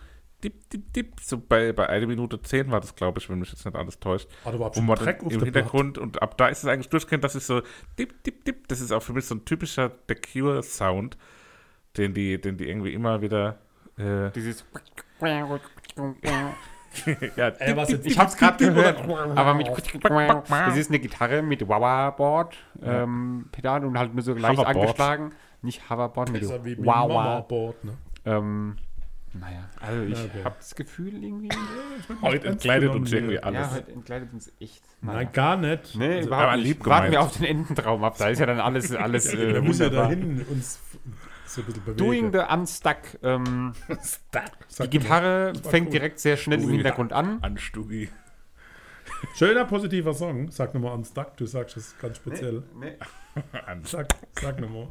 dip, 0.44 0.70
dip, 0.70 0.92
dip. 0.92 1.20
So 1.20 1.38
bei, 1.38 1.72
bei 1.72 1.88
1 1.88 2.06
Minute 2.06 2.40
10 2.40 2.70
war 2.70 2.80
das, 2.80 2.94
glaube 2.94 3.20
ich, 3.20 3.28
wenn 3.30 3.38
mich 3.38 3.50
jetzt 3.50 3.64
nicht 3.64 3.76
alles 3.76 3.98
täuscht. 3.98 4.28
Hat 4.44 4.52
er 4.52 4.56
überhaupt 4.56 4.76
schon 4.76 4.86
Dreck 4.86 5.22
im 5.22 5.42
Hintergrund 5.42 5.98
und 5.98 6.20
ab 6.22 6.36
da 6.36 6.48
ist 6.48 6.62
es 6.62 6.66
eigentlich 6.68 6.88
durchgehend, 6.90 7.24
das 7.24 7.34
ist 7.34 7.46
so 7.46 7.62
dip, 7.98 8.22
dip, 8.24 8.44
dip. 8.44 8.68
Das 8.68 8.80
ist 8.80 8.92
auch 8.92 9.02
für 9.02 9.12
mich 9.14 9.24
so 9.24 9.34
ein 9.34 9.44
typischer 9.44 9.90
The 10.08 10.14
Cure-Sound, 10.14 11.16
den 11.96 12.14
die, 12.14 12.40
den 12.40 12.56
die 12.56 12.68
irgendwie 12.68 12.92
immer 12.92 13.22
wieder. 13.22 13.58
Äh, 13.96 14.30
Dieses. 14.34 14.64
ja, 17.36 17.48
Ey, 17.48 17.76
was 17.76 17.90
jetzt- 17.90 18.06
Ich 18.06 18.18
habe 18.18 18.28
es 18.28 18.36
gerade 18.36 18.64
gehört, 18.64 18.98
aber 19.36 19.54
mit. 19.54 19.68
Das 19.68 20.76
ist 20.76 20.90
eine 20.90 20.98
Gitarre 21.00 21.42
mit 21.42 21.66
Wawa-Board, 21.66 22.56
ähm, 22.82 23.48
Pedal 23.50 23.84
und 23.84 23.98
halt 23.98 24.14
nur 24.14 24.22
so 24.22 24.34
leicht 24.34 24.58
Hoverboard. 24.58 24.76
angeschlagen. 24.76 25.32
Nicht 25.62 25.88
Hoverboard, 25.90 26.30
mit 26.30 26.46
Wawa. 26.84 27.08
Mama-Board, 27.08 27.84
ne? 27.84 27.92
Ähm, 28.26 28.76
naja, 29.34 29.68
also 29.80 30.02
ich 30.02 30.18
okay. 30.18 30.44
habe 30.44 30.56
das 30.58 30.74
Gefühl 30.74 31.22
irgendwie. 31.22 31.48
heute 32.22 32.48
entkleidet 32.48 32.90
uns 32.94 33.12
irgendwie 33.12 33.34
Ja, 33.34 33.40
alles. 33.42 33.70
heute 33.72 33.92
entgleitet 33.92 34.32
uns 34.32 34.52
echt. 34.60 34.82
Nein, 35.00 35.28
gar 35.32 35.56
nicht. 35.56 35.96
Nee, 35.96 36.16
Also, 36.16 36.28
überhaupt 36.28 36.46
aber 36.48 36.56
nicht. 36.56 36.86
Warten 36.86 37.12
wir 37.12 37.20
auf 37.20 37.36
den 37.36 37.44
Ententraum 37.44 38.04
ab. 38.04 38.16
Da 38.18 38.28
ist 38.28 38.38
ja 38.38 38.46
dann 38.46 38.60
alles, 38.60 38.94
alles 38.94 39.32
wir 39.32 39.56
äh, 39.56 39.60
müssen 39.60 39.82
ja 39.82 39.88
dahin 39.90 40.44
uns 40.46 40.78
so 41.46 41.60
ein 41.60 41.66
bisschen 41.66 41.84
bewegen. 41.84 41.96
Doing 41.98 42.32
the 42.32 42.40
Unstuck. 42.52 42.96
Ähm, 43.22 43.72
die. 44.80 44.88
Gitarre 44.88 45.52
fängt 45.62 45.86
cool. 45.86 45.92
direkt 45.92 46.20
sehr 46.20 46.36
schnell 46.36 46.60
im 46.60 46.66
Ui. 46.66 46.72
Hintergrund 46.74 47.12
an. 47.12 47.38
An 47.42 47.58
Stugi. 47.58 48.08
Schöner, 49.34 49.64
positiver 49.64 50.14
Song. 50.14 50.50
Sag 50.50 50.74
nochmal 50.74 50.94
Unstuck, 50.94 51.36
du 51.36 51.46
sagst 51.46 51.76
es 51.76 51.96
ganz 51.98 52.16
speziell. 52.16 52.62
Nee. 52.78 52.96
An 53.66 53.84
Sag, 53.84 54.08
sag 54.40 54.60
nochmal. 54.60 54.88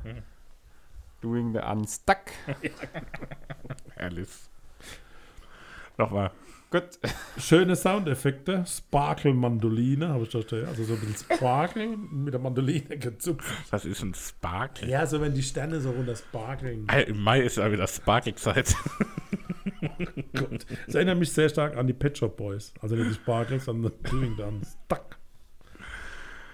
Doing 1.23 1.53
the 1.53 1.59
Unstuck. 1.59 2.19
Alice. 3.95 4.49
Nochmal. 5.97 6.31
Gut. 6.69 6.99
Schöne 7.37 7.75
Soundeffekte. 7.75 8.65
Sparkle-Mandoline, 8.67 10.09
habe 10.09 10.23
ich 10.23 10.29
da 10.31 10.41
stehen. 10.41 10.65
Also 10.67 10.83
so 10.83 10.95
ein 10.95 10.99
bisschen 10.99 11.37
Sparkle 11.37 11.95
mit 12.11 12.33
der 12.33 12.41
Mandoline 12.41 12.97
gezupft. 12.97 13.53
Das 13.71 13.85
ist 13.85 14.01
ein 14.01 14.13
Sparkle. 14.15 14.89
Ja, 14.89 15.05
so 15.05 15.21
wenn 15.21 15.33
die 15.33 15.43
Sterne 15.43 15.79
so 15.79 15.91
runter 15.91 16.15
sparkeln. 16.15 16.87
Im 17.07 17.21
Mai 17.21 17.41
ist 17.41 17.57
ja 17.57 17.71
wieder 17.71 17.87
Sparkle-Zeit. 17.87 18.75
Gut. 20.37 20.65
Das 20.87 20.95
erinnert 20.95 21.19
mich 21.19 21.31
sehr 21.31 21.47
stark 21.47 21.77
an 21.77 21.85
die 21.87 21.93
Pet 21.93 22.17
Shop 22.17 22.35
Boys. 22.35 22.73
Also 22.81 22.95
nicht 22.95 23.09
die 23.11 23.13
Sparkle, 23.15 23.59
sondern 23.59 23.91
Doing 24.09 24.35
the 24.35 24.43
Unstuck. 24.43 25.17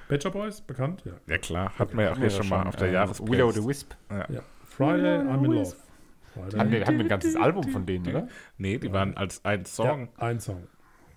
Pet 0.09 0.22
Shop 0.22 0.34
Boys, 0.34 0.59
bekannt? 0.59 1.01
Ja. 1.05 1.13
Ja 1.28 1.38
klar, 1.38 1.72
hatten 1.80 1.97
wir 1.97 2.05
ja 2.05 2.11
auch 2.11 2.17
hier 2.17 2.30
schon 2.30 2.49
mal 2.49 2.67
auf 2.67 2.76
der 2.76 2.88
Ähm, 2.89 2.93
Jahresplaylist. 2.95 3.32
Willow 3.32 3.51
the 3.51 3.65
Wisp. 3.65 3.93
ja. 4.09 4.41
Friday, 4.80 5.17
I'm 5.19 5.43
in 5.43 5.51
Love. 5.51 5.75
Hatten 6.36 6.51
Friday. 6.51 6.71
wir, 6.71 6.82
hatten 6.86 6.97
wir 6.99 7.05
ein 7.05 7.09
ganzes 7.09 7.36
Album 7.36 7.63
von 7.69 7.86
denen, 7.86 8.07
oder? 8.07 8.27
Nee, 8.57 8.77
die 8.77 8.93
waren 8.93 9.17
als 9.17 9.43
ein 9.43 9.65
Song 9.65 10.07
Ja, 10.17 10.25
ein 10.25 10.39
Song. 10.39 10.67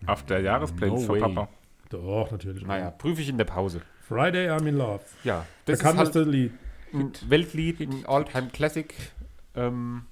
auf 0.06 0.24
der 0.24 0.40
Jahresplaylist 0.40 1.06
No 1.06 1.14
von. 1.14 1.34
Papa. 1.34 1.48
Doch, 1.90 2.32
natürlich. 2.32 2.66
Naja, 2.66 2.90
prüfe 2.90 3.22
ich 3.22 3.28
in 3.28 3.38
der 3.38 3.44
Pause. 3.44 3.82
Friday, 4.08 4.48
I'm 4.50 4.66
in 4.66 4.76
Love. 4.78 5.00
Ja, 5.22 5.46
das 5.66 5.78
ist 5.78 5.84
Bekannteste 5.84 6.20
halt 6.20 6.28
Lied. 6.28 6.52
ein 6.92 7.12
Weltlied, 7.28 7.80
ein 7.80 8.04
Alltime 8.06 8.48
Classic. 8.48 8.92
Ähm, 9.54 10.06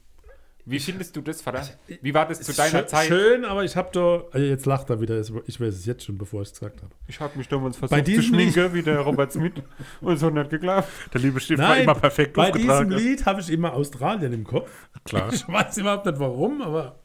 wie 0.64 0.78
findest 0.78 1.16
du 1.16 1.20
das, 1.20 1.42
Vater? 1.42 1.68
Wie 2.02 2.14
war 2.14 2.26
das 2.26 2.40
zu 2.40 2.52
deiner 2.52 2.80
schön, 2.80 2.88
Zeit? 2.88 3.08
Schön, 3.08 3.44
aber 3.44 3.64
ich 3.64 3.76
habe 3.76 3.90
da. 3.92 4.24
Also 4.30 4.46
jetzt 4.46 4.66
lacht 4.66 4.90
er 4.90 5.00
wieder. 5.00 5.18
Ich 5.18 5.61
weiß 5.61 5.74
es 5.74 5.86
jetzt 5.86 6.04
schon, 6.04 6.18
bevor 6.18 6.42
ich 6.42 6.48
es 6.48 6.54
gesagt 6.54 6.82
habe. 6.82 6.92
Ich 7.06 7.18
habe 7.20 7.36
mich 7.38 7.48
damals 7.48 7.76
Bei 7.76 7.88
versucht 7.88 8.06
zu 8.06 8.11
diesem 8.11 8.34
schminken, 8.34 8.74
wie 8.74 8.82
der 8.82 9.00
Robert 9.00 9.32
Smith. 9.32 9.52
Und 10.00 10.14
es 10.14 10.22
hat 10.22 10.34
nicht 10.34 10.50
geklappt. 10.50 10.88
Der 11.12 11.20
liebe 11.20 11.40
Stift 11.40 11.61
war 11.61 11.76
immer 11.76 11.94
perfekt 11.94 12.34
bei 12.34 12.50
diesem 12.50 12.70
aufgetragen. 12.70 12.92
Lied 12.92 13.26
habe 13.26 13.40
ich 13.40 13.50
immer 13.50 13.72
Australien 13.72 14.32
im 14.32 14.44
Kopf. 14.44 14.70
Klar. 15.04 15.30
Ich 15.40 15.46
weiß 15.46 15.78
überhaupt 15.78 16.06
nicht 16.06 16.18
warum, 16.18 16.61
aber 16.62 16.98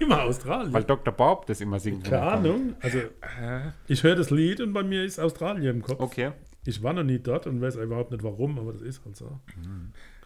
immer 0.00 0.22
Australien. 0.22 0.72
Weil 0.72 0.84
Dr. 0.84 1.12
Bob 1.12 1.46
das 1.46 1.60
immer 1.60 1.78
singt. 1.80 2.04
Keine. 2.04 2.22
Ahnung. 2.22 2.74
Also, 2.80 2.98
ich 3.86 4.02
höre 4.02 4.16
das 4.16 4.30
Lied 4.30 4.60
und 4.60 4.72
bei 4.72 4.82
mir 4.82 5.04
ist 5.04 5.18
Australien 5.18 5.76
im 5.76 5.82
Kopf. 5.82 6.00
Okay. 6.00 6.32
Ich 6.66 6.82
war 6.82 6.92
noch 6.92 7.02
nie 7.02 7.18
dort 7.18 7.46
und 7.46 7.60
weiß 7.60 7.76
überhaupt 7.76 8.10
nicht 8.10 8.22
warum, 8.22 8.58
aber 8.58 8.72
das 8.72 8.82
ist 8.82 9.04
halt 9.04 9.16
so. 9.16 9.40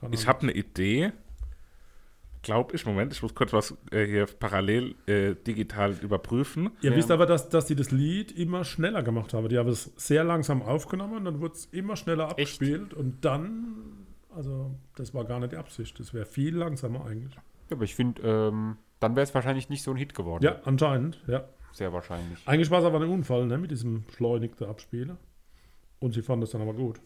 Keine 0.00 0.14
Ich 0.14 0.26
habe 0.26 0.42
eine 0.42 0.52
Idee. 0.52 1.12
Glaube 2.42 2.76
ich, 2.76 2.86
Moment, 2.86 3.12
ich 3.12 3.22
muss 3.22 3.34
kurz 3.34 3.52
was 3.52 3.76
äh, 3.90 4.06
hier 4.06 4.26
parallel 4.26 4.94
äh, 5.06 5.34
digital 5.34 5.92
überprüfen. 6.00 6.70
Ihr 6.82 6.94
wisst 6.94 7.10
aber, 7.10 7.26
dass, 7.26 7.48
dass 7.48 7.66
die 7.66 7.74
das 7.74 7.90
Lied 7.90 8.32
immer 8.32 8.64
schneller 8.64 9.02
gemacht 9.02 9.34
haben. 9.34 9.48
Die 9.48 9.58
haben 9.58 9.68
es 9.68 9.92
sehr 9.96 10.24
langsam 10.24 10.62
aufgenommen, 10.62 11.24
dann 11.24 11.40
wurde 11.40 11.54
es 11.54 11.66
immer 11.66 11.96
schneller 11.96 12.28
abgespielt 12.28 12.94
und 12.94 13.24
dann, 13.24 14.06
also 14.34 14.74
das 14.94 15.14
war 15.14 15.24
gar 15.24 15.40
nicht 15.40 15.52
die 15.52 15.56
Absicht. 15.56 15.98
Das 15.98 16.14
wäre 16.14 16.26
viel 16.26 16.56
langsamer 16.56 17.04
eigentlich. 17.06 17.34
Ja, 17.34 17.42
aber 17.72 17.84
ich 17.84 17.94
finde, 17.94 18.22
ähm, 18.22 18.76
dann 19.00 19.16
wäre 19.16 19.24
es 19.24 19.34
wahrscheinlich 19.34 19.68
nicht 19.68 19.82
so 19.82 19.90
ein 19.90 19.96
Hit 19.96 20.14
geworden. 20.14 20.44
Ja, 20.44 20.60
anscheinend, 20.64 21.22
ja. 21.26 21.44
Sehr 21.72 21.92
wahrscheinlich. 21.92 22.38
Eigentlich 22.46 22.70
war 22.70 22.80
es 22.80 22.84
aber 22.84 23.00
ein 23.00 23.08
Unfall, 23.08 23.46
ne, 23.46 23.58
mit 23.58 23.70
diesem 23.70 24.04
beschleunigten 24.04 24.66
Abspielen. 24.66 25.16
Und 26.00 26.14
sie 26.14 26.22
fanden 26.22 26.44
es 26.44 26.50
dann 26.50 26.62
aber 26.62 26.74
gut. 26.74 27.00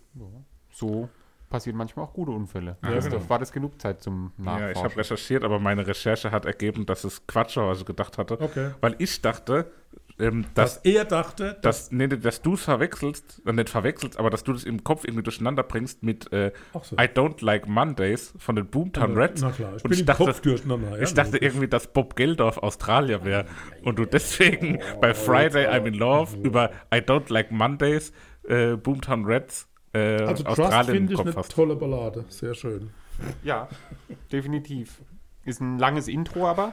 So 0.70 1.08
passieren 1.52 1.76
manchmal 1.76 2.06
auch 2.06 2.12
gute 2.14 2.32
Unfälle. 2.32 2.76
Ja, 2.82 2.98
genau. 2.98 3.28
war 3.28 3.38
das 3.38 3.52
genug 3.52 3.80
Zeit 3.80 4.02
zum 4.02 4.32
Ja, 4.38 4.42
ich 4.42 4.48
habe 4.48 4.72
Nachforschen. 4.72 4.98
recherchiert, 4.98 5.44
aber 5.44 5.58
meine 5.60 5.86
Recherche 5.86 6.30
hat 6.32 6.46
ergeben, 6.46 6.86
dass 6.86 7.04
es 7.04 7.26
Quatsch 7.26 7.56
war, 7.56 7.68
was 7.68 7.78
ich 7.80 7.86
gedacht 7.86 8.18
hatte. 8.18 8.40
Okay. 8.40 8.70
Weil 8.80 8.96
ich 8.98 9.20
dachte, 9.22 9.70
ähm, 10.18 10.44
dass, 10.54 10.74
Dass 10.82 10.84
er 10.84 11.04
dachte, 11.04 11.58
dass, 11.62 11.90
nee, 11.90 12.06
nee, 12.06 12.16
dass 12.16 12.42
du 12.42 12.54
es 12.54 12.62
verwechselst, 12.62 13.42
äh, 13.46 13.52
nicht 13.52 13.70
verwechselst, 13.70 14.18
aber 14.18 14.30
dass 14.30 14.44
du 14.44 14.52
das 14.52 14.64
im 14.64 14.84
Kopf 14.84 15.04
irgendwie 15.04 15.22
durcheinander 15.22 15.62
bringst 15.62 16.02
mit 16.02 16.30
äh, 16.32 16.52
so. 16.82 16.96
I 16.96 17.02
Don't 17.04 17.42
Like 17.44 17.66
Mondays 17.66 18.34
von 18.38 18.54
den 18.56 18.66
Boomtown 18.66 19.14
Reds. 19.16 19.40
na 19.40 19.50
klar, 19.50 19.74
ich 19.76 19.84
Und 19.84 19.90
bin 19.90 20.00
im 20.00 20.06
dachte, 20.06 20.24
Kopf 20.24 20.40
durcheinander, 20.40 20.96
ja, 20.96 21.02
Ich 21.02 21.14
dachte 21.14 21.38
irgendwie, 21.38 21.66
dass 21.68 21.86
Bob 21.86 22.14
Geldorf 22.14 22.58
Australier 22.58 23.24
wäre. 23.24 23.46
Und 23.82 23.98
du 23.98 24.04
deswegen 24.04 24.80
bei 25.00 25.14
Friday 25.14 25.66
I'm 25.66 25.86
in 25.86 25.94
Love 25.94 26.36
über 26.42 26.70
I 26.94 26.98
Don't 26.98 27.32
Like 27.32 27.50
Mondays, 27.50 28.12
äh, 28.44 28.76
Boomtown 28.76 29.24
Reds, 29.24 29.68
äh, 29.92 30.22
also 30.22 30.44
Trust 30.44 30.90
finde 30.90 31.12
ich 31.14 31.20
eine 31.20 31.34
hast. 31.34 31.52
tolle 31.52 31.76
Ballade. 31.76 32.24
Sehr 32.28 32.54
schön. 32.54 32.90
Ja, 33.42 33.68
definitiv. 34.30 35.00
Ist 35.44 35.60
ein 35.60 35.78
langes 35.78 36.08
Intro, 36.08 36.46
aber 36.46 36.72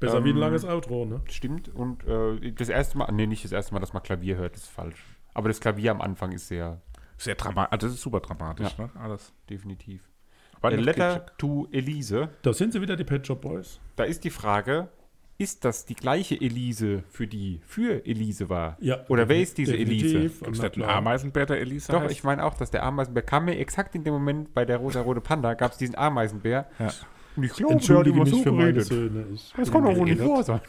Besser 0.00 0.22
wie 0.24 0.28
ein 0.30 0.36
Ähm, 0.36 0.40
langes 0.42 0.64
Outro, 0.64 1.04
ne? 1.06 1.20
stimmt. 1.28 1.68
Und 1.74 2.04
äh, 2.06 2.52
das 2.52 2.68
erste 2.68 2.96
Mal, 2.98 3.10
nee, 3.12 3.26
nicht 3.26 3.44
das 3.44 3.50
erste 3.52 3.74
Mal, 3.74 3.80
dass 3.80 3.92
man 3.92 4.02
Klavier 4.02 4.36
hört, 4.36 4.54
ist 4.54 4.68
falsch. 4.68 5.04
Aber 5.34 5.48
das 5.48 5.58
Klavier 5.60 5.90
am 5.90 6.00
Anfang 6.00 6.30
ist 6.32 6.46
sehr 6.48 6.80
Sehr 7.16 7.34
dramatisch. 7.34 7.72
Also 7.72 7.86
das 7.88 7.94
ist 7.96 8.02
super 8.02 8.20
dramatisch, 8.20 8.78
ne? 8.78 8.90
Alles. 8.94 9.32
definitiv. 9.50 10.02
Aber 10.60 10.68
A 10.68 10.72
Letter 10.72 11.26
to 11.38 11.66
Elise. 11.72 12.28
Da 12.42 12.52
sind 12.52 12.72
sie 12.72 12.80
wieder, 12.80 12.94
die 12.96 13.04
Pet 13.04 13.26
Shop 13.26 13.40
Boys. 13.40 13.80
Da 13.96 14.04
ist 14.04 14.22
die 14.22 14.30
Frage, 14.30 14.88
ist 15.38 15.64
das 15.64 15.86
die 15.86 15.94
gleiche 15.94 16.34
Elise, 16.40 17.04
für 17.10 17.26
die 17.28 17.60
für 17.64 18.04
Elise 18.04 18.48
war? 18.48 18.76
Ja. 18.80 19.04
Oder 19.08 19.28
wer 19.28 19.40
ist 19.40 19.56
diese. 19.56 19.76
Elise? 19.76 20.20
Gibt 20.20 20.34
es 20.34 20.40
Na 20.42 20.48
nicht 20.50 20.62
einen 20.64 20.72
klar. 20.72 20.96
Ameisenbär, 20.96 21.46
der 21.46 21.60
Elisa 21.60 21.92
Doch, 21.92 22.02
heißt? 22.02 22.12
ich 22.12 22.24
meine 22.24 22.44
auch, 22.44 22.54
dass 22.54 22.70
der 22.72 22.82
Ameisenbär 22.82 23.22
kam 23.22 23.44
mir 23.44 23.56
exakt 23.58 23.94
in 23.94 24.02
dem 24.04 24.14
Moment 24.14 24.52
bei 24.52 24.64
der 24.64 24.78
rosa-rote 24.78 25.20
Panda, 25.20 25.54
gab 25.54 25.72
es 25.72 25.78
diesen 25.78 25.96
Ameisenbär. 25.96 26.66
Ja. 26.78 26.90
Und 27.36 27.44
ich 27.44 27.52
glaube, 27.52 27.74
Entschuldige 27.74 28.18
mich 28.20 28.42
für 28.42 28.50
meine 28.50 28.80
Söhne. 28.80 29.26
Ich 29.32 29.52
Das 29.56 29.70
kann 29.70 29.84
doch 29.84 29.94
wohl 29.96 30.06
nicht 30.06 30.18
geredet. 30.18 30.28
wahr 30.36 30.42
sein. 30.42 30.60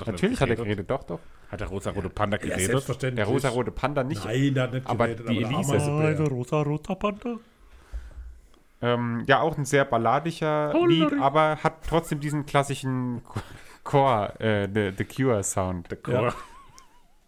Hat 0.00 0.06
Natürlich 0.08 0.40
hat 0.40 0.48
er 0.48 0.56
geredet. 0.56 0.88
geredet, 0.88 0.90
doch, 0.90 1.04
doch. 1.04 1.20
Hat 1.52 1.60
der 1.60 1.68
rosa-rote 1.68 2.10
Panda 2.10 2.36
Ja, 2.38 2.42
geredet? 2.42 2.66
selbstverständlich. 2.66 3.24
Der 3.24 3.32
rosa-rote 3.32 3.70
Panda 3.70 4.02
nicht. 4.02 4.24
Nein, 4.24 4.54
der 4.54 4.62
hat 4.64 4.72
nicht 4.72 4.86
Aber 4.88 5.06
geredet, 5.06 5.28
die 5.28 5.38
der 5.38 5.48
Elise- 5.50 5.72
Ameisenbär. 5.76 6.28
rosa-roter 6.28 6.94
Panda? 6.96 7.36
Ähm, 8.82 9.22
ja, 9.26 9.40
auch 9.40 9.56
ein 9.58 9.64
sehr 9.66 9.84
balladischer 9.84 10.72
Lied, 10.88 11.12
aber 11.20 11.56
hat 11.62 11.74
trotzdem 11.86 12.18
diesen 12.18 12.46
klassischen 12.46 13.20
Core, 13.90 14.38
äh, 14.38 14.68
The, 14.72 14.92
The 14.96 15.04
Cure 15.04 15.42
Sound. 15.42 15.88
Ja. 16.06 16.32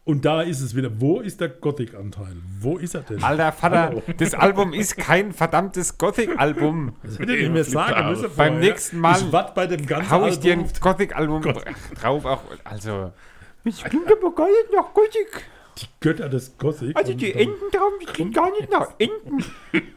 Und 0.04 0.24
da 0.24 0.42
ist 0.42 0.60
es 0.60 0.76
wieder. 0.76 1.00
Wo 1.00 1.20
ist 1.20 1.40
der 1.40 1.48
Gothic-Anteil? 1.48 2.36
Wo 2.60 2.76
ist 2.76 2.94
er 2.94 3.02
denn? 3.02 3.22
Alter 3.22 3.50
Vater, 3.52 3.82
Hallo. 3.88 4.02
das 4.16 4.34
Album 4.34 4.72
ist 4.72 4.96
kein 4.96 5.32
verdammtes 5.32 5.98
Gothic-Album. 5.98 6.96
Das 7.02 7.18
hättet 7.18 7.40
ihr 7.40 7.50
mir 7.50 7.64
sagen 7.64 8.10
müssen 8.10 8.30
Beim 8.36 8.60
nächsten 8.60 8.98
Mal 8.98 9.16
Ich 9.16 9.30
bei 9.30 9.66
dem 9.66 9.86
ganzen 9.86 10.10
Hau 10.10 10.26
ich 10.26 10.38
dir 10.38 10.52
ein 10.52 10.60
Album. 10.60 10.80
Gothic-Album 10.80 11.42
drauf, 12.00 12.24
auch, 12.24 12.42
also. 12.62 13.12
Klingt 13.64 14.12
aber 14.12 14.34
gar 14.34 14.46
nicht 14.46 14.72
nach 14.74 14.94
Gothic. 14.94 15.44
Die 15.78 15.86
Götter 16.00 16.28
des 16.28 16.56
Gothic. 16.58 16.96
Also 16.96 17.14
die 17.14 17.32
Enten 17.32 17.70
drauf, 17.72 17.92
die 18.00 18.06
klingt 18.06 18.34
gar 18.34 18.50
nicht 18.52 18.70
nach 18.70 18.88
Enten. 18.98 19.44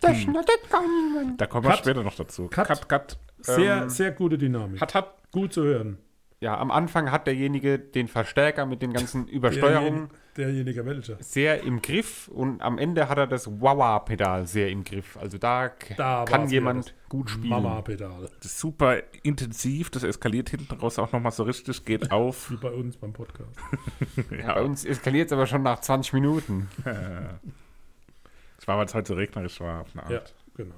Da 0.00 0.14
schnattert 0.14 0.70
gar 0.70 0.82
niemand. 0.82 1.40
Da 1.40 1.46
kommen 1.46 1.64
wir 1.64 1.70
Cut. 1.70 1.78
später 1.78 2.02
noch 2.02 2.14
dazu. 2.14 2.48
Cut. 2.48 2.68
cut. 2.68 2.86
cut. 2.86 3.18
Sehr, 3.40 3.82
ähm, 3.82 3.88
sehr 3.88 4.10
gute 4.10 4.36
Dynamik. 4.36 4.78
Hat, 4.80 4.94
hat. 4.94 5.14
Gut 5.34 5.52
zu 5.52 5.64
hören. 5.64 5.98
Ja, 6.40 6.58
am 6.58 6.70
Anfang 6.70 7.10
hat 7.10 7.26
derjenige 7.26 7.78
den 7.78 8.06
Verstärker 8.06 8.66
mit 8.66 8.82
den 8.82 8.92
ganzen 8.92 9.26
Übersteuerungen 9.28 10.10
Derjenige, 10.36 10.82
derjenige 10.82 10.86
welcher. 10.86 11.16
sehr 11.22 11.62
im 11.62 11.80
Griff 11.82 12.28
und 12.28 12.60
am 12.60 12.78
Ende 12.78 13.08
hat 13.08 13.18
er 13.18 13.26
das 13.26 13.48
Wawa-Pedal 13.60 14.46
sehr 14.46 14.68
im 14.70 14.84
Griff. 14.84 15.16
Also 15.16 15.38
da, 15.38 15.72
Da 15.96 16.24
kann 16.24 16.48
jemand 16.48 16.94
gut 17.08 17.30
spielen. 17.30 17.48
Mama-Pedal. 17.48 18.28
Super 18.42 19.02
intensiv, 19.22 19.90
das 19.90 20.02
eskaliert 20.04 20.50
hinten 20.50 20.72
raus 20.74 20.98
auch 21.00 21.10
nochmal 21.12 21.32
so 21.32 21.42
richtig, 21.42 21.84
geht 21.84 22.10
auf. 22.12 22.50
Wie 22.50 22.56
bei 22.56 22.70
uns 22.70 22.96
beim 22.96 23.12
Podcast. 23.12 23.58
Bei 24.30 24.62
uns 24.62 24.84
eskaliert 24.84 25.26
es 25.28 25.32
aber 25.32 25.46
schon 25.46 25.62
nach 25.62 25.80
20 25.80 26.12
Minuten. 26.12 26.68
Das 26.84 28.68
war, 28.68 28.78
weil 28.78 28.86
es 28.86 28.94
heute 28.94 29.08
so 29.08 29.14
regnerisch 29.14 29.60
war, 29.60 29.80
auf 29.80 29.88
eine 29.94 30.02
Art. 30.04 30.10
Ja, 30.12 30.22
genau. 30.56 30.74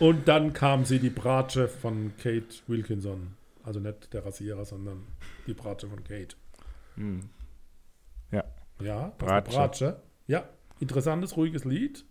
Und 0.00 0.28
dann 0.28 0.52
kam 0.52 0.84
sie, 0.84 0.98
die 0.98 1.10
Bratsche 1.10 1.68
von 1.68 2.12
Kate 2.20 2.46
Wilkinson. 2.66 3.36
Also 3.70 3.78
nicht 3.78 4.12
der 4.12 4.26
Rasierer, 4.26 4.64
sondern 4.64 5.06
die 5.46 5.54
Bratsche 5.54 5.86
von 5.86 6.02
Kate. 6.02 6.34
Hm. 6.96 7.30
Ja. 8.32 8.42
Ja, 8.80 9.12
das 9.16 9.18
Bratsche. 9.18 9.56
Bratsche. 9.56 10.02
Ja, 10.26 10.48
interessantes, 10.80 11.36
ruhiges 11.36 11.64
Lied. 11.64 12.04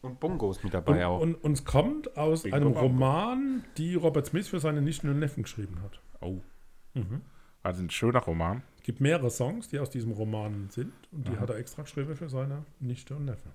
Und 0.00 0.20
Bongos 0.20 0.58
mit 0.62 0.66
Und, 0.66 0.74
dabei 0.74 1.06
auch. 1.06 1.20
und, 1.20 1.34
und 1.42 1.54
es 1.54 1.64
kommt 1.64 2.16
aus 2.16 2.44
Bingo 2.44 2.56
einem 2.56 2.74
Bango. 2.74 2.86
Roman, 2.86 3.64
die 3.76 3.96
Robert 3.96 4.26
Smith 4.26 4.46
für 4.46 4.60
seine 4.60 4.80
Nichten 4.80 5.08
und 5.08 5.18
Neffen 5.18 5.42
geschrieben 5.42 5.82
hat. 5.82 6.00
Oh. 6.20 6.38
Also 7.64 7.82
ein 7.82 7.90
schöner 7.90 8.20
Roman. 8.20 8.62
Es 8.76 8.84
gibt 8.84 9.00
mehrere 9.00 9.30
Songs, 9.30 9.66
die 9.66 9.80
aus 9.80 9.90
diesem 9.90 10.12
Roman 10.12 10.70
sind. 10.70 10.92
Und 11.10 11.26
die 11.26 11.36
hat 11.36 11.50
er 11.50 11.56
extra 11.56 11.82
geschrieben 11.82 12.14
für 12.14 12.28
seine 12.28 12.64
Nichte 12.78 13.16
und 13.16 13.24
Neffen. 13.24 13.50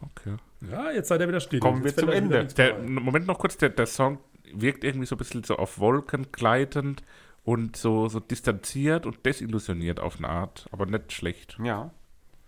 Okay. 0.00 0.36
Ja, 0.70 0.92
jetzt 0.92 1.08
seid 1.08 1.20
ihr 1.22 1.26
wieder 1.26 1.40
still. 1.40 1.58
Kommen 1.58 1.82
Jetzt 1.82 1.96
wir 1.96 2.04
zum 2.04 2.10
Ende. 2.10 2.46
Der. 2.46 2.78
Moment 2.78 3.26
noch 3.26 3.40
kurz, 3.40 3.56
der, 3.56 3.70
der 3.70 3.86
Song 3.86 4.20
wirkt 4.54 4.84
irgendwie 4.84 5.06
so 5.06 5.14
ein 5.14 5.18
bisschen 5.18 5.44
so 5.44 5.56
auf 5.56 5.78
Wolken 5.78 6.26
gleitend 6.32 7.02
und 7.44 7.76
so, 7.76 8.08
so 8.08 8.20
distanziert 8.20 9.06
und 9.06 9.24
desillusioniert 9.26 10.00
auf 10.00 10.18
eine 10.18 10.28
Art, 10.28 10.68
aber 10.70 10.86
nicht 10.86 11.12
schlecht. 11.12 11.58
Ja. 11.62 11.90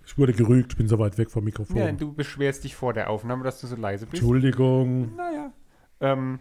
Ich 0.06 0.18
wurde 0.18 0.32
gerügt, 0.32 0.72
ich 0.72 0.76
bin 0.76 0.86
so 0.88 0.98
weit 0.98 1.16
weg 1.18 1.30
vom 1.30 1.44
Mikrofon. 1.44 1.76
ja, 1.76 1.90
du 1.90 2.12
beschwerst 2.12 2.64
dich 2.64 2.76
vor 2.76 2.92
der 2.92 3.10
Aufnahme, 3.10 3.42
dass 3.42 3.60
du 3.60 3.66
so 3.66 3.76
leise 3.76 4.06
bist. 4.06 4.22
Entschuldigung. 4.22 5.16
Naja. 5.16 5.52
Ähm, 6.00 6.40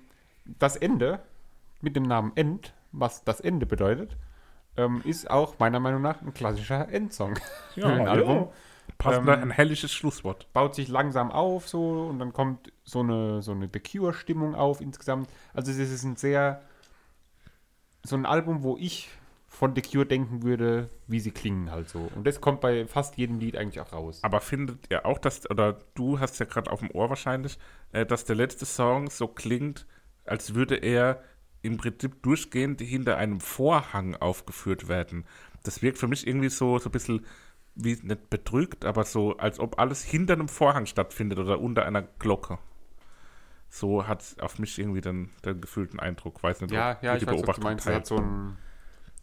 das 0.60 0.76
Ende 0.76 1.20
mit 1.82 1.96
dem 1.96 2.04
Namen 2.04 2.34
End, 2.36 2.74
was 2.92 3.24
das 3.24 3.40
Ende 3.40 3.66
bedeutet, 3.66 4.18
ähm, 4.76 5.02
ist 5.06 5.30
auch 5.30 5.60
meiner 5.60 5.80
Meinung 5.80 6.02
nach 6.02 6.22
ein 6.22 6.34
klassischer 6.34 6.90
Endsong. 6.90 7.36
Ja, 7.76 7.88
Ein 7.88 8.08
Album. 8.08 8.50
Passender, 8.98 9.38
Ähm, 9.38 9.44
ein 9.44 9.52
hellisches 9.52 9.92
Schlusswort. 9.94 10.52
Baut 10.54 10.76
sich 10.76 10.88
langsam 10.88 11.32
auf 11.32 11.68
so 11.68 12.08
und 12.10 12.20
dann 12.20 12.34
kommt 12.34 12.72
so 12.84 13.00
eine, 13.00 13.42
so 13.42 13.52
eine 13.52 13.70
The 13.72 13.80
Cure-Stimmung 13.80 14.56
auf 14.56 14.82
insgesamt. 14.82 15.30
Also 15.54 15.72
es 15.72 15.78
ist 15.78 16.04
ein 16.04 16.16
sehr, 16.16 16.62
so 18.04 18.16
ein 18.16 18.26
Album, 18.26 18.64
wo 18.64 18.78
ich 18.78 19.10
von 19.48 19.76
The 19.76 19.82
Cure 19.82 20.06
denken 20.06 20.42
würde, 20.42 20.90
wie 21.08 21.20
sie 21.20 21.32
klingen 21.32 21.70
halt 21.70 21.88
so. 21.88 22.10
Und 22.16 22.26
das 22.26 22.42
kommt 22.42 22.60
bei 22.60 22.88
fast 22.88 23.18
jedem 23.18 23.40
Lied 23.40 23.56
eigentlich 23.56 23.80
auch 23.80 23.94
raus. 23.94 24.20
Aber 24.24 24.42
findet 24.42 24.90
ihr 24.90 25.06
auch, 25.06 25.20
dass, 25.20 25.50
oder 25.50 25.80
du 25.94 26.20
hast 26.20 26.40
ja 26.40 26.46
gerade 26.46 26.72
auf 26.72 26.80
dem 26.80 26.90
Ohr 26.92 27.10
wahrscheinlich, 27.10 27.60
äh, 27.92 28.06
dass 28.06 28.26
der 28.26 28.36
letzte 28.36 28.66
Song 28.66 29.10
so 29.10 29.28
klingt, 29.28 29.86
als 30.26 30.56
würde 30.56 30.76
er 30.78 31.22
im 31.62 31.78
Prinzip 31.78 32.24
durchgehend 32.24 32.82
hinter 32.82 33.18
einem 33.18 33.40
Vorhang 33.40 34.16
aufgeführt 34.16 34.88
werden. 34.88 35.26
Das 35.64 35.82
wirkt 35.82 35.98
für 35.98 36.08
mich 36.08 36.28
irgendwie 36.28 36.50
so, 36.50 36.80
so 36.80 36.90
ein 36.90 36.92
bisschen 36.92 37.26
wie 37.76 37.98
nicht 38.04 38.30
betrügt, 38.30 38.86
aber 38.86 39.04
so, 39.04 39.38
als 39.38 39.60
ob 39.60 39.80
alles 39.80 40.04
hinter 40.04 40.34
einem 40.34 40.48
Vorhang 40.48 40.86
stattfindet 40.86 41.40
oder 41.40 41.60
unter 41.60 41.86
einer 41.86 42.04
Glocke. 42.04 42.60
So 43.70 44.08
hat 44.08 44.22
es 44.22 44.40
auf 44.40 44.60
mich 44.60 44.78
irgendwie 44.78 45.02
den, 45.02 45.32
den 45.44 45.60
gefühlten 45.60 46.00
Eindruck. 46.00 46.44
Weiß 46.44 46.62
nicht, 46.62 46.72
Ja, 46.72 46.92
ob 46.92 47.04
ja, 47.04 47.14
ich 47.16 47.22
die 47.22 47.28
weiß, 47.28 47.34
was 47.34 47.40
du 47.40 47.46
Beobachtung 47.46 47.64
meinst. 47.64 47.88
Es 47.88 47.96
hat 47.96 48.06
so 48.06 48.18
ein, 48.18 48.58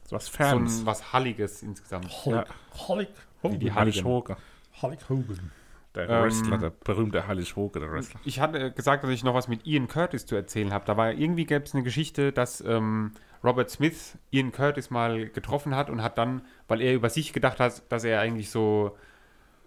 so 0.05 0.17
was 0.17 0.27
so 0.27 0.33
Ferns. 0.33 0.81
ein 0.81 0.87
was 0.87 1.13
Halliges 1.13 1.63
insgesamt. 1.63 2.11
ja, 2.27 2.45
Hulk 2.89 3.09
Hogan. 3.43 3.61
die 3.61 3.73
Halligen. 3.73 4.05
Hoge. 4.05 4.37
Hulk 4.83 5.09
Hogan. 5.09 5.53
Der 5.95 6.09
Ähm, 6.09 6.25
Wrestler, 6.25 6.59
der 6.59 6.71
berühmte 6.71 7.27
Hallisch 7.29 7.55
Hoge, 7.57 7.79
der 7.81 7.91
Wrestler. 7.93 8.21
Ich 8.25 8.41
hatte 8.41 8.73
gesagt, 8.73 9.05
dass 9.05 9.11
ich 9.11 9.23
noch 9.25 9.35
was 9.35 9.47
mit 9.49 9.67
Ian 9.67 9.87
Curtis 9.89 10.27
zu 10.27 10.35
erzählen 10.37 10.73
habe. 10.73 10.85
Da 10.85 10.97
war 10.97 11.13
irgendwie 11.13 11.47
gäbe 11.47 11.65
es 11.65 11.75
eine 11.75 11.83
Geschichte, 11.85 12.33
dass 12.33 12.61
ähm, 12.61 13.13
Robert 13.43 13.71
Smith 13.71 14.19
Ian 14.31 14.53
Curtis 14.53 14.91
mal 14.91 15.29
getroffen 15.29 15.75
hat 15.75 15.91
und 15.91 16.03
hat 16.03 16.19
dann, 16.19 16.43
weil 16.69 16.81
er 16.81 16.95
über 16.95 17.09
sich 17.11 17.33
gedacht 17.33 17.61
hat, 17.61 17.91
dass 17.91 18.05
er 18.05 18.21
eigentlich 18.21 18.51
so 18.51 18.97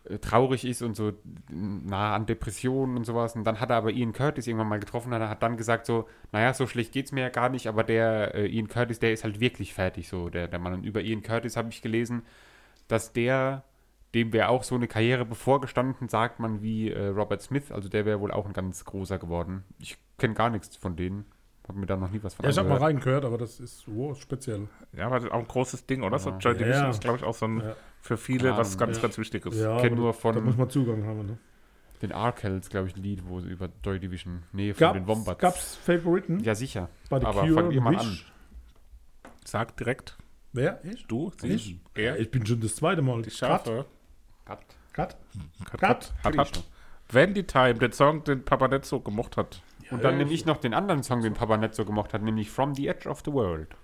äh, 0.06 0.20
traurig 0.20 0.66
ist 0.66 0.82
und 0.82 0.96
so 0.96 1.14
nah 1.50 2.16
an 2.16 2.26
Depressionen 2.26 2.98
und 2.98 3.06
sowas. 3.06 3.36
Und 3.36 3.46
dann 3.46 3.60
hat 3.60 3.70
er 3.70 3.78
aber 3.78 3.92
Ian 3.92 4.14
Curtis 4.14 4.48
irgendwann 4.48 4.68
mal 4.70 4.80
getroffen 4.80 5.14
und 5.14 5.22
hat 5.22 5.42
dann 5.42 5.58
gesagt 5.58 5.86
so, 5.86 6.08
naja, 6.32 6.54
so 6.54 6.68
schlecht 6.68 6.92
geht's 6.92 7.12
mir 7.12 7.22
ja 7.22 7.30
gar 7.30 7.50
nicht, 7.50 7.68
aber 7.68 7.84
der 7.84 8.36
äh, 8.36 8.48
Ian 8.48 8.68
Curtis, 8.68 9.00
der 9.00 9.14
ist 9.14 9.24
halt 9.24 9.40
wirklich 9.40 9.74
fertig, 9.74 10.08
so 10.10 10.30
der, 10.30 10.48
der 10.48 10.60
Mann. 10.60 10.74
Und 10.74 10.86
über 10.86 11.02
Ian 11.02 11.24
Curtis 11.24 11.58
habe 11.58 11.70
ich 11.70 11.82
gelesen, 11.82 12.24
dass 12.88 13.14
der, 13.14 13.64
dem 14.14 14.34
wäre 14.34 14.50
auch 14.50 14.64
so 14.64 14.76
eine 14.76 14.88
Karriere 14.88 15.26
bevorgestanden, 15.26 16.10
sagt 16.10 16.40
man, 16.40 16.62
wie 16.62 16.92
äh, 16.92 17.08
Robert 17.08 17.42
Smith. 17.42 17.72
Also 17.72 17.90
der 17.90 18.06
wäre 18.06 18.20
wohl 18.20 18.32
auch 18.32 18.46
ein 18.46 18.54
ganz 18.54 18.86
großer 18.86 19.18
geworden. 19.20 19.64
Ich 19.80 19.98
kenne 20.18 20.34
gar 20.36 20.50
nichts 20.50 20.76
von 20.76 20.96
denen. 20.96 21.26
Hab 21.68 21.76
mir 21.78 21.86
da 21.86 21.96
noch 21.96 22.10
nie 22.12 22.22
was 22.22 22.34
von 22.34 22.44
Ja, 22.44 22.52
ich 22.52 22.58
habe 22.58 22.68
mal 22.68 22.78
reingehört, 22.78 23.24
aber 23.24 23.38
das 23.38 23.60
ist 23.60 23.80
so 23.80 24.14
speziell. 24.16 24.68
Ja, 24.92 25.06
aber 25.06 25.16
das 25.16 25.26
ist 25.26 25.32
auch 25.32 25.40
ein 25.40 25.48
großes 25.48 25.86
Ding, 25.86 26.04
oder? 26.04 26.20
So 26.20 26.32
Joy 26.32 26.52
Ja, 26.54 26.58
Division 26.60 26.84
ja. 26.84 26.90
ist, 26.90 27.02
glaube 27.02 27.18
ich, 27.18 27.24
auch 27.24 27.34
so 27.34 27.46
ein 27.46 27.62
Ja. 27.62 27.76
für 28.02 28.18
viele 28.18 28.50
Ja, 28.50 28.58
was 28.58 28.78
ganz, 28.78 28.98
ja. 28.98 29.02
ganz 29.04 29.18
Wichtiges. 29.18 29.58
Ja, 29.58 29.80
kenn 29.80 29.96
nur 29.96 30.14
von- 30.14 30.36
Da 30.36 30.42
muss 30.42 30.58
man 30.58 30.70
Zugang 30.70 31.06
haben. 31.06 31.26
Ne? 31.26 31.38
Den 32.02 32.12
Arkels, 32.12 32.70
glaube 32.70 32.90
ich, 32.90 32.98
ein 32.98 33.02
Lied, 33.02 33.24
wo 33.26 33.40
sie 33.40 33.48
über 33.48 33.70
Joy 33.82 33.98
Division, 33.98 34.44
nee, 34.52 34.74
von 34.74 34.80
Gab, 34.80 34.94
den 34.96 35.08
Wombats. 35.08 35.40
gab's 35.40 35.76
Favoriten? 35.78 36.42
Ja, 36.42 36.54
sicher. 36.54 36.90
Bei 37.10 37.20
The 37.22 37.26
aber 37.28 37.42
Cure 37.44 37.54
fang 37.54 37.72
ihr 37.72 37.80
mal 37.82 37.94
Wish? 37.96 38.30
Sag 39.46 39.78
direkt, 39.78 40.18
Wer? 40.52 40.84
Ich? 40.84 41.08
du, 41.08 41.32
sie, 41.40 41.48
Ich? 41.48 41.78
er, 41.96 42.20
Ich 42.20 42.30
bin 42.30 42.46
schon 42.46 42.60
das 42.60 42.76
zweite 42.76 43.02
Mal. 43.02 43.22
die 43.22 43.32
Schafe. 43.32 43.86
Cut. 44.46 44.60
Cut. 44.92 45.16
Cut, 45.66 45.80
Cut. 45.80 45.80
cut, 45.80 46.14
hat, 46.24 46.38
hat. 46.38 46.64
Vandy 47.10 47.44
Time, 47.44 47.76
den 47.76 47.92
Song, 47.94 48.24
den 48.26 48.44
Papa 48.44 48.68
nicht 48.68 48.86
so 48.86 49.00
gemocht 49.00 49.38
Und 49.92 50.04
dann 50.04 50.18
nehme 50.18 50.32
ich 50.32 50.46
noch 50.46 50.58
den 50.58 50.74
anderen 50.74 51.04
Song, 51.04 51.22
den 51.22 51.34
Papa 51.34 51.58
nicht 51.58 51.76
so 51.76 51.86
gemocht 51.86 52.14
hat, 52.14 52.22
nämlich 52.22 52.50
From 52.50 52.76
the 52.76 52.88
Edge 52.88 53.10
of 53.10 53.22
the 53.26 53.32
World. 53.32 53.76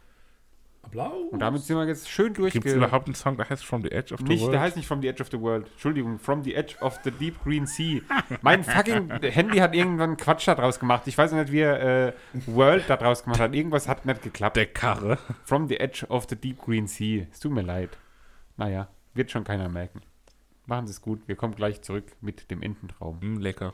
Applaus. 0.81 1.31
Und 1.31 1.39
damit 1.39 1.61
sind 1.61 1.77
wir 1.77 1.85
jetzt 1.85 2.09
schön 2.09 2.33
Gibt 2.33 2.65
es 2.65 2.73
überhaupt 2.73 3.07
einen 3.07 3.15
Song, 3.15 3.37
der 3.37 3.49
heißt 3.49 3.65
From 3.65 3.81
the 3.81 3.91
Edge 3.91 4.13
of 4.13 4.21
the 4.21 4.25
Nicht, 4.25 4.41
World? 4.41 4.53
der 4.53 4.61
heißt 4.61 4.75
nicht 4.75 4.87
From 4.87 5.01
the 5.01 5.07
Edge 5.07 5.21
of 5.21 5.29
the 5.29 5.39
World. 5.39 5.67
Entschuldigung, 5.71 6.19
From 6.19 6.43
the 6.43 6.55
Edge 6.55 6.75
of 6.81 6.99
the 7.03 7.11
Deep 7.11 7.43
Green 7.43 7.65
Sea. 7.67 8.01
Mein 8.41 8.63
fucking 8.63 9.09
Handy 9.21 9.57
hat 9.59 9.75
irgendwann 9.75 10.17
Quatsch 10.17 10.47
da 10.47 10.55
draus 10.55 10.79
gemacht. 10.79 11.03
Ich 11.05 11.17
weiß 11.17 11.33
nicht, 11.33 11.51
wie 11.51 11.59
er 11.59 12.07
äh, 12.07 12.13
World 12.47 12.85
da 12.87 12.97
draus 12.97 13.23
gemacht 13.23 13.39
hat. 13.39 13.53
Irgendwas 13.53 13.87
hat 13.87 14.05
nicht 14.05 14.21
geklappt. 14.21 14.55
der 14.55 14.67
Karre. 14.67 15.17
From 15.43 15.67
the 15.67 15.79
Edge 15.79 16.05
of 16.07 16.27
the 16.29 16.35
Deep 16.35 16.59
Green 16.59 16.87
Sea. 16.87 17.27
Es 17.31 17.39
tut 17.39 17.51
mir 17.51 17.61
leid. 17.61 17.97
Naja, 18.57 18.87
wird 19.13 19.31
schon 19.31 19.43
keiner 19.43 19.69
merken. 19.69 20.01
Machen 20.65 20.87
Sie 20.87 20.91
es 20.91 21.01
gut. 21.01 21.27
Wir 21.27 21.35
kommen 21.35 21.55
gleich 21.55 21.81
zurück 21.81 22.05
mit 22.21 22.49
dem 22.51 22.61
Ententraum. 22.61 23.17
Mm, 23.21 23.37
lecker. 23.39 23.73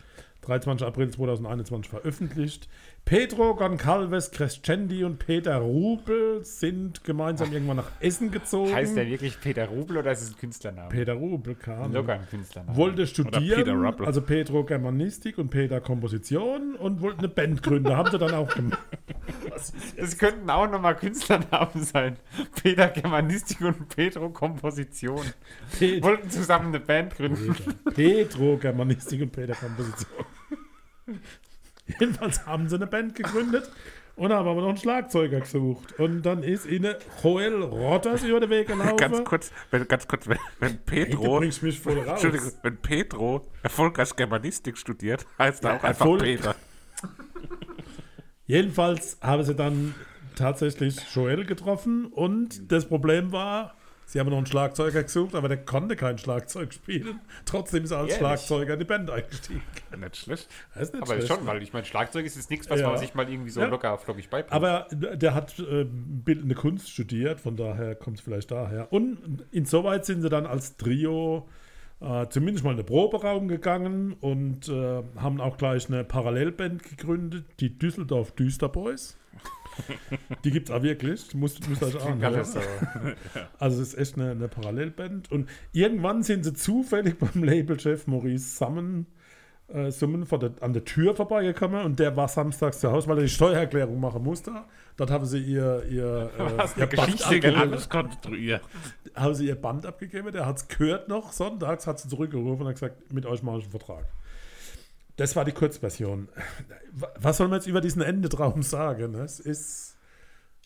23. 0.43 0.87
April 0.87 1.11
2021 1.11 1.91
veröffentlicht. 1.91 2.69
Pedro 3.05 3.55
Goncalves 3.55 4.31
Crescendi 4.31 5.05
und 5.05 5.19
Peter 5.19 5.59
Rubel 5.59 6.43
sind 6.43 7.05
gemeinsam 7.05 7.53
irgendwann 7.53 7.77
nach 7.77 7.91
Essen 8.01 8.31
gezogen. 8.31 8.75
Heißt 8.75 8.97
der 8.97 9.07
wirklich 9.07 9.39
Peter 9.39 9.67
Rubel 9.67 9.99
oder 9.99 10.13
ist 10.13 10.23
es 10.23 10.31
ein 10.31 10.39
Künstlername? 10.39 10.89
Peter 10.89 11.13
Rubel 11.13 11.55
kam. 11.55 11.93
Locker 11.93 12.15
ein 12.15 12.27
Künstlername. 12.27 12.75
Wollte 12.79 13.03
Peter 13.03 13.07
studieren, 13.07 13.85
Ruppel. 13.85 14.07
also 14.07 14.23
Pedro 14.23 14.65
Germanistik 14.65 15.37
und 15.37 15.51
Peter 15.51 15.83
Komposition 15.83 16.77
und 16.77 17.03
wollte 17.03 17.19
eine 17.19 17.29
Band 17.29 17.63
gründen. 17.63 17.95
Haben 17.95 18.11
sie 18.11 18.19
dann 18.19 18.33
auch 18.33 18.53
gemacht. 18.55 18.81
Das 19.97 20.19
könnten 20.19 20.49
auch 20.49 20.69
nochmal 20.69 20.97
Künstlernamen 20.97 21.85
sein. 21.85 22.17
Peter 22.63 22.89
Germanistik 22.89 23.61
und 23.61 23.89
Pedro 23.89 24.31
Komposition. 24.31 25.25
Peter, 25.79 26.03
Wollten 26.07 26.31
zusammen 26.31 26.69
eine 26.69 26.81
Band 26.81 27.15
gründen. 27.15 27.55
Peter 27.95 28.57
Germanistik 28.57 29.21
und 29.23 29.31
Peter 29.31 29.55
Komposition. 29.55 30.25
Jedenfalls 31.87 32.47
haben 32.47 32.69
sie 32.69 32.77
eine 32.77 32.87
Band 32.87 33.15
gegründet 33.15 33.71
und 34.17 34.33
haben 34.33 34.49
aber 34.49 34.61
noch 34.61 34.69
einen 34.69 34.79
Schlagzeuger 34.79 35.41
gesucht. 35.41 35.99
Und 35.99 36.23
dann 36.23 36.43
ist 36.43 36.67
ihnen 36.67 36.95
Joel 37.23 37.63
Rotters 37.63 38.23
über 38.23 38.41
den 38.41 38.51
Weg 38.51 38.69
gelaufen. 38.69 38.97
Ganz 38.97 39.25
kurz, 39.25 39.51
wenn, 39.71 39.87
ganz 39.89 40.07
kurz, 40.07 40.29
wenn, 40.29 40.39
wenn 40.61 40.71
Hey, 40.89 41.07
Pedro, 41.07 41.39
bringst 41.39 41.63
mich 41.63 41.81
voll 41.81 41.99
raus. 41.99 42.23
Entschuldigung, 42.23 42.53
wenn 42.63 42.77
Pedro 42.79 43.47
erfolgreich 43.63 44.15
Germanistik 44.17 44.79
studiert, 44.79 45.27
heißt 45.39 45.65
er 45.65 45.71
Ja, 45.71 45.77
auch 45.79 45.85
einfach 45.85 46.01
Erfolg. 46.07 46.23
Peter. 46.23 46.55
Jedenfalls 48.47 49.19
haben 49.21 49.43
sie 49.43 49.55
dann 49.55 49.95
tatsächlich 50.37 50.97
Joel 51.15 51.45
getroffen 51.45 52.07
und 52.07 52.71
das 52.71 52.87
Problem 52.87 53.33
war, 53.33 53.75
sie 54.07 54.21
haben 54.21 54.31
noch 54.31 54.37
einen 54.37 54.47
Schlagzeuger 54.47 55.03
gesucht, 55.03 55.35
aber 55.35 55.49
der 55.49 55.59
konnte 55.65 55.97
kein 55.97 56.19
Schlagzeug 56.19 56.73
spielen. 56.73 57.21
Trotzdem 57.45 57.85
ist 57.85 57.91
er 57.91 57.99
als 57.99 58.09
Ehrlich? 58.13 58.19
Schlagzeuger 58.19 58.75
in 58.75 58.79
die 58.81 58.85
Band 58.85 59.11
eingestiegen. 59.11 59.63
Nicht 59.99 60.17
schlecht. 60.17 60.49
Das 60.75 60.83
ist 60.85 60.95
nicht 60.95 61.03
Aber 61.03 61.15
schlecht. 61.15 61.29
schon, 61.29 61.47
weil 61.47 61.63
ich 61.63 61.73
meine, 61.73 61.85
Schlagzeug 61.85 62.25
ist 62.27 62.37
jetzt 62.37 62.51
nichts, 62.51 62.69
was 62.71 62.81
Ja. 62.81 62.89
man 62.89 62.99
sich 62.99 63.15
mal 63.15 63.29
irgendwie 63.31 63.51
so 63.51 63.61
Ja. 63.61 63.67
locker 63.67 63.97
flockig 63.99 64.29
beibringt. 64.31 64.53
Aber 64.53 64.87
der 64.93 65.35
hat 65.35 65.59
äh, 65.59 65.85
bildende 65.85 66.55
Kunst 66.55 66.91
studiert, 66.91 67.41
von 67.41 67.57
daher 67.57 67.95
kommt 67.95 68.19
es 68.19 68.23
vielleicht 68.25 68.51
daher. 68.51 68.93
Und 68.93 69.45
insoweit 69.51 70.05
sind 70.05 70.23
sie 70.23 70.29
dann 70.29 70.47
als 70.47 70.77
Trio 70.77 71.49
äh, 72.01 72.27
zumindest 72.29 72.65
mal 72.65 72.73
in 72.73 72.77
den 72.77 72.87
Proberaum 72.87 73.49
gegangen 73.49 74.15
und 74.21 74.69
äh, 74.69 75.03
haben 75.17 75.41
auch 75.41 75.57
gleich 75.57 75.89
eine 75.89 76.05
Parallelband 76.05 76.83
gegründet, 76.83 77.47
die 77.61 77.79
Düsseldorf 77.79 78.33
Düsterboys. 78.33 79.17
Die 80.45 80.51
gibt 80.51 80.69
es 80.69 80.75
auch 80.75 80.83
wirklich. 80.83 81.35
Muss, 81.35 81.59
muss 81.69 81.83
euch 81.83 81.97
auch 81.97 82.21
Alles 82.21 82.53
so. 82.53 82.61
Also 83.59 83.83
es 83.83 83.95
ist 83.95 83.99
echt 83.99 84.17
eine, 84.17 84.33
eine 84.33 84.49
Parallelband. 84.49 85.31
Und 85.31 85.49
irgendwann 85.73 86.23
sind 86.23 86.45
sie 86.45 86.53
zufällig 86.53 87.19
beim 87.19 87.43
Labelchef 87.43 88.07
Maurice 88.07 88.57
Summen, 88.57 89.07
äh, 89.69 89.91
Summen 89.91 90.27
vor 90.27 90.39
der, 90.39 90.53
an 90.61 90.73
der 90.73 90.85
Tür 90.85 91.15
vorbeigekommen 91.15 91.85
und 91.85 91.99
der 91.99 92.17
war 92.17 92.29
samstags 92.29 92.81
zu 92.81 92.93
Hause, 92.93 93.09
weil 93.09 93.19
er 93.19 93.23
die 93.25 93.31
Steuererklärung 93.31 93.99
machen 93.99 94.23
musste. 94.23 94.53
Dort 94.97 95.11
haben 95.11 95.25
sie 95.25 95.39
ihr, 95.39 95.85
ihr, 95.91 96.31
äh, 96.39 96.81
ihr 96.81 96.87
Band 96.87 97.25
abgegeben. 97.25 97.57
Alles 97.57 97.89
konstruiert. 97.89 98.63
Haben 99.15 99.35
sie 99.35 99.47
ihr 99.47 99.61
Band 99.61 99.87
abgegeben, 99.87 100.33
der 100.33 100.47
hat 100.47 100.59
es 100.59 100.69
gehört 100.69 101.09
noch, 101.09 101.33
sonntags 101.33 101.87
hat 101.87 101.99
sie 101.99 102.09
zurückgerufen 102.09 102.63
und 102.63 102.69
hat 102.69 102.75
gesagt, 102.75 103.13
mit 103.13 103.27
euch 103.27 103.43
mache 103.43 103.59
ich 103.59 103.65
einen 103.65 103.71
Vertrag. 103.71 104.07
Das 105.17 105.37
war 105.37 105.45
die 105.45 105.53
Kurzversion. 105.53 106.29
Was 107.17 107.37
soll 107.37 107.49
man 107.49 107.59
jetzt 107.59 107.67
über 107.67 107.81
diesen 107.81 108.03
Endetraum 108.03 108.63
sagen? 108.63 109.15
Es 109.15 109.39
ist 109.39 109.97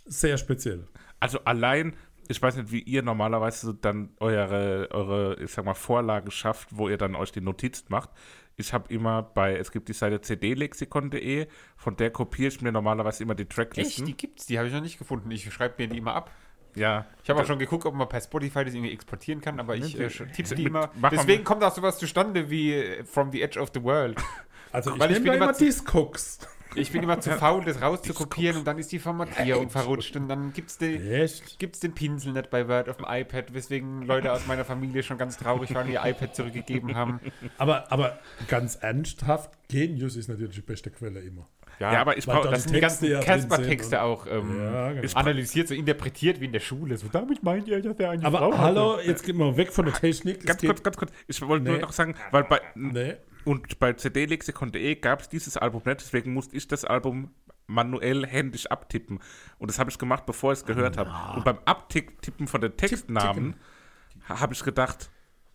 sehr 0.06 0.38
speziell. 0.38 0.86
Also 1.20 1.40
allein, 1.44 1.94
ich 2.28 2.40
weiß 2.40 2.56
nicht, 2.56 2.72
wie 2.72 2.80
ihr 2.80 3.02
normalerweise 3.02 3.74
dann 3.74 4.10
eure, 4.20 4.88
eure, 4.90 5.36
ich 5.42 5.50
sag 5.50 5.64
mal, 5.64 5.74
Vorlage 5.74 6.30
schafft, 6.30 6.76
wo 6.76 6.88
ihr 6.88 6.96
dann 6.96 7.14
euch 7.14 7.32
die 7.32 7.42
Notizen 7.42 7.86
macht. 7.90 8.10
Ich 8.56 8.72
habe 8.72 8.92
immer 8.92 9.22
bei, 9.22 9.56
es 9.56 9.70
gibt 9.70 9.88
die 9.88 9.92
Seite 9.92 10.20
cdlexikon.de, 10.20 11.46
von 11.76 11.96
der 11.96 12.10
kopiere 12.10 12.48
ich 12.48 12.60
mir 12.60 12.72
normalerweise 12.72 13.22
immer 13.22 13.34
die 13.34 13.44
Tracklisten. 13.44 14.04
Echt, 14.04 14.08
die 14.08 14.16
gibt's, 14.16 14.46
die 14.46 14.58
habe 14.58 14.66
ich 14.66 14.74
noch 14.74 14.80
nicht 14.80 14.98
gefunden. 14.98 15.30
Ich 15.30 15.52
schreibe 15.52 15.74
mir 15.78 15.88
die 15.88 15.98
immer 15.98 16.14
ab. 16.14 16.30
Ja. 16.78 17.06
Ich 17.22 17.30
habe 17.30 17.40
auch 17.42 17.46
schon 17.46 17.58
geguckt, 17.58 17.84
ob 17.86 17.94
man 17.94 18.08
per 18.08 18.20
Spotify 18.20 18.64
das 18.64 18.74
irgendwie 18.74 18.92
exportieren 18.92 19.40
kann, 19.40 19.60
aber 19.60 19.76
ich 19.76 19.98
äh, 19.98 20.08
tippe 20.08 20.54
die 20.54 20.64
immer. 20.64 20.90
Deswegen 21.10 21.44
kommt 21.44 21.62
auch 21.62 21.74
sowas 21.74 21.98
zustande 21.98 22.48
wie 22.50 22.74
äh, 22.74 23.04
From 23.04 23.30
the 23.32 23.42
Edge 23.42 23.60
of 23.60 23.70
the 23.74 23.82
World. 23.82 24.18
Also 24.70 24.92
ich 24.92 25.00
Weil 25.00 25.12
ich 25.12 25.16
bin 25.18 25.28
da 25.28 25.32
immer 25.32 25.44
immer 25.46 25.54
zu- 25.54 25.64
Discogs. 25.64 26.40
Ich 26.74 26.92
bin 26.92 27.02
immer 27.02 27.18
zu 27.18 27.30
faul, 27.30 27.64
das 27.64 27.80
rauszukopieren 27.80 28.58
und 28.58 28.66
dann 28.66 28.78
ist 28.78 28.92
die 28.92 28.98
Formatierung 28.98 29.70
verrutscht 29.70 30.14
und 30.16 30.28
dann 30.28 30.52
gibt's 30.52 30.76
den, 30.76 31.10
Echt? 31.10 31.58
gibt's 31.58 31.80
den 31.80 31.94
Pinsel 31.94 32.34
nicht 32.34 32.50
bei 32.50 32.68
Word 32.68 32.90
auf 32.90 32.98
dem 32.98 33.06
iPad, 33.08 33.54
weswegen 33.54 34.02
Leute 34.02 34.30
aus 34.30 34.46
meiner 34.46 34.66
Familie 34.66 35.02
schon 35.02 35.16
ganz 35.16 35.38
traurig 35.38 35.74
waren, 35.74 35.90
ihr 35.90 36.02
iPad 36.04 36.36
zurückgegeben 36.36 36.94
haben. 36.94 37.20
Aber, 37.56 37.90
aber 37.90 38.18
ganz 38.48 38.76
ernsthaft, 38.76 39.50
Genius 39.68 40.14
ist 40.16 40.28
natürlich 40.28 40.56
die 40.56 40.60
beste 40.60 40.90
Quelle 40.90 41.20
immer. 41.20 41.48
Ja, 41.80 42.00
aber 42.00 42.16
ich 42.18 42.26
brauche 42.26 42.44
da 42.44 42.50
das 42.50 42.64
sind 42.64 42.74
die 42.74 42.80
ganzen 42.80 43.04
ja 43.10 43.20
Casper-Texte 43.20 43.96
und- 43.98 44.02
auch 44.02 44.26
ähm, 44.26 44.58
Ja, 44.60 44.92
genau. 44.92 45.12
analysiert, 45.14 45.68
so 45.68 45.74
interpretiert 45.74 46.40
wie 46.40 46.46
in 46.46 46.52
der 46.52 46.60
Schule. 46.60 46.96
So, 46.96 47.06
damit 47.08 47.42
meint 47.42 47.68
ihr, 47.68 47.80
dass 47.80 47.96
der 47.96 48.10
eine 48.10 48.24
Aber 48.24 48.38
Frau 48.38 48.52
hatte. 48.52 48.58
hallo, 48.62 48.98
jetzt 49.00 49.24
gehen 49.24 49.36
wir 49.38 49.56
weg 49.56 49.72
von 49.72 49.84
der 49.84 49.94
Technik. 49.94 50.44
Ganz 50.44 50.60
geht- 50.60 50.70
kurz, 50.70 50.82
ganz 50.82 50.96
kurz. 50.96 51.12
Ich 51.28 51.40
wollte 51.40 51.64
Nee. 51.64 51.70
nur 51.72 51.78
noch 51.80 51.92
sagen, 51.92 52.16
weil 52.32 52.44
bei, 52.44 52.60
Nee. 52.74 53.14
und 53.44 53.78
bei 53.78 53.92
cdlexikon.de 53.92 54.96
gab 54.96 55.20
es 55.20 55.28
dieses 55.28 55.56
Album 55.56 55.82
nicht, 55.84 56.00
deswegen 56.00 56.32
musste 56.34 56.56
ich 56.56 56.66
das 56.66 56.84
Album 56.84 57.30
manuell 57.68 58.26
händisch 58.26 58.66
abtippen. 58.66 59.20
Und 59.58 59.70
das 59.70 59.78
habe 59.78 59.90
ich 59.90 59.98
gemacht, 59.98 60.26
bevor 60.26 60.52
ich 60.52 60.58
es 60.60 60.64
gehört 60.64 60.96
habe. 60.96 61.10
Und 61.36 61.44
beim 61.44 61.58
Abtippen 61.64 62.48
von 62.48 62.60
den 62.60 62.76
Textnamen 62.76 63.54
habe 64.28 64.52
ich 64.54 64.64
gedacht, 64.64 65.10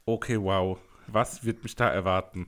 okay, 0.05 0.39
wow, 0.39 0.78
was 1.07 1.43
wird 1.43 1.63
mich 1.63 1.76
da 1.76 1.89
erwarten? 1.89 2.47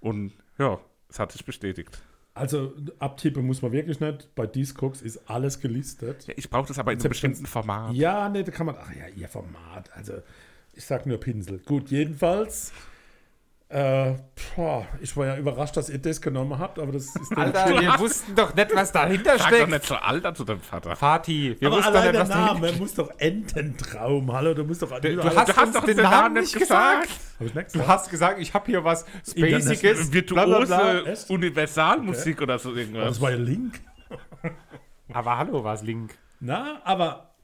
Und 0.00 0.32
ja, 0.58 0.78
es 1.08 1.18
hat 1.18 1.30
sich 1.30 1.44
bestätigt. 1.44 2.02
Also 2.34 2.72
abtippen 2.98 3.46
muss 3.46 3.60
man 3.60 3.72
wirklich 3.72 4.00
nicht. 4.00 4.34
Bei 4.34 4.46
Discogs 4.46 5.02
ist 5.02 5.28
alles 5.28 5.60
gelistet. 5.60 6.26
Ja, 6.26 6.34
ich 6.36 6.48
brauche 6.48 6.68
das 6.68 6.78
aber 6.78 6.92
in 6.92 6.98
einem 6.98 7.10
bestimmten 7.10 7.44
Format. 7.44 7.94
Ja, 7.94 8.28
nee, 8.28 8.42
da 8.42 8.50
kann 8.50 8.66
man. 8.66 8.76
Ach 8.80 8.94
ja, 8.94 9.06
ihr 9.14 9.28
Format. 9.28 9.90
Also, 9.94 10.14
ich 10.72 10.84
sag 10.84 11.04
nur 11.04 11.18
Pinsel. 11.18 11.58
Gut, 11.58 11.90
jedenfalls 11.90 12.72
Äh, 13.72 14.16
boah, 14.54 14.86
ich 15.00 15.16
war 15.16 15.28
ja 15.28 15.36
überrascht, 15.38 15.78
dass 15.78 15.88
ihr 15.88 15.96
das 15.96 16.20
genommen 16.20 16.58
habt, 16.58 16.78
aber 16.78 16.92
das 16.92 17.06
ist 17.16 17.34
Alter, 17.34 17.80
wir 17.80 17.98
wussten 17.98 18.34
doch 18.34 18.54
nicht, 18.54 18.74
was 18.74 18.92
dahinter 18.92 19.38
Sag 19.38 19.48
doch 19.48 19.56
steckt. 19.56 19.70
nicht 19.70 19.86
so 19.86 19.94
Alter 19.94 20.34
zu 20.34 20.44
deinem 20.44 20.60
Vater. 20.60 20.94
Vati, 20.94 21.56
wir 21.58 21.68
aber 21.68 21.78
wussten 21.78 21.94
doch 21.94 22.02
nicht, 22.04 22.14
was 22.20 22.28
dahinter 22.28 22.52
Name 22.52 22.72
muss 22.72 22.94
doch 22.94 23.10
Ententraum. 23.16 24.30
Hallo, 24.30 24.52
du 24.52 24.64
musst 24.64 24.82
doch. 24.82 24.90
Du, 25.00 25.16
du 25.16 25.24
hast, 25.24 25.48
Du 25.48 25.56
hast 25.56 25.74
doch 25.74 25.84
den 25.86 25.96
den 25.96 26.02
Namen 26.04 26.34
nicht 26.34 26.54
gesagt. 26.54 27.08
ich 27.40 27.54
nicht 27.54 27.68
Du 27.68 27.78
gesagt? 27.78 27.88
hast 27.88 28.10
gesagt, 28.10 28.40
ich 28.42 28.52
habe 28.52 28.66
hier 28.66 28.84
was 28.84 29.06
Spaciges. 29.26 30.12
Virtuose? 30.12 31.14
Universalmusik 31.30 32.42
oder 32.42 32.58
so 32.58 32.68
Aber 32.68 32.78
irgendwas. 32.78 33.06
Das 33.06 33.20
war 33.22 33.30
ja 33.30 33.38
Link. 33.38 33.80
Aber 35.14 35.38
hallo, 35.38 35.64
war 35.64 35.72
es 35.72 35.82
Link. 35.82 36.14
Na, 36.40 36.82
aber 36.84 37.34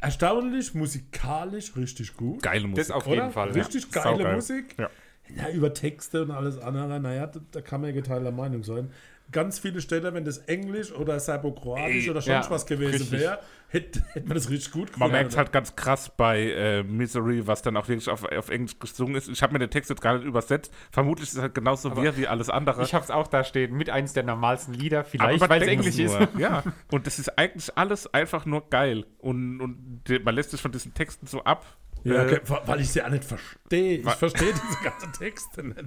erstaunlich, 0.00 0.72
musikalisch 0.72 1.76
richtig 1.76 2.16
gut. 2.16 2.42
Geile 2.42 2.68
Musik. 2.68 2.86
Das 2.86 2.90
auf 2.90 3.06
Oder? 3.06 3.16
jeden 3.16 3.32
Fall. 3.32 3.50
Richtig 3.50 3.84
ja. 3.92 4.02
geile 4.02 4.16
Saugeil. 4.16 4.34
Musik. 4.36 4.74
Ja. 4.78 4.88
Ja, 5.36 5.48
über 5.50 5.72
Texte 5.74 6.22
und 6.22 6.30
alles 6.30 6.58
andere, 6.58 7.00
naja, 7.00 7.26
da, 7.26 7.40
da 7.50 7.60
kann 7.60 7.80
man 7.80 7.90
ja 7.90 7.94
geteilter 7.94 8.30
Meinung 8.32 8.62
sein. 8.62 8.90
Ganz 9.30 9.58
viele 9.58 9.80
Stellen, 9.80 10.12
wenn 10.12 10.24
das 10.26 10.38
Englisch 10.38 10.92
oder 10.92 11.18
Serbokroatisch 11.18 12.10
oder 12.10 12.20
sonst 12.20 12.46
ja, 12.46 12.50
was 12.50 12.66
gewesen 12.66 13.10
wäre, 13.12 13.38
hätte, 13.68 14.02
hätte 14.12 14.26
man 14.28 14.34
das 14.34 14.50
richtig 14.50 14.72
gut 14.72 14.82
Man 14.82 14.92
gefunden. 14.92 15.12
merkt 15.12 15.30
es 15.30 15.36
halt 15.38 15.52
ganz 15.52 15.74
krass 15.74 16.10
bei 16.14 16.50
äh, 16.50 16.82
Misery, 16.82 17.46
was 17.46 17.62
dann 17.62 17.76
auch 17.78 17.88
wirklich 17.88 18.10
auf, 18.10 18.24
auf 18.24 18.50
Englisch 18.50 18.78
gesungen 18.78 19.14
ist. 19.14 19.28
Ich 19.28 19.42
habe 19.42 19.54
mir 19.54 19.58
den 19.60 19.70
Text 19.70 19.88
jetzt 19.88 20.02
gar 20.02 20.18
nicht 20.18 20.26
übersetzt. 20.26 20.70
Vermutlich 20.90 21.28
ist 21.28 21.36
es 21.36 21.40
halt 21.40 21.54
genauso 21.54 21.96
wir 21.96 22.16
wie 22.18 22.26
alles 22.28 22.50
andere. 22.50 22.82
Ich 22.82 22.92
habe 22.92 23.04
es 23.04 23.10
auch 23.10 23.26
da 23.26 23.42
stehen, 23.42 23.74
mit 23.74 23.88
eins 23.88 24.12
der 24.12 24.24
normalsten 24.24 24.74
Lieder, 24.74 25.00
Aber 25.00 25.08
vielleicht, 25.08 25.40
man 25.40 25.48
weil 25.48 25.62
es 25.62 25.68
Englisch 25.68 25.98
ist. 25.98 26.18
Ja, 26.38 26.62
und 26.90 27.06
das 27.06 27.18
ist 27.18 27.38
eigentlich 27.38 27.76
alles 27.76 28.12
einfach 28.12 28.44
nur 28.44 28.68
geil. 28.68 29.06
Und, 29.18 29.60
und 29.60 30.02
man 30.24 30.34
lässt 30.34 30.50
sich 30.50 30.60
von 30.60 30.72
diesen 30.72 30.92
Texten 30.92 31.26
so 31.26 31.42
ab. 31.44 31.64
Ja, 32.04 32.14
Äh, 32.24 32.26
okay, 32.26 32.40
wa- 32.46 32.62
weil 32.66 32.80
ich 32.80 32.90
sie 32.90 33.02
auch 33.02 33.10
nicht 33.10 33.24
verstehe. 33.24 33.98
Ich 33.98 34.10
verstehe 34.10 34.52
diese 34.52 34.82
ganzen 34.84 35.12
Texte 35.12 35.62
nicht. 35.62 35.84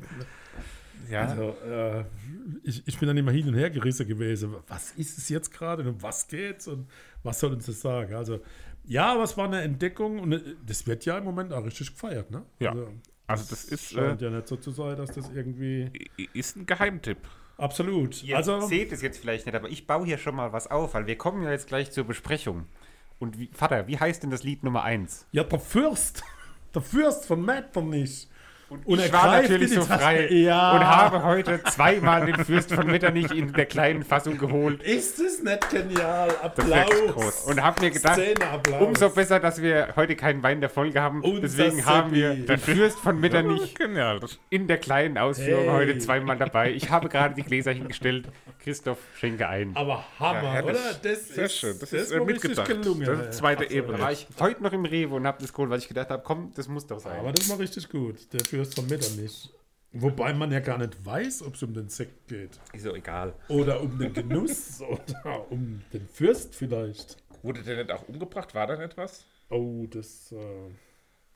ja. 1.09 1.25
Also, 1.27 1.55
äh, 1.65 2.03
ich, 2.63 2.87
ich 2.87 2.97
bin 2.99 3.07
dann 3.07 3.17
immer 3.17 3.31
hin 3.31 3.47
und 3.47 3.55
her 3.55 3.69
gerissen 3.69 4.07
gewesen. 4.07 4.55
Was 4.67 4.91
ist 4.91 5.17
es 5.17 5.29
jetzt 5.29 5.51
gerade 5.51 5.83
und 5.83 5.89
um 5.89 6.01
was 6.01 6.27
geht's 6.27 6.67
und 6.67 6.87
was 7.23 7.39
soll 7.39 7.53
uns 7.53 7.65
das 7.65 7.81
sagen? 7.81 8.13
Also, 8.15 8.39
ja, 8.85 9.13
aber 9.13 9.23
es 9.23 9.35
war 9.35 9.45
eine 9.45 9.61
Entdeckung 9.61 10.19
und 10.19 10.33
äh, 10.33 10.41
das 10.65 10.85
wird 10.87 11.05
ja 11.05 11.17
im 11.17 11.23
Moment 11.23 11.51
auch 11.53 11.65
richtig 11.65 11.91
gefeiert, 11.93 12.31
ne? 12.31 12.43
Ja. 12.59 12.69
Also, 12.71 12.87
Also 13.27 13.45
das 13.49 13.65
ist, 13.65 13.91
scheint 13.91 14.21
äh, 14.21 14.25
ja 14.25 14.31
nicht 14.31 14.47
so 14.47 14.55
zu 14.57 14.71
sein, 14.71 14.95
dass 14.97 15.11
das 15.11 15.29
irgendwie. 15.33 15.91
ist 16.33 16.55
ein 16.55 16.65
Geheimtipp. 16.65 17.17
Absolut. 17.57 18.21
Ihr 18.23 18.35
also, 18.37 18.61
seht 18.61 18.91
es 18.91 19.01
jetzt 19.01 19.17
vielleicht 19.17 19.45
nicht, 19.45 19.55
aber 19.55 19.69
ich 19.69 19.87
baue 19.87 20.05
hier 20.05 20.17
schon 20.17 20.35
mal 20.35 20.51
was 20.53 20.67
auf, 20.69 20.93
weil 20.93 21.07
wir 21.07 21.17
kommen 21.17 21.41
ja 21.41 21.51
jetzt 21.51 21.67
gleich 21.67 21.89
zur 21.91 22.03
Besprechung. 22.03 22.65
Und 23.19 23.39
wie, 23.39 23.49
Vater, 23.53 23.87
wie 23.87 23.97
heißt 23.97 24.23
denn 24.23 24.29
das 24.29 24.43
Lied 24.43 24.63
Nummer 24.63 24.83
1? 24.83 25.27
ja, 25.31 25.43
der 25.43 25.59
Fürst. 25.59 26.23
Der 26.73 26.81
Fürst 26.81 27.25
von 27.25 27.41
Metternich. 27.45 28.27
Und 28.85 28.99
ich 28.99 29.13
war 29.13 29.41
natürlich 29.41 29.73
so 29.73 29.81
frei 29.83 30.27
Ja. 30.31 30.73
und 30.73 30.85
habe 30.85 31.23
heute 31.23 31.61
zweimal 31.63 32.25
den 32.25 32.43
Fürst 32.43 32.73
von 32.73 32.87
Metternich 32.87 33.31
in 33.31 33.53
der 33.53 33.65
kleinen 33.65 34.03
Fassung 34.03 34.37
geholt. 34.37 34.83
Ist 34.83 35.19
es 35.19 35.41
nicht 35.43 35.69
genial? 35.69 36.29
Applaus. 36.41 36.85
groß. 37.13 37.41
Und 37.45 37.63
habe 37.63 37.81
mir 37.81 37.91
gedacht, 37.91 38.19
umso 38.79 39.09
besser, 39.09 39.39
dass 39.39 39.61
wir 39.61 39.93
heute 39.95 40.15
keinen 40.15 40.43
Wein 40.43 40.59
der 40.61 40.69
Folge 40.69 41.01
haben. 41.01 41.21
Unser 41.21 41.41
Deswegen 41.41 41.85
haben 41.85 42.11
wir 42.13 42.33
den 42.35 42.57
Fürst 42.57 42.99
von 42.99 43.19
Metternich 43.19 43.75
Genial. 43.75 44.19
Das, 44.19 44.37
in 44.49 44.67
der 44.67 44.77
kleinen 44.77 45.17
Ausführung 45.17 45.63
Hey. 45.65 45.69
heute 45.73 45.97
zweimal 45.99 46.37
dabei. 46.37 46.71
Ich 46.71 46.89
habe 46.89 47.09
gerade 47.09 47.35
die 47.35 47.43
Gläser 47.43 47.71
hingestellt. 47.71 48.27
Christoph, 48.63 48.97
schenke 49.19 49.47
ein. 49.47 49.71
Aber 49.75 50.03
Hammer, 50.19 50.55
Ja, 50.55 50.63
oder? 50.63 50.73
Das 51.03 51.27
Sehr 51.29 51.45
ist, 51.45 51.55
schön. 51.57 51.77
Das 51.79 51.91
das 51.91 52.01
ist, 52.01 52.11
äh, 52.11 52.19
mitgedacht. 52.19 52.67
gelungen. 52.67 53.05
Das 53.05 53.19
ist 53.19 53.33
zweite 53.37 53.69
Ebene. 53.69 53.97
Da 53.97 54.03
war 54.05 54.11
ich 54.11 54.25
heute 54.39 54.63
noch 54.63 54.73
im 54.73 54.85
Rewe 54.85 55.13
und 55.15 55.27
habe 55.27 55.37
das 55.39 55.53
geholt, 55.53 55.69
weil 55.69 55.77
ich 55.79 55.87
gedacht 55.87 56.09
habe, 56.09 56.23
komm, 56.25 56.51
das 56.55 56.67
muss 56.67 56.87
doch 56.87 56.99
sein. 56.99 57.19
Aber 57.19 57.31
das 57.31 57.47
war 57.49 57.59
richtig 57.59 57.87
gut. 57.89 58.15
Der 58.33 58.39
Fürst 58.43 58.64
von 58.73 58.87
Metternich. 58.87 59.49
Wobei 59.97 60.33
man 60.33 60.51
ja 60.51 60.59
gar 60.59 60.77
nicht 60.77 61.05
weiß, 61.05 61.43
ob 61.43 61.55
es 61.55 61.63
um 61.63 61.73
den 61.73 61.87
Sekt 61.87 62.27
geht. 62.27 62.59
ist 62.73 62.85
doch 62.85 62.95
egal. 62.95 63.33
Oder 63.47 63.79
um 63.79 63.97
den 63.97 64.13
Genuss. 64.13 64.81
oder 64.81 65.49
um 65.49 65.81
den 65.93 66.05
Fürst 66.07 66.53
vielleicht. 66.53 67.17
Wurde 67.43 67.63
der 67.63 67.77
nicht 67.77 67.91
auch 67.91 68.07
umgebracht? 68.09 68.53
War 68.53 68.67
da 68.67 68.75
nicht 68.75 68.97
was? 68.97 69.23
Oh, 69.49 69.85
das, 69.89 70.33
äh, 70.33 70.37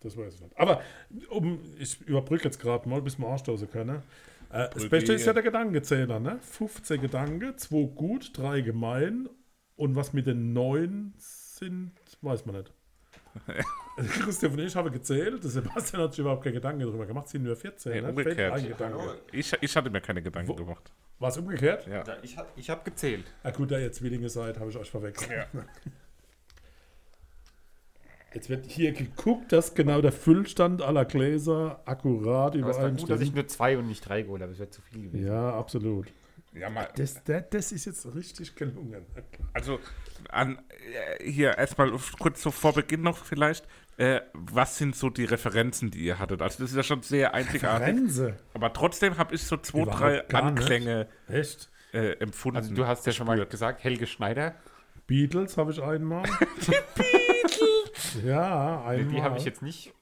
das 0.02 0.18
weiß 0.18 0.36
ich 0.36 0.42
nicht. 0.42 0.58
Aber 0.58 0.82
um, 1.30 1.60
ich 1.80 2.02
überbrücke 2.02 2.46
jetzt 2.46 2.60
gerade 2.60 2.90
mal, 2.90 3.02
bis 3.02 3.18
wir 3.18 3.28
anstoßen 3.28 3.70
können. 3.72 4.04
Äh, 4.52 4.68
das. 4.74 4.90
Beste 4.90 5.14
ist 5.14 5.26
ja 5.26 5.32
der 5.32 5.44
Gedankenzähler, 5.44 6.20
ne? 6.20 6.40
15 6.42 7.00
Gedanken, 7.00 7.58
2 7.58 7.84
gut, 7.96 8.38
3 8.38 8.62
gemein. 8.62 9.30
Und 9.78 9.96
was 9.96 10.12
mit 10.12 10.28
den 10.28 10.52
9 10.52 11.14
sind, 11.18 11.94
weiß 12.22 12.46
man 12.46 12.58
nicht. 12.58 12.74
Christian 14.08 14.52
und 14.54 14.60
ich 14.60 14.76
habe 14.76 14.92
gezählt, 14.92 15.44
Sebastian 15.44 16.04
hat 16.04 16.12
sich 16.14 16.20
überhaupt 16.20 16.44
keine 16.44 16.56
Gedanken 16.56 16.82
darüber 16.82 17.06
gemacht, 17.06 17.26
es 17.28 17.32
sind 17.32 17.44
nur 17.44 17.56
14. 17.56 17.92
Nee, 17.92 18.02
ne? 18.02 18.10
umgekehrt. 18.10 18.36
Fällt 18.36 18.54
ein 18.54 18.68
Gedanke. 18.68 19.20
Ich, 19.32 19.54
ich 19.62 19.76
hatte 19.76 19.90
mir 19.90 20.02
keine 20.02 20.22
Gedanken 20.22 20.56
gemacht. 20.56 20.92
War 21.20 21.30
es 21.30 21.38
umgekehrt? 21.38 21.86
Ja. 21.88 22.04
Ja, 22.06 22.18
ich 22.22 22.38
habe 22.38 22.48
ich 22.56 22.70
hab 22.70 22.86
gezählt. 22.86 23.26
Ah 23.44 23.52
gut, 23.52 23.72
da 23.72 23.80
ihr 23.80 23.92
Zwillinge 23.92 24.30
seid, 24.30 24.60
habe 24.60 24.70
ich 24.70 24.78
euch 24.78 24.90
verwechselt. 24.90 25.32
Jetzt 28.34 28.50
wird 28.50 28.66
hier 28.68 28.92
geguckt, 28.92 29.52
dass 29.52 29.74
genau 29.74 30.02
der 30.02 30.12
Füllstand 30.12 30.84
aller 30.84 31.04
Gläser 31.06 31.82
akkurat 31.86 32.56
Aber 32.56 32.70
es 32.70 32.78
war 32.78 32.90
gut, 32.92 33.10
dass 33.10 33.22
ich 33.22 33.30
übereinstimmt. 33.30 33.36
nur 33.36 33.48
zwei 33.48 33.78
und 33.78 33.88
nicht 33.88 34.08
drei 34.08 34.22
geholt 34.22 34.42
habe. 34.42 34.52
Das 34.52 34.60
wäre 34.60 34.70
zu 34.70 34.82
viel 34.84 35.02
gewesen. 35.04 35.26
Ja, 35.26 35.54
absolut. 35.56 36.14
Ja, 36.54 36.70
mal, 36.70 36.88
Das, 36.96 37.24
das, 37.24 37.44
das 37.50 37.72
ist 37.72 37.86
jetzt 37.86 38.06
richtig 38.16 38.56
gelungen. 38.56 39.06
also 39.54 39.80
an, 40.30 40.60
äh, 41.18 41.24
hier 41.30 41.58
erstmal 41.58 41.92
kurz 42.20 42.42
so 42.42 42.52
vor 42.52 42.74
Beginn 42.74 43.02
noch 43.02 43.24
vielleicht. 43.26 43.68
Äh, 44.00 44.22
was 44.34 44.78
sind 44.78 44.96
so 44.96 45.10
die 45.10 45.26
Referenzen, 45.26 45.92
die 45.92 46.00
ihr 46.06 46.20
hattet? 46.20 46.42
Also 46.42 46.64
das 46.64 46.72
ist 46.72 46.78
ja 46.78 46.84
schon 46.84 47.02
sehr 47.02 47.34
einzigartig. 47.34 47.88
Rense. 47.90 48.38
Aber 48.54 48.72
trotzdem 48.72 49.18
habe 49.18 49.36
ich 49.36 49.44
so 49.44 49.58
zwei, 49.58 49.82
Überhaupt 49.82 50.32
drei. 50.32 50.40
Anklänge 50.40 51.08
äh, 51.28 52.12
empfunden. 52.14 52.56
Also 52.56 52.74
du 52.74 52.88
hast 52.88 53.06
ja 53.06 53.12
schon 53.12 53.28
mal 53.28 53.46
gesagt, 53.46 53.84
Helge 53.84 54.08
Schneider. 54.08 54.56
Beatles 55.06 55.58
habe 55.58 55.72
ich 55.72 55.84
einmal. 55.84 56.24
die 56.62 56.72
Beatles? 56.96 58.24
Ja, 58.24 58.86
einmal. 58.86 59.14
Die 59.14 59.22
habe 59.22 59.38
ich 59.38 59.44
jetzt 59.44 59.62
nicht. 59.62 59.94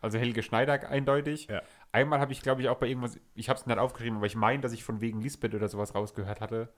Also 0.00 0.18
Helge 0.18 0.42
Schneider 0.42 0.88
eindeutig. 0.88 1.46
Ja. 1.46 1.62
Einmal 1.92 2.18
habe 2.18 2.32
ich, 2.32 2.42
glaube 2.42 2.60
ich, 2.60 2.68
auch 2.68 2.78
bei 2.78 2.88
irgendwas, 2.88 3.20
ich 3.36 3.48
habe 3.48 3.60
es 3.60 3.66
nicht 3.66 3.78
aufgeschrieben, 3.78 4.16
aber 4.16 4.26
ich 4.26 4.34
meine, 4.34 4.62
dass 4.62 4.72
ich 4.72 4.82
von 4.82 5.00
wegen 5.00 5.20
Lisbeth 5.20 5.54
oder 5.54 5.68
sowas 5.68 5.94
rausgehört 5.94 6.40
hatte. 6.40 6.70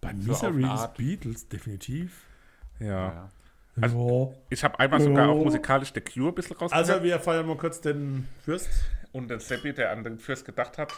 Bei 0.00 0.12
so 0.16 0.34
Art. 0.64 0.96
Beatles, 0.96 1.48
definitiv. 1.48 2.26
ja. 2.80 2.86
Ja. 2.88 3.28
Also, 3.80 4.34
Ich 4.50 4.62
habe 4.62 4.78
einmal 4.78 5.00
sogar 5.00 5.28
auch 5.28 5.42
musikalisch 5.44 5.92
The 5.94 6.00
Cure 6.00 6.28
ein 6.28 6.34
bisschen 6.34 6.56
rausgehört. 6.56 6.88
also 6.90 7.02
wir 7.02 7.18
feiern 7.18 7.46
mal 7.46 7.56
kurz 7.56 7.80
den 7.80 8.28
Fürst. 8.44 8.68
und 9.12 9.28
den 9.28 9.40
Seppi, 9.40 9.72
der 9.72 9.90
an 9.92 10.04
den 10.04 10.18
Fürst 10.18 10.44
gedacht 10.44 10.78
hat. 10.78 10.92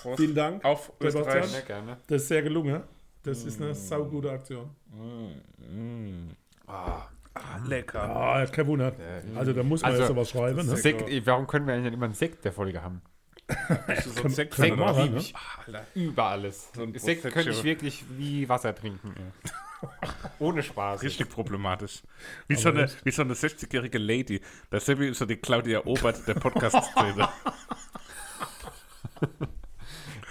Prost. 0.00 0.18
Vielen 0.20 0.34
Dank. 0.34 0.64
Auf. 0.64 0.92
Österreich. 1.00 1.44
Sehr 1.46 1.60
gerne. 1.62 1.98
Das 2.06 2.22
ist 2.22 2.28
sehr 2.28 2.42
gelungen. 2.42 2.82
Das 3.22 3.44
ist 3.44 3.60
eine 3.60 3.74
saugute 3.74 4.30
Aktion. 4.30 4.70
Ah, 6.66 7.06
lecker. 7.66 8.02
Ah, 8.02 8.46
kein 8.46 8.66
Wunder. 8.66 8.92
Also 9.36 9.52
da 9.52 9.62
muss 9.62 9.82
man 9.82 9.90
Also, 9.90 10.02
ja 10.02 10.08
sowas 10.08 10.30
schreiben. 10.30 10.66
Ne? 10.66 10.76
Sekt, 10.76 11.26
warum 11.26 11.46
können 11.46 11.66
wir 11.66 11.74
eigentlich 11.74 11.84
nicht 11.84 11.94
immer 11.94 12.06
einen 12.06 12.14
Sekt 12.14 12.44
der 12.44 12.52
Folge 12.52 12.82
haben? 12.82 13.00
so 14.04 14.24
ein 14.24 14.30
Sekt 14.30 14.58
oder 14.58 14.76
machen, 14.76 15.14
ne? 15.14 15.22
Alter. 15.66 15.86
Über 15.94 16.24
alles. 16.24 16.70
So 16.74 16.82
ein 16.82 16.94
Sekt 16.98 17.22
könnte 17.22 17.50
ich 17.50 17.64
wirklich 17.64 18.04
wie 18.16 18.48
Wasser 18.48 18.74
trinken. 18.74 19.14
ey. 19.16 19.50
Ohne 20.38 20.62
Spaß. 20.62 21.02
Richtig 21.02 21.28
problematisch. 21.28 22.02
Wie 22.48 22.56
so, 22.56 22.68
eine, 22.68 22.90
wie 23.04 23.10
so 23.10 23.22
eine 23.22 23.34
60-jährige 23.34 23.98
Lady. 23.98 24.40
Der 24.70 24.80
Seppi 24.80 25.08
ist 25.08 25.18
so 25.18 25.26
die 25.26 25.36
Claudia 25.36 25.84
Obert 25.84 26.26
der 26.26 26.34
Podcast-Szene. 26.34 27.28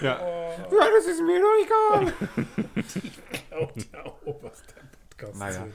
Ja. 0.02 0.20
ja, 0.20 0.88
das 0.98 1.06
ist 1.06 1.22
mir 1.22 1.40
doch 1.40 1.56
egal. 1.64 2.14
Oh, 3.52 3.68
der 3.94 4.28
oberste 4.28 4.74
Podcast. 5.10 5.40
Naja. 5.40 5.68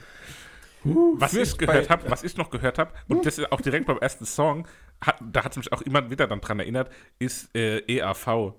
was 0.83 1.33
ich 1.33 1.57
gehört 1.57 1.89
habe, 1.89 2.09
was 2.11 2.23
ich 2.23 2.35
noch 2.35 2.49
gehört 2.49 2.77
habe, 2.77 2.91
und 3.07 3.25
das 3.25 3.37
ist 3.37 3.49
auch 3.51 3.61
direkt 3.61 3.85
beim 3.85 3.99
ersten 3.99 4.25
Song, 4.25 4.67
hat, 4.99 5.17
da 5.21 5.45
hat 5.45 5.51
es 5.53 5.57
mich 5.57 5.71
auch 5.71 5.81
immer 5.81 6.09
wieder 6.09 6.27
dann 6.27 6.41
dran 6.41 6.59
erinnert, 6.59 6.91
ist 7.19 7.55
äh, 7.55 7.79
EAV. 7.87 8.53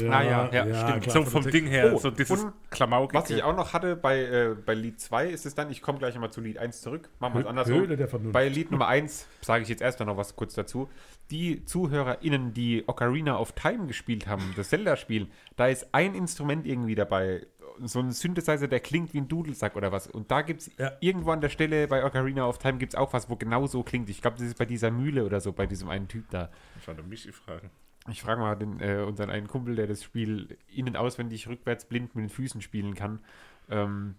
Ja, 0.00 0.10
Ah, 0.10 0.22
ja, 0.22 0.50
ja, 0.52 0.86
stimmt. 0.88 1.02
klar, 1.04 1.14
so 1.14 1.22
vom 1.24 1.50
Ding 1.50 1.66
her, 1.66 1.92
Oh, 1.94 1.98
so 1.98 2.10
dieses 2.10 2.42
und 2.42 2.52
Klamaukige. 2.70 3.22
Was 3.22 3.30
ich 3.30 3.42
auch 3.42 3.56
noch 3.56 3.72
hatte 3.72 3.96
bei, 3.96 4.20
äh, 4.22 4.54
bei 4.54 4.74
Lied 4.74 5.00
2 5.00 5.28
ist 5.28 5.46
es 5.46 5.54
dann, 5.54 5.70
ich 5.70 5.80
komme 5.82 5.98
gleich 5.98 6.14
nochmal 6.14 6.30
zu 6.32 6.40
Lied 6.40 6.58
1 6.58 6.80
zurück, 6.82 7.08
machen 7.18 7.34
wir 7.34 7.40
es 7.40 7.46
Hö- 7.46 7.48
andersrum. 7.50 7.74
Höhle 7.80 7.96
der 7.96 8.08
Vernunft. 8.08 8.32
Bei 8.32 8.48
Lied 8.48 8.70
Nummer 8.70 8.88
1 8.88 9.26
sage 9.40 9.62
ich 9.62 9.68
jetzt 9.68 9.82
erst 9.82 10.00
noch 10.00 10.16
was 10.16 10.36
kurz 10.36 10.54
dazu. 10.54 10.88
Die 11.30 11.64
ZuhörerInnen, 11.64 12.52
die 12.54 12.84
Ocarina 12.86 13.38
of 13.38 13.52
Time 13.52 13.86
gespielt 13.86 14.26
haben, 14.26 14.52
das 14.56 14.68
Zelda-Spiel, 14.68 15.28
da 15.56 15.66
ist 15.68 15.88
ein 15.92 16.14
Instrument 16.14 16.66
irgendwie 16.66 16.94
dabei. 16.94 17.46
So 17.82 17.98
ein 18.00 18.10
Synthesizer, 18.10 18.68
der 18.68 18.80
klingt 18.80 19.12
wie 19.12 19.18
ein 19.18 19.28
Dudelsack 19.28 19.76
oder 19.76 19.92
was. 19.92 20.06
Und 20.06 20.30
da 20.30 20.40
gibt 20.42 20.62
es 20.62 20.70
Ja. 20.78 20.92
irgendwo 21.00 21.30
an 21.32 21.40
der 21.42 21.50
Stelle 21.50 21.88
bei 21.88 22.04
Ocarina 22.04 22.46
of 22.48 22.58
Time 22.58 22.78
gibt 22.78 22.94
es 22.94 22.98
auch 22.98 23.12
was, 23.12 23.28
wo 23.28 23.36
genau 23.36 23.66
so 23.66 23.82
klingt. 23.82 24.08
Ich 24.08 24.22
glaube, 24.22 24.38
das 24.38 24.46
ist 24.46 24.56
bei 24.58 24.64
dieser 24.64 24.90
Mühle 24.90 25.24
oder 25.24 25.40
so, 25.40 25.52
bei 25.52 25.66
diesem 25.66 25.88
einen 25.90 26.08
Typ 26.08 26.24
da. 26.30 26.48
Ich 26.80 26.86
wollte 26.88 27.02
Michi 27.02 27.32
fragen. 27.32 27.70
Ich 28.08 28.22
frage 28.22 28.40
mal 28.40 28.54
den, 28.54 28.80
äh, 28.80 29.04
unseren 29.06 29.30
einen 29.30 29.48
Kumpel, 29.48 29.76
der 29.76 29.86
das 29.86 30.02
Spiel 30.02 30.58
innen 30.68 30.96
auswendig 30.96 31.48
rückwärts 31.48 31.84
blind 31.86 32.14
mit 32.14 32.24
den 32.24 32.30
Füßen 32.30 32.60
spielen 32.60 32.94
kann. 32.94 33.20
Ähm, 33.68 34.16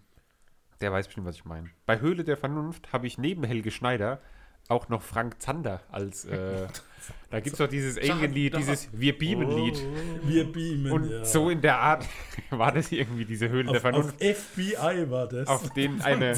der 0.81 0.91
weiß 0.91 1.07
bestimmt, 1.07 1.27
was 1.27 1.35
ich 1.35 1.45
meine. 1.45 1.69
Bei 1.85 1.99
Höhle 1.99 2.23
der 2.23 2.37
Vernunft 2.37 2.93
habe 2.93 3.07
ich 3.07 3.17
neben 3.17 3.43
Helge 3.43 3.71
Schneider 3.71 4.21
auch 4.67 4.89
noch 4.89 5.01
Frank 5.01 5.41
Zander 5.41 5.81
als, 5.89 6.25
äh, 6.25 6.67
da 7.29 7.39
gibt 7.39 7.53
es 7.53 7.57
doch 7.59 7.67
dieses 7.67 7.97
Alien-Lied, 7.97 8.55
dieses 8.57 8.87
Wir 8.93 9.17
beamen-Lied. 9.17 9.81
Wir 10.23 10.51
beamen, 10.51 10.91
Und 10.91 11.07
Oh. 11.07 11.11
ja. 11.11 11.25
so 11.25 11.49
in 11.49 11.61
der 11.61 11.79
Art 11.79 12.05
war 12.49 12.71
das 12.71 12.91
irgendwie 12.91 13.25
diese 13.25 13.49
Höhle 13.49 13.63
der 13.65 13.71
auf, 13.71 13.75
auf 13.77 13.81
Vernunft, 13.81 14.23
FBI 14.23 15.09
war 15.09 15.27
das. 15.27 15.47
auf, 15.47 15.69
den 15.73 16.01
eine, 16.03 16.33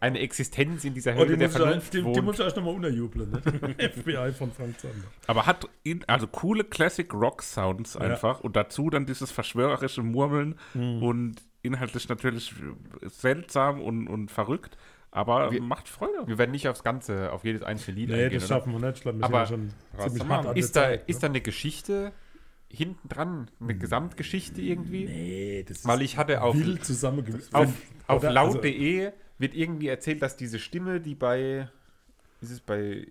eine 0.00 0.18
Existenz 0.20 0.84
in 0.84 0.94
dieser 0.94 1.12
Oh, 1.12 1.18
Höhle 1.18 1.32
die 1.32 1.36
der 1.38 1.48
muss, 1.48 1.56
ich, 1.56 1.62
Vernunft 1.62 1.94
die, 1.94 2.02
die 2.12 2.20
muss 2.22 2.38
ich 2.38 2.44
euch 2.46 2.56
nochmal 2.56 2.74
unterjubeln. 2.74 3.30
Ne? 3.30 3.40
FBI 3.90 4.32
von 4.32 4.50
Frank 4.52 4.80
Zander. 4.80 4.96
Aber 5.26 5.46
hat 5.46 5.68
ihn, 5.84 6.02
also 6.06 6.26
coole 6.26 6.64
Classic 6.64 7.12
Rock 7.12 7.42
Sounds 7.42 7.96
einfach 7.96 8.40
und 8.40 8.56
dazu 8.56 8.90
dann 8.90 9.06
dieses 9.06 9.30
verschwörerische 9.30 10.02
Murmeln 10.02 10.54
Mhm. 10.74 11.02
und 11.02 11.34
inhaltlich 11.62 12.08
natürlich 12.08 12.52
seltsam 13.02 13.80
und, 13.80 14.06
und 14.08 14.30
verrückt, 14.30 14.76
aber 15.14 15.50
Wir- 15.52 15.62
macht 15.62 15.88
Freude. 15.88 16.26
Wir 16.26 16.36
werden 16.38 16.50
nicht 16.50 16.68
aufs 16.68 16.82
Ganze, 16.82 17.32
auf 17.32 17.44
jedes 17.44 17.62
einzelne 17.62 17.96
Lied 17.98 18.10
Nee, 18.10 18.24
eingehen, 18.24 18.40
das 18.40 18.48
schaffen 18.48 18.72
wir 18.72 18.80
nicht. 18.86 18.96
Ich 18.96 19.02
glaube, 19.02 19.18
wir 19.18 19.24
Aber 19.24 19.46
schon 19.46 19.70
ziemlich 19.98 20.28
hart 20.28 20.58
Ist 20.58 20.74
der 20.76 20.82
da, 20.82 20.88
Zeit, 20.90 21.08
ist 21.08 21.16
ne? 21.16 21.20
da 21.20 21.26
eine 21.28 21.40
Geschichte 21.40 22.12
hinten 22.68 23.08
dran? 23.08 23.50
Eine 23.60 23.76
Gesamtgeschichte 23.76 24.60
irgendwie? 24.60 25.04
Nee, 25.06 25.64
das 25.68 25.86
Weil 25.86 26.02
ich 26.02 26.16
hatte 26.16 26.42
auf, 26.42 26.56
auf, 27.52 27.68
auf 28.08 28.24
also- 28.24 28.28
laut.de 28.28 29.12
wird 29.38 29.54
irgendwie 29.54 29.88
erzählt, 29.88 30.20
dass 30.22 30.36
diese 30.36 30.58
Stimme, 30.58 31.00
die 31.00 31.14
bei, 31.14 31.68
ist 32.40 32.50
es 32.50 32.60
bei, 32.60 33.06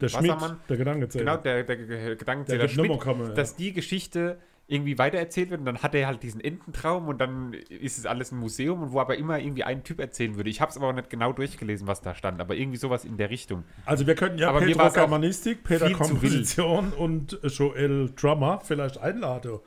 der 0.00 0.08
Schmidt, 0.08 0.30
Wassermann, 0.32 0.58
der 0.68 0.76
Gedankenzähler. 0.78 1.24
genau, 1.24 1.36
der, 1.42 1.62
der, 1.64 1.76
Ge- 1.76 1.86
der 1.86 2.16
Gedankenzähler 2.16 2.62
wird 2.62 2.70
Schmidt, 2.72 3.00
kommen. 3.00 3.28
Ja. 3.28 3.34
dass 3.34 3.54
die 3.56 3.72
Geschichte 3.72 4.38
irgendwie 4.70 4.98
weitererzählt 4.98 5.50
wird 5.50 5.60
und 5.60 5.66
dann 5.66 5.78
hat 5.82 5.94
er 5.96 6.06
halt 6.06 6.22
diesen 6.22 6.40
Ententraum 6.40 7.08
und 7.08 7.20
dann 7.20 7.54
ist 7.54 7.98
es 7.98 8.06
alles 8.06 8.30
ein 8.30 8.38
Museum 8.38 8.82
und 8.82 8.92
wo 8.92 9.00
aber 9.00 9.16
immer 9.18 9.38
irgendwie 9.40 9.64
ein 9.64 9.82
Typ 9.82 9.98
erzählen 9.98 10.36
würde. 10.36 10.48
Ich 10.48 10.60
habe 10.60 10.70
es 10.70 10.76
aber 10.76 10.88
auch 10.88 10.92
nicht 10.92 11.10
genau 11.10 11.32
durchgelesen, 11.32 11.88
was 11.88 12.02
da 12.02 12.14
stand, 12.14 12.40
aber 12.40 12.54
irgendwie 12.54 12.78
sowas 12.78 13.04
in 13.04 13.16
der 13.16 13.30
Richtung. 13.30 13.64
Also 13.84 14.06
wir 14.06 14.14
könnten 14.14 14.38
ja 14.38 14.48
Aber 14.48 14.60
Pedro 14.60 14.88
Germanistik, 14.90 15.64
Peter 15.64 15.88
zu 15.88 15.94
Komposition 15.94 16.92
und 16.92 17.38
Joel 17.42 18.10
Drummer 18.14 18.60
vielleicht 18.64 18.98
einladen, 18.98 19.58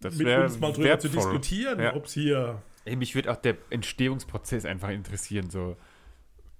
Das 0.00 0.16
mit 0.16 0.26
uns 0.28 0.60
mal 0.60 0.72
drüber 0.72 0.98
zu 0.98 1.10
wertvoll. 1.10 1.10
diskutieren, 1.32 1.80
Ja. 1.80 1.96
ob 1.96 2.04
es 2.04 2.12
hier... 2.12 2.60
Ey, 2.84 2.96
mich 2.96 3.14
würde 3.14 3.30
auch 3.32 3.36
der 3.36 3.56
Entstehungsprozess 3.70 4.64
einfach 4.66 4.90
interessieren, 4.90 5.48
so 5.50 5.76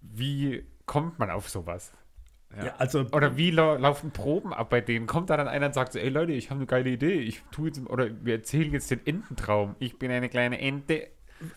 wie 0.01 0.65
kommt 0.87 1.19
man 1.19 1.31
auf 1.31 1.49
sowas? 1.51 1.93
Ja, 2.57 2.75
also 2.79 3.07
Oder 3.13 3.37
wie 3.37 3.53
lau 3.53 3.77
laufen 3.77 4.11
Proben 4.11 4.53
ab 4.53 4.71
bei 4.71 4.81
denen? 4.81 5.07
Kommt 5.07 5.31
da 5.31 5.37
dann 5.37 5.47
einer 5.47 5.67
und 5.67 5.75
sagt 5.75 5.93
so, 5.93 5.99
ey 6.01 6.09
Leute, 6.09 6.33
ich 6.33 6.51
habe 6.51 6.59
eine 6.59 6.67
geile 6.67 6.91
Idee, 6.91 7.21
ich 7.21 7.43
tue 7.53 7.69
jetzt, 7.69 7.81
oder 7.89 8.09
wir 8.25 8.35
erzählen 8.35 8.73
jetzt 8.73 8.91
den 8.91 9.07
Ententraum. 9.07 9.77
Ich 9.79 9.99
bin 9.99 10.11
eine 10.11 10.29
kleine 10.29 10.61
Ente. 10.61 11.09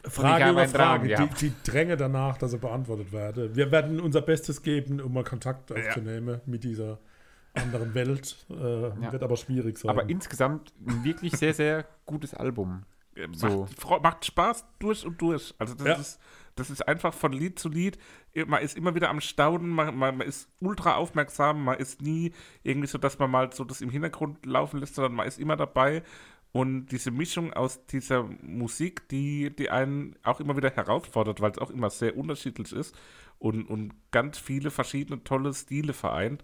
Frage 0.04 0.52
über 0.52 0.62
Traum, 0.66 0.72
Frage, 0.76 1.10
ja. 1.10 1.26
die, 1.26 1.50
die 1.50 1.54
dränge 1.70 1.98
danach, 1.98 2.38
dass 2.38 2.54
er 2.54 2.60
beantwortet 2.60 3.12
werde. 3.12 3.56
Wir 3.56 3.72
werden 3.72 4.00
unser 4.00 4.22
Bestes 4.22 4.62
geben, 4.62 5.02
um 5.02 5.14
mal 5.14 5.24
Kontakt 5.24 5.72
aufzunehmen 5.72 6.40
mit 6.46 6.64
dieser 6.64 7.00
anderen 7.54 7.94
Welt. 7.94 8.38
Äh, 8.50 8.54
Wird 8.56 9.24
aber 9.24 9.36
schwierig 9.36 9.78
sein. 9.78 9.90
Aber 9.90 10.08
insgesamt 10.10 10.74
ein 10.88 11.04
wirklich 11.04 11.34
sehr, 11.36 11.54
sehr 11.54 11.86
gutes 12.06 12.34
Album. 12.34 12.84
So. 13.34 13.68
Macht, 13.90 14.04
macht 14.04 14.26
Spaß 14.26 14.66
durch 14.80 15.06
und 15.06 15.22
durch. 15.22 15.54
Also 15.58 15.76
das, 15.76 15.86
Ja. 15.86 15.94
ist, 15.96 16.20
das 16.56 16.70
ist 16.70 16.88
einfach 16.88 17.14
von 17.14 17.34
Lied 17.34 17.60
zu 17.60 17.70
Lied. 17.70 17.98
Man 18.48 18.62
ist 18.62 18.78
immer 18.78 18.96
wieder 18.96 19.10
am 19.10 19.22
Staunen, 19.22 19.70
man, 19.70 19.96
man, 19.98 20.18
man 20.18 20.28
ist 20.28 20.50
ultra 20.60 20.96
aufmerksam, 20.96 21.64
man 21.64 21.78
ist 21.78 22.02
nie 22.02 22.34
irgendwie 22.64 22.88
so, 22.88 22.98
dass 22.98 23.20
man 23.20 23.32
mal 23.32 23.52
so 23.52 23.64
das 23.64 23.82
im 23.82 23.90
Hintergrund 23.90 24.46
laufen 24.46 24.80
lässt, 24.80 24.96
sondern 24.96 25.14
man 25.14 25.28
ist 25.28 25.40
immer 25.40 25.56
dabei. 25.56 26.04
Und 26.52 26.88
diese 26.88 27.10
Mischung 27.10 27.52
aus 27.54 27.84
dieser 27.88 28.30
Musik, 28.44 29.10
die, 29.10 29.56
die 29.56 29.72
einen 29.72 30.16
auch 30.22 30.40
immer 30.40 30.56
wieder 30.56 30.70
herausfordert, 30.70 31.42
weil 31.42 31.52
es 31.52 31.58
auch 31.58 31.72
immer 31.72 31.90
sehr 31.90 32.16
unterschiedlich 32.16 32.72
ist 32.72 32.96
und, 33.40 33.68
und 33.68 33.94
ganz 34.12 34.38
viele 34.38 34.70
verschiedene 34.70 35.24
tolle 35.24 35.54
Stile 35.54 35.94
vereint. 35.94 36.44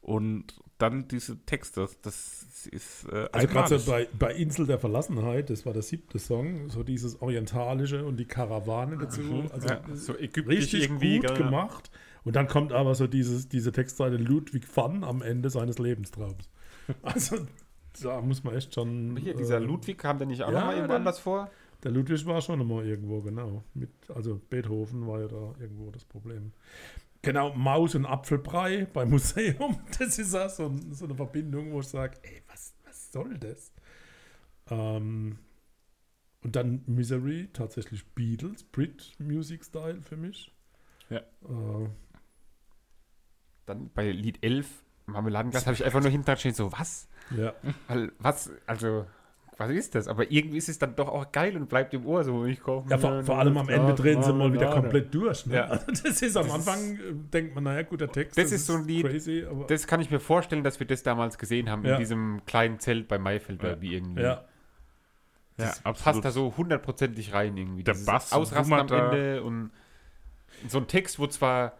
Und 0.00 0.60
dann 0.90 1.08
diese 1.08 1.38
Texte, 1.44 1.88
das 2.02 2.66
ist 2.70 3.06
äh, 3.10 3.28
Also 3.32 3.46
gerade 3.48 3.78
so 3.78 3.90
bei, 3.90 4.08
bei 4.18 4.34
Insel 4.34 4.66
der 4.66 4.78
Verlassenheit, 4.78 5.50
das 5.50 5.66
war 5.66 5.72
der 5.72 5.82
siebte 5.82 6.18
Song, 6.18 6.68
so 6.70 6.82
dieses 6.82 7.20
Orientalische 7.20 8.04
und 8.04 8.16
die 8.16 8.24
Karawane 8.24 8.96
dazu. 8.98 9.44
Also 9.52 9.68
Ja, 9.68 9.82
so 9.94 10.16
ägyptisch 10.16 10.46
richtig 10.58 10.82
irgendwie, 10.84 11.18
gut 11.18 11.28
gell? 11.28 11.36
gemacht. 11.38 11.90
Und 12.24 12.36
dann 12.36 12.48
kommt 12.48 12.72
aber 12.72 12.94
so 12.94 13.06
dieses, 13.06 13.48
diese 13.48 13.70
Textzeile 13.72 14.16
Ludwig 14.16 14.64
van 14.74 15.04
am 15.04 15.20
Ende 15.22 15.50
seines 15.50 15.78
Lebenstraums. 15.78 16.48
Also 17.02 17.46
da 18.02 18.20
muss 18.20 18.42
man 18.44 18.54
echt 18.54 18.74
schon. 18.74 19.16
Hier, 19.16 19.34
dieser 19.34 19.56
äh, 19.58 19.64
Ludwig 19.64 19.98
kam 19.98 20.18
der 20.18 20.26
nicht 20.26 20.42
auch 20.42 20.50
ja, 20.52 20.58
noch 20.60 20.66
mal 20.66 20.72
irgendwo 20.72 20.88
der- 20.88 20.96
anders 20.96 21.18
vor? 21.18 21.50
Der 21.82 21.90
Ludwig 21.92 22.24
war 22.26 22.40
schon 22.40 22.60
immer 22.60 22.82
irgendwo, 22.82 23.20
genau. 23.20 23.62
Mit, 23.74 23.90
also 24.14 24.40
Beethoven 24.50 25.06
war 25.06 25.20
ja 25.20 25.28
da 25.28 25.54
irgendwo 25.60 25.90
das 25.90 26.04
Problem. 26.04 26.52
Genau, 27.24 27.54
Maus 27.54 27.94
und 27.94 28.06
Apfelbrei 28.06 28.86
beim 28.92 29.10
Museum. 29.10 29.78
Das 29.98 30.18
ist 30.18 30.34
auch 30.34 30.50
so, 30.50 30.72
so 30.90 31.04
eine 31.06 31.14
Verbindung, 31.14 31.72
wo 31.72 31.80
ich 31.80 31.88
sage, 31.88 32.18
ey, 32.22 32.42
was, 32.48 32.74
was 32.84 33.12
soll 33.12 33.38
das? 33.38 33.72
Ähm, 34.70 35.38
und 36.42 36.56
dann 36.56 36.82
Misery, 36.86 37.48
tatsächlich 37.52 38.04
Beatles, 38.14 38.64
Brit 38.64 39.12
Music 39.18 39.64
Style 39.64 40.02
für 40.02 40.16
mich. 40.16 40.52
Ja. 41.08 41.18
Äh, 41.18 41.88
Dann 43.66 43.90
bei 43.94 44.10
Lied 44.10 44.44
11, 44.44 44.84
Marmeladenglas, 45.06 45.66
habe 45.66 45.74
ich 45.74 45.84
einfach 45.84 46.00
nur 46.00 46.10
hinten 46.10 46.36
stehen, 46.36 46.54
so, 46.54 46.70
was? 46.72 47.08
ja. 47.36 47.54
Weil, 47.88 48.12
was, 48.18 48.50
also, 48.66 49.06
was 49.56 49.70
ist 49.70 49.94
das? 49.94 50.08
Aber 50.08 50.30
irgendwie 50.32 50.56
ist 50.58 50.68
es 50.68 50.78
dann 50.78 50.96
doch 50.96 51.08
auch 51.08 51.30
geil 51.30 51.56
und 51.56 51.68
bleibt 51.68 51.94
im 51.94 52.04
Ohr 52.06 52.24
so. 52.24 52.44
Ich 52.44 52.60
kaufe 52.60 52.88
ja, 52.90 52.98
vor, 52.98 53.22
vor 53.22 53.38
allem 53.38 53.56
am 53.56 53.68
Ende 53.68 53.86
Glas 53.94 54.00
drehen 54.00 54.22
sie 54.22 54.32
mal 54.32 54.52
wieder 54.52 54.66
Marmelade. 54.66 54.80
komplett 54.82 55.14
durch. 55.14 55.46
Ne? 55.46 55.54
Ja. 55.56 55.64
Also 55.70 55.86
das 55.90 56.22
ist 56.22 56.36
am 56.36 56.50
Anfang, 56.50 56.94
äh, 56.96 56.98
denkt 57.32 57.54
man, 57.54 57.64
naja, 57.64 57.82
guter 57.82 58.10
Text. 58.10 58.36
Das 58.36 58.50
ist 58.50 58.66
so 58.66 58.74
ein 58.74 58.84
Lied, 58.84 59.06
Crazy, 59.06 59.44
aber 59.48 59.66
Das 59.66 59.86
kann 59.86 60.00
ich 60.00 60.10
mir 60.10 60.18
vorstellen, 60.20 60.64
dass 60.64 60.80
wir 60.80 60.86
das 60.86 61.02
damals 61.04 61.38
gesehen 61.38 61.70
haben, 61.70 61.84
Ja. 61.84 61.94
in 61.94 62.00
diesem 62.00 62.42
kleinen 62.46 62.80
Zelt 62.80 63.06
bei 63.08 63.18
Maifeld 63.18 63.62
Derby 63.62 63.94
irgendwie. 63.94 64.22
ja. 64.22 64.44
ja, 65.56 65.72
Passt 65.92 66.24
da 66.24 66.30
so 66.32 66.52
hundertprozentig 66.56 67.32
rein 67.32 67.56
irgendwie. 67.56 67.84
Der 67.84 67.94
Bass 67.94 68.32
Ausrasten 68.32 68.74
am. 68.74 68.88
Ende 68.88 69.42
und 69.44 69.70
so 70.68 70.78
ein 70.78 70.86
Text, 70.88 71.18
wo 71.18 71.26
zwar 71.26 71.74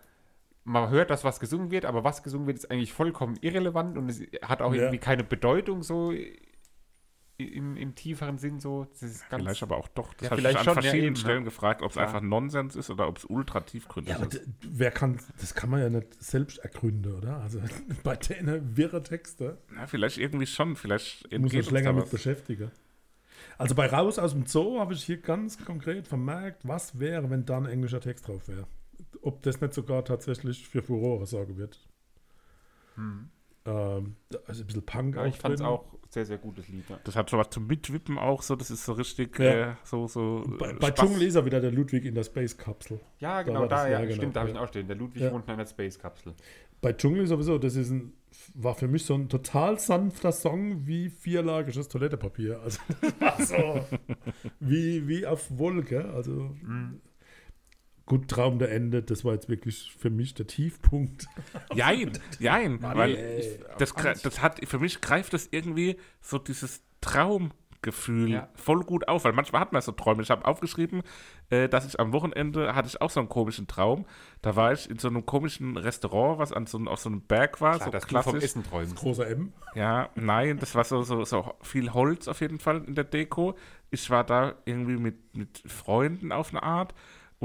man 0.64 0.90
hört, 0.90 1.10
dass 1.10 1.24
was 1.24 1.40
gesungen 1.40 1.70
wird, 1.70 1.84
aber 1.84 2.04
was 2.04 2.22
gesungen 2.22 2.46
wird, 2.46 2.56
ist 2.58 2.70
eigentlich 2.70 2.92
vollkommen 2.92 3.36
irrelevant 3.40 3.98
und 3.98 4.08
es 4.08 4.22
hat 4.42 4.62
auch 4.62 4.72
Ja. 4.72 4.82
irgendwie 4.82 4.98
keine 4.98 5.22
Bedeutung 5.24 5.82
so 5.82 6.12
im, 7.36 7.76
im 7.76 7.94
tieferen 7.94 8.38
Sinn 8.38 8.60
so. 8.60 8.84
Das 8.92 9.02
ist 9.02 9.28
ganz 9.28 9.42
Vielleicht 9.42 9.62
aber 9.62 9.76
auch 9.76 9.88
doch. 9.88 10.14
Das 10.14 10.26
Ja, 10.26 10.30
habe 10.30 10.40
ich 10.40 10.46
vielleicht 10.46 10.58
an 10.58 10.64
schon, 10.64 10.74
ja, 10.74 10.80
verschiedenen 10.82 11.06
eben, 11.08 11.16
Stellen 11.16 11.38
ne? 11.40 11.44
gefragt, 11.44 11.82
ob 11.82 11.90
es 11.90 11.96
einfach 11.98 12.20
Nonsens 12.20 12.76
ist 12.76 12.90
oder 12.90 13.08
ob 13.08 13.18
es 13.18 13.24
ultra 13.24 13.60
tiefgründig 13.60 14.10
Ja, 14.12 14.16
aber 14.20 14.28
ist. 14.32 14.40
wer 14.62 14.90
kann, 14.90 15.18
das 15.40 15.54
kann 15.54 15.70
man 15.70 15.80
ja 15.80 15.90
nicht 15.90 16.22
selbst 16.22 16.58
ergründen, 16.58 17.12
oder? 17.14 17.38
Also 17.38 17.60
bei 18.04 18.16
denen 18.16 18.76
wirre 18.76 19.02
Texte 19.02 19.58
Ja, 19.74 19.86
vielleicht 19.86 20.18
irgendwie 20.18 20.46
schon. 20.46 20.76
Vielleicht 20.76 21.30
muss 21.38 21.50
sich 21.50 21.70
länger 21.70 21.92
mit 21.92 22.10
beschäftigen. 22.10 22.70
Also 23.58 23.74
bei 23.74 23.86
Raus 23.86 24.18
aus 24.18 24.32
dem 24.32 24.46
Zoo 24.46 24.78
habe 24.80 24.94
ich 24.94 25.02
hier 25.04 25.18
ganz 25.20 25.64
konkret 25.64 26.06
vermerkt, 26.08 26.66
was 26.66 26.98
wäre, 26.98 27.30
wenn 27.30 27.44
da 27.44 27.58
ein 27.58 27.66
englischer 27.66 28.00
Text 28.00 28.28
drauf 28.28 28.48
wäre. 28.48 28.66
Ob 29.22 29.42
das 29.42 29.60
nicht 29.60 29.74
sogar 29.74 30.04
tatsächlich 30.04 30.68
für 30.68 30.82
Furore 30.82 31.26
sorgen 31.26 31.56
wird. 31.56 31.78
Ähm, 33.66 34.16
da 34.30 34.38
ist 34.48 34.60
ein 34.60 34.66
bisschen 34.66 34.86
Punk 34.86 35.14
Hm. 35.16 35.22
ja, 35.22 35.26
ich 35.26 35.38
fand 35.38 35.54
es 35.54 35.60
auch 35.60 35.84
sehr, 36.14 36.24
sehr 36.24 36.38
gutes 36.38 36.68
Lied. 36.68 36.88
Ja. 36.88 36.98
Das 37.04 37.14
hat 37.16 37.28
so 37.28 37.36
was 37.36 37.50
zum 37.50 37.66
Mitwippen 37.66 38.16
auch 38.18 38.40
so. 38.42 38.56
Das 38.56 38.70
ist 38.70 38.84
so 38.84 38.92
richtig 38.94 39.38
Ja. 39.38 39.72
äh, 39.72 39.74
so. 39.84 40.06
so 40.06 40.44
Bei, 40.58 40.70
äh, 40.70 40.74
bei. 40.74 40.90
Dschungel 40.90 41.22
ist 41.22 41.34
er 41.34 41.44
wieder 41.44 41.60
der 41.60 41.70
Ludwig 41.72 42.04
in 42.06 42.14
der 42.14 42.24
Space-Kapsel. 42.24 43.00
Ja, 43.18 43.38
Da 43.38 43.42
genau, 43.42 43.66
da, 43.66 43.82
das, 43.82 43.90
ja, 43.90 44.00
genau, 44.00 44.14
stimmt, 44.14 44.36
da 44.36 44.40
habe 44.40 44.50
ich 44.50 44.56
ihn 44.56 44.60
auch 44.60 44.68
stehen. 44.68 44.86
Der 44.86 44.96
Ludwig 44.96 45.22
Ja. 45.22 45.32
wohnt 45.32 45.44
in 45.46 45.50
einer 45.50 45.66
Space-Kapsel. 45.66 46.32
Bei 46.80 46.92
Dschungel 46.92 47.26
sowieso, 47.26 47.58
das 47.58 47.76
ist 47.76 47.90
ein, 47.90 48.12
war 48.54 48.74
für 48.74 48.88
mich 48.88 49.04
so 49.04 49.14
ein 49.14 49.28
total 49.28 49.78
sanfter 49.78 50.32
Song 50.32 50.86
wie 50.86 51.08
vierlagiges 51.08 51.88
Toilettepapier. 51.88 52.60
Also 52.60 52.78
das 53.00 53.12
war 53.20 53.40
so 53.40 53.84
wie, 54.60 55.06
wie 55.08 55.26
auf 55.26 55.46
Wolke. 55.58 56.04
Also 56.12 56.54
gut, 58.06 58.28
Traum 58.28 58.58
der 58.58 58.70
Ende, 58.70 59.02
das 59.02 59.24
war 59.24 59.32
jetzt 59.34 59.48
wirklich 59.48 59.94
für 59.98 60.10
mich 60.10 60.34
der 60.34 60.46
Tiefpunkt. 60.46 61.26
Jein, 61.74 62.12
jein. 62.38 62.82
weil 62.82 63.10
ich, 63.40 63.58
das, 63.78 63.94
das 64.22 64.42
hat, 64.42 64.60
für 64.68 64.78
mich 64.78 65.00
greift 65.00 65.32
das 65.32 65.48
irgendwie 65.50 65.96
so 66.20 66.38
dieses 66.38 66.82
Traumgefühl 67.00 68.30
Ja. 68.30 68.48
voll 68.54 68.80
gut 68.84 69.08
auf, 69.08 69.24
weil 69.24 69.32
manchmal 69.32 69.60
hat 69.60 69.72
man 69.72 69.82
so 69.82 69.92
Träume. 69.92 70.22
Ich 70.22 70.30
habe 70.30 70.44
aufgeschrieben, 70.46 71.02
äh, 71.50 71.68
dass 71.68 71.86
ich 71.86 71.98
am 72.00 72.12
Wochenende 72.12 72.74
hatte 72.74 72.88
ich 72.88 73.00
auch 73.00 73.10
so 73.10 73.20
einen 73.20 73.28
komischen 73.28 73.66
Traum. 73.66 74.06
Da 74.42 74.56
war 74.56 74.72
ich 74.72 74.88
in 74.88 74.98
so 74.98 75.08
einem 75.08 75.26
komischen 75.26 75.76
Restaurant, 75.76 76.38
was 76.38 76.52
an 76.52 76.66
so, 76.66 76.78
auf 76.86 77.00
so 77.00 77.08
einem 77.10 77.20
Berg 77.22 77.60
war, 77.60 77.76
Klar, 77.76 77.84
so 77.86 77.90
dass 77.90 78.06
du 78.06 78.08
vom 78.08 78.22
klassisch. 78.22 78.44
Essen 78.44 78.64
träumst. 78.64 78.96
Großer 78.96 79.26
M. 79.28 79.52
Ja, 79.74 80.08
nein, 80.14 80.58
das 80.58 80.74
war 80.74 80.84
so, 80.84 81.02
so, 81.02 81.24
so 81.24 81.54
viel 81.62 81.92
Holz 81.92 82.28
auf 82.28 82.40
jeden 82.40 82.58
Fall 82.58 82.84
in 82.84 82.94
der 82.94 83.04
Deko. 83.04 83.54
Ich 83.90 84.08
war 84.10 84.24
da 84.24 84.54
irgendwie 84.64 84.96
mit, 84.96 85.36
mit 85.36 85.62
Freunden 85.66 86.32
auf 86.32 86.50
eine 86.50 86.62
Art. 86.62 86.94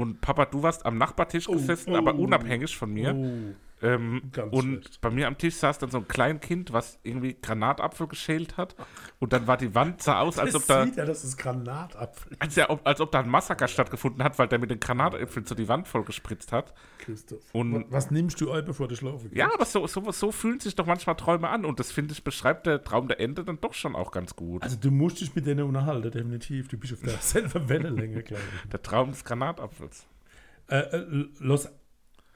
Und 0.00 0.20
Papa, 0.20 0.46
du 0.46 0.62
warst 0.62 0.86
am 0.86 0.98
Nachbartisch 0.98 1.46
gesessen, 1.46 1.92
oh. 1.92 1.96
aber 1.96 2.14
unabhängig 2.14 2.76
von 2.76 2.92
mir. 2.92 3.14
Oh. 3.14 3.69
Ähm, 3.82 4.30
und 4.50 4.82
schlecht. 4.84 5.00
bei 5.00 5.10
mir 5.10 5.26
am 5.26 5.38
Tisch 5.38 5.54
saß 5.54 5.78
dann 5.78 5.90
so 5.90 5.98
ein 5.98 6.06
Kleinkind, 6.08 6.72
was 6.72 6.98
irgendwie 7.02 7.36
Granatapfel 7.40 8.08
geschält 8.08 8.58
hat. 8.58 8.76
Und 9.20 9.32
dann 9.32 9.46
war 9.46 9.56
die 9.56 9.74
Wand 9.74 10.02
sah 10.02 10.20
aus, 10.20 10.38
als 10.38 10.54
ob 10.54 10.66
da, 10.66 10.84
sieht 10.84 10.96
ja, 10.96 11.04
das 11.06 11.24
ist 11.24 11.38
Granatapfel. 11.38 12.36
als, 12.38 12.58
ob- 12.68 12.86
als 12.86 13.00
ob 13.00 13.10
da 13.10 13.20
ein 13.20 13.28
Massaker 13.30 13.68
stattgefunden 13.68 14.22
hat, 14.22 14.38
weil 14.38 14.48
der 14.48 14.58
mit 14.58 14.70
den 14.70 14.80
Granatäpfeln 14.80 15.46
so 15.46 15.54
die 15.54 15.66
Wand 15.68 15.88
voll 15.88 16.04
gespritzt 16.04 16.52
hat. 16.52 16.74
Christoph. 16.98 17.42
Und- 17.54 17.74
Wa- 17.74 17.84
was 17.88 18.10
nimmst 18.10 18.40
du 18.40 18.50
ein, 18.52 18.64
bevor 18.66 18.86
du 18.86 18.96
schlafen 18.96 19.22
gehst? 19.30 19.34
Ja, 19.36 19.50
aber 19.54 19.64
so, 19.64 19.86
so, 19.86 20.10
so 20.12 20.30
fühlen 20.30 20.60
sich 20.60 20.74
doch 20.74 20.84
manchmal 20.86 21.16
Träume 21.16 21.48
an. 21.48 21.64
Und 21.64 21.80
das 21.80 21.90
finde 21.90 22.12
ich, 22.12 22.22
beschreibt 22.22 22.66
der 22.66 22.84
Traum 22.84 23.08
der 23.08 23.18
Ende 23.20 23.44
dann 23.44 23.60
doch 23.60 23.72
schon 23.74 23.96
auch 23.96 24.10
ganz 24.12 24.36
gut. 24.36 24.62
Also 24.62 24.76
du 24.76 24.90
musst 24.90 25.20
dich 25.22 25.34
mit 25.34 25.46
denen 25.46 25.64
unterhalten, 25.64 26.10
definitiv. 26.10 26.68
Du 26.68 26.76
bist 26.76 26.92
auf 26.92 27.00
derselben 27.00 27.68
Wellenlänge, 27.70 28.22
glaube 28.22 28.42
ich. 28.64 28.70
der 28.70 28.82
Traum 28.82 29.10
des 29.10 29.24
Granatapfels. 29.24 30.06
Äh, 30.68 30.76
äh, 30.80 31.06
Los 31.38 31.68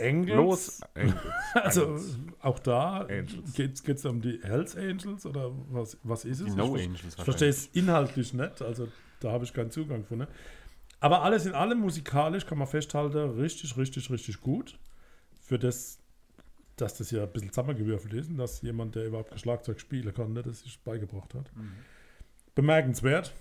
Angeles. 0.01 0.37
Los, 0.37 0.81
Engels. 0.95 1.21
Also 1.55 1.99
auch 2.41 2.59
da 2.59 3.03
Angels. 3.03 3.53
geht 3.55 3.89
es 3.89 4.05
um 4.05 4.21
die 4.21 4.41
Hells 4.43 4.77
Angels 4.77 5.25
oder 5.25 5.53
was, 5.71 5.97
was 6.03 6.25
ist 6.25 6.41
es? 6.41 6.47
Die 6.47 6.57
No 6.57 6.77
ich, 6.77 6.87
Angels 6.87 7.15
Ich 7.17 7.25
verstehe 7.25 7.49
es 7.49 7.67
inhaltlich 7.69 8.35
nicht, 8.35 8.61
also 8.63 8.89
da 9.21 9.33
habe 9.33 9.45
ich 9.45 9.53
keinen 9.53 9.71
Zugang 9.71 10.05
von. 10.05 10.19
Ne? 10.19 10.29
Aber 11.01 11.23
alles 11.23 11.47
in 11.47 11.53
allem 11.53 11.79
musikalisch 11.81 12.47
kann 12.47 12.59
man 12.59 12.67
festhalten, 12.67 13.39
richtig, 13.39 13.77
richtig, 13.77 14.11
richtig 14.11 14.41
gut. 14.41 14.79
Für 15.41 15.59
das, 15.59 15.99
dass 16.77 16.97
das 16.97 17.11
ja 17.11 17.23
ein 17.23 17.31
bisschen 17.33 17.51
zusammengewürfelt 17.51 18.15
ist 18.15 18.31
und 18.31 18.39
dass 18.39 18.63
jemand, 18.63 18.95
der 18.95 19.07
überhaupt 19.07 19.39
Schlagzeug 19.39 19.81
spielen 19.81 20.13
kann, 20.15 20.33
ne, 20.33 20.43
das 20.43 20.61
sich 20.61 20.81
beigebracht 20.81 21.35
hat. 21.35 21.55
Mhm. 21.55 21.73
Bemerkenswert. 22.55 23.33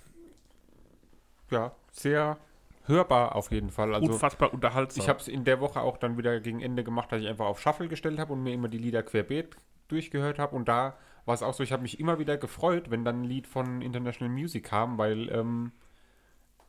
Ja, 1.50 1.76
sehr 1.92 2.38
hörbar 2.86 3.36
auf 3.36 3.52
jeden 3.52 3.70
Fall. 3.70 3.94
Also 3.94 4.12
Unfassbar 4.12 4.54
unterhaltsam. 4.54 5.02
ich 5.04 5.10
habe 5.10 5.20
es 5.20 5.28
in 5.28 5.44
der 5.44 5.60
Woche 5.60 5.82
auch 5.82 5.98
dann 5.98 6.18
wieder 6.18 6.40
gegen 6.40 6.62
Ende 6.62 6.84
gemacht, 6.84 7.12
dass 7.12 7.22
ich 7.22 7.28
einfach 7.28 7.46
auf 7.46 7.62
Shuffle 7.62 7.88
gestellt 7.88 8.20
habe 8.20 8.34
und 8.34 8.44
mir 8.44 8.54
immer 8.54 8.68
die 8.68 8.78
Lieder 8.78 9.04
querbeet 9.04 9.56
durchgehört 9.88 10.40
habe. 10.40 10.56
Und 10.56 10.68
da 10.68 10.98
war 11.26 11.34
es 11.34 11.44
auch 11.44 11.54
so, 11.54 11.64
ich 11.64 11.72
habe 11.72 11.84
mich 11.84 12.00
immer 12.00 12.20
wieder 12.20 12.38
gefreut, 12.38 12.90
wenn 12.90 13.06
dann 13.06 13.22
ein 13.22 13.26
Lied 13.26 13.48
von 13.48 13.82
International 13.82 14.34
Music 14.34 14.66
kam, 14.66 14.98
weil 14.98 15.30
ähm, 15.30 15.72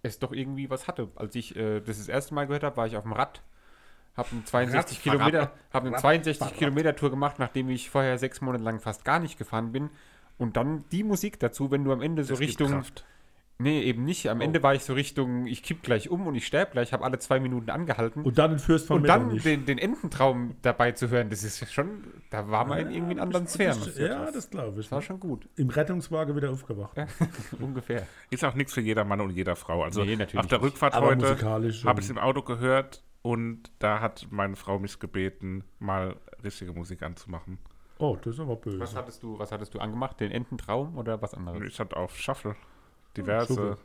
es 0.03 0.19
doch 0.19 0.33
irgendwie 0.33 0.71
was 0.71 0.87
hatte. 0.87 1.09
Als 1.17 1.35
ich 1.35 1.57
äh, 1.57 1.81
das 1.81 1.99
das 1.99 2.09
erste 2.09 2.35
Mal 2.35 2.47
gehört 2.47 2.63
habe, 2.63 2.77
war 2.77 2.87
ich 2.87 2.97
auf 2.97 3.03
dem 3.03 3.13
Rad, 3.13 3.43
habe 4.17 4.29
eine 4.31 4.45
62 4.45 5.03
Kilometer, 5.03 5.53
habe 5.73 5.89
eine 5.89 5.97
62 5.97 6.55
Kilometer 6.55 6.95
Tour 6.95 7.11
gemacht, 7.11 7.39
nachdem 7.39 7.69
ich 7.69 7.91
vorher 7.91 8.19
sechs 8.19 8.41
Monate 8.41 8.63
lang 8.63 8.81
fast 8.81 9.05
gar 9.05 9.19
nicht 9.19 9.39
gefahren 9.39 9.73
bin. 9.73 9.91
Und 10.37 10.57
dann 10.57 10.85
die 10.91 11.05
Musik 11.05 11.39
dazu, 11.41 11.71
wenn 11.71 11.85
du 11.85 11.93
am 11.93 12.03
Ende 12.03 12.25
so 12.25 12.35
Das 12.35 12.41
Richtung 12.41 12.71
Kraft. 12.71 13.05
Nee, 13.59 13.83
eben 13.83 14.05
nicht. 14.05 14.29
Am 14.29 14.41
Ende 14.41 14.63
war 14.65 14.75
ich 14.75 14.83
so 14.83 14.95
Richtung, 14.95 15.47
ich 15.47 15.63
kipp 15.63 15.83
gleich 15.83 16.11
um 16.11 16.27
und 16.27 16.35
ich 16.35 16.45
sterbe 16.47 16.73
gleich, 16.73 16.93
habe 16.93 17.05
alle 17.05 17.19
zwei 17.21 17.39
Minuten 17.39 17.71
angehalten. 17.71 18.25
Und 18.25 18.37
dann 18.37 18.53
entführst 18.53 18.89
von 18.89 18.97
Und 18.97 19.03
mir 19.03 19.09
dann 19.09 19.29
nicht. 19.29 19.45
den, 19.45 19.65
den 19.65 19.79
Ententraum 19.79 20.57
dabei 20.63 20.91
zu 20.93 21.09
hören, 21.09 21.31
das 21.31 21.45
ist 21.45 21.73
schon, 21.73 22.03
da 22.31 22.51
war 22.51 22.65
man 22.65 22.79
in 22.79 22.91
irgendwie 22.91 23.13
in 23.13 23.21
anderen 23.21 23.47
Sphären. 23.47 23.79
Das, 23.85 23.97
ja, 23.97 24.31
das 24.31 24.51
glaube 24.51 24.81
ich. 24.81 24.87
Das 24.87 24.93
war 24.93 25.03
schon 25.03 25.21
gut, 25.21 25.49
Im 25.57 25.71
Rettungswagen 25.71 26.35
wieder 26.35 26.51
aufgewacht. 26.51 26.97
ungefähr. 27.61 28.09
Ist 28.31 28.45
auch 28.45 28.55
nichts 28.55 28.75
für 28.75 28.81
jeder 28.81 29.05
Mann 29.05 29.21
und 29.21 29.31
jeder 29.31 29.55
Frau. 29.55 29.85
Also 29.85 30.05
Nee, 30.05 30.17
natürlich 30.17 30.41
auf 30.41 30.49
der. 30.49 30.61
Rückfahrt 30.61 30.95
heute 31.01 31.41
habe 31.45 31.67
ich 31.69 31.85
es 31.85 32.11
im 32.11 32.19
Auto 32.19 32.43
gehört 32.43 33.05
und 33.23 33.71
da 33.79 34.01
hat 34.01 34.27
meine 34.31 34.57
Frau 34.57 34.79
mich 34.81 34.99
gebeten, 34.99 35.63
mal 35.79 36.17
richtige 36.43 36.73
Musik 36.73 37.03
anzumachen. 37.03 37.59
Oh, 37.99 38.17
das 38.17 38.35
ist 38.35 38.41
aber 38.41 38.57
böse. 38.57 38.81
Was 38.81 38.97
hattest 38.97 39.23
du, 39.23 39.39
was 39.39 39.53
hattest 39.53 39.73
du 39.75 39.79
angemacht? 39.79 40.19
Den 40.19 40.33
Ententraum 40.33 40.99
oder 40.99 41.23
was 41.23 41.35
anderes? 41.35 41.63
ich 41.65 41.79
hatte 41.79 41.97
auf 41.97 42.19
Shuffle 42.19 42.57
diverse, 43.17 43.77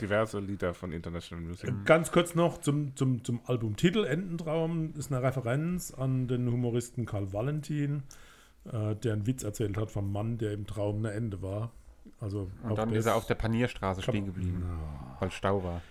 diverse 0.00 0.38
Lieder 0.40 0.74
von 0.74 0.92
International 0.92 1.44
Music. 1.44 1.70
Ganz 1.84 2.10
kurz 2.12 2.34
noch 2.34 2.58
zum, 2.58 2.94
zum, 2.96 3.24
zum 3.24 3.40
Albumtitel 3.46 4.04
Ententraum 4.04 4.92
ist 4.96 5.12
eine 5.12 5.22
Referenz 5.22 5.92
an 5.92 6.28
den 6.28 6.50
Humoristen 6.50 7.06
Karl 7.06 7.32
Valentin, 7.32 8.02
äh, 8.64 8.94
der 8.96 9.12
einen 9.14 9.26
Witz 9.26 9.42
erzählt 9.42 9.76
hat 9.76 9.90
vom 9.90 10.10
Mann, 10.12 10.38
der 10.38 10.52
im 10.52 10.66
Traum 10.66 11.04
ein 11.04 11.12
Ende 11.12 11.42
war. 11.42 11.72
Also 12.20 12.50
Und 12.62 12.76
dann 12.76 12.92
ist 12.92 13.06
er 13.06 13.14
auf 13.14 13.26
der 13.26 13.34
Panierstraße 13.36 14.02
stehen 14.02 14.26
geblieben, 14.26 14.64
weil 15.20 15.30
Stau 15.30 15.62
war. 15.62 15.82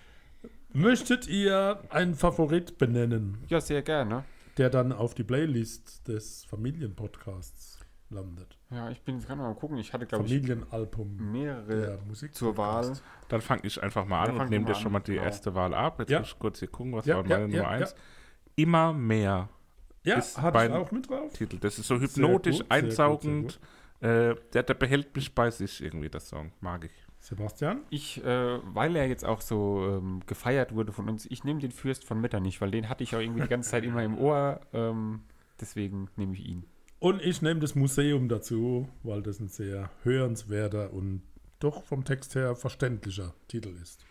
Möchtet 0.73 1.27
ihr 1.27 1.81
einen 1.89 2.15
Favorit 2.15 2.77
benennen, 2.77 3.37
Ja, 3.49 3.59
sehr 3.59 3.81
gerne. 3.81 4.23
der 4.57 4.69
dann 4.69 4.91
auf 4.93 5.13
die 5.15 5.23
Playlist 5.23 6.07
des 6.07 6.45
Familienpodcasts 6.45 7.79
landet? 8.09 8.57
Ja, 8.71 8.89
ich 8.89 9.01
bin 9.01 9.15
jetzt 9.15 9.27
gerade 9.27 9.41
mal 9.41 9.53
gucken. 9.53 9.77
Ich 9.77 9.91
hatte, 9.91 10.05
glaube 10.05 10.25
ich, 10.25 10.31
Familienalbum 10.33 11.31
mehrere 11.31 11.81
der 11.81 11.97
Musik 12.07 12.33
zur 12.33 12.55
Wahl. 12.55 12.93
Dann 13.27 13.41
fange 13.41 13.61
ich 13.65 13.81
einfach 13.83 14.05
mal 14.05 14.29
an 14.29 14.39
und 14.39 14.49
nehme 14.49 14.65
dir 14.65 14.75
schon 14.75 14.93
mal 14.93 15.01
die 15.01 15.13
genau. 15.13 15.23
erste 15.25 15.53
Wahl 15.53 15.73
ab. 15.73 15.99
Jetzt 15.99 16.09
Ja. 16.09 16.19
muss 16.19 16.29
ich 16.29 16.39
kurz 16.39 16.59
hier 16.59 16.69
gucken, 16.69 16.93
was 16.93 17.05
Ja, 17.05 17.17
war 17.17 17.23
meine 17.23 17.33
ja, 17.33 17.47
Nummer 17.47 17.77
ja. 17.79 17.85
1. 17.85 17.95
Immer 18.55 18.93
mehr 18.93 19.49
Ja, 20.03 20.15
Ist 20.17 20.41
hatte 20.41 20.65
ich 20.65 20.71
auch 20.71 20.91
mit 20.91 21.09
drauf. 21.09 21.33
Titel. 21.33 21.57
Das 21.59 21.77
ist 21.77 21.87
so 21.87 21.97
Sehr 21.97 22.07
hypnotisch, 22.07 22.59
gut, 22.59 22.67
sehr 22.69 22.81
gut, 22.81 22.91
sehr 22.91 23.05
einsaugend. 23.05 23.59
Äh, 23.99 24.35
der, 24.53 24.63
der 24.63 24.73
behält 24.73 25.15
mich 25.15 25.35
bei 25.35 25.51
sich 25.51 25.83
irgendwie, 25.83 26.09
das 26.09 26.29
Song. 26.29 26.51
Mag 26.61 26.85
ich. 26.85 26.91
Sebastian? 27.19 27.81
Ich, 27.91 28.23
äh, 28.25 28.59
weil 28.73 28.95
er 28.95 29.07
jetzt 29.07 29.23
auch 29.25 29.41
so 29.41 29.85
ähm, 29.87 30.21
gefeiert 30.25 30.73
wurde 30.73 30.91
von 30.91 31.07
uns, 31.07 31.27
ich 31.29 31.43
nehme 31.43 31.59
den 31.59 31.71
Fürst 31.71 32.03
von 32.03 32.19
Metternich, 32.19 32.61
weil 32.61 32.71
den 32.71 32.89
hatte 32.89 33.03
ich 33.03 33.15
auch 33.15 33.19
irgendwie 33.19 33.41
die 33.41 33.47
ganze 33.47 33.69
Zeit 33.69 33.83
immer 33.83 34.03
im 34.03 34.17
Ohr. 34.17 34.59
Ähm, 34.73 35.21
deswegen 35.59 36.09
nehme 36.15 36.33
ich 36.33 36.45
ihn. 36.47 36.63
Und 37.01 37.19
ich 37.23 37.41
nehme 37.41 37.59
das 37.59 37.73
Museum 37.73 38.29
dazu, 38.29 38.87
weil 39.01 39.23
das 39.23 39.39
ein 39.39 39.47
sehr 39.47 39.89
hörenswerter 40.03 40.93
und 40.93 41.23
doch 41.59 41.83
vom 41.83 42.05
Text 42.05 42.35
her 42.35 42.55
verständlicher 42.55 43.33
Titel 43.47 43.73
ist. 43.81 44.05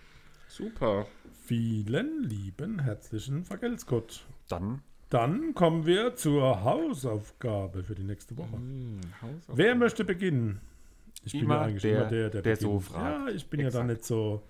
Super. 0.49 1.07
Vielen 1.45 2.25
lieben 2.25 2.81
herzlichen 2.81 3.45
Vergeltskott. 3.45 4.27
Dann 4.49 4.83
Dann 5.09 5.55
kommen 5.55 5.87
wir 5.87 6.17
zur 6.17 6.65
Hausaufgabe 6.65 7.85
für 7.85 7.95
die 7.95 8.03
nächste 8.03 8.37
Woche. 8.37 8.57
Hm, 8.57 9.01
Wer 9.47 9.77
möchte 9.77 10.05
beginnen? 10.05 10.61
Ich 11.25 11.31
bin 11.33 11.43
Immer 11.43 11.55
ja 11.57 11.61
eigentlich 11.63 11.83
der, 11.83 12.01
immer 12.01 12.09
der, 12.11 12.31
der, 12.31 12.43
der 12.43 12.57
so 12.57 12.81
fragt. 12.81 13.29
Ja, 13.29 13.35
ich 13.35 13.47
bin 13.47 13.61
ja 13.61 13.67
Exakt. 13.69 13.85
da 13.89 13.93
nicht 13.93 14.05
so. 14.05 14.43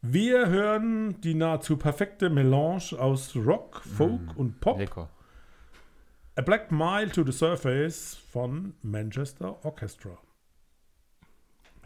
Wir 0.00 0.48
hören 0.48 1.20
die 1.20 1.34
nahezu 1.34 1.76
perfekte 1.76 2.28
Melange 2.28 2.98
aus 2.98 3.36
Rock, 3.36 3.82
Folk 3.84 4.36
und 4.36 4.58
Pop. 4.58 4.78
lecker. 4.80 5.08
A 6.42 6.44
Black 6.44 6.72
Mile 6.72 7.08
to 7.08 7.22
the 7.24 7.30
Surface 7.30 8.16
von 8.32 8.74
Manchester 8.82 9.64
Orchestra. 9.64 10.18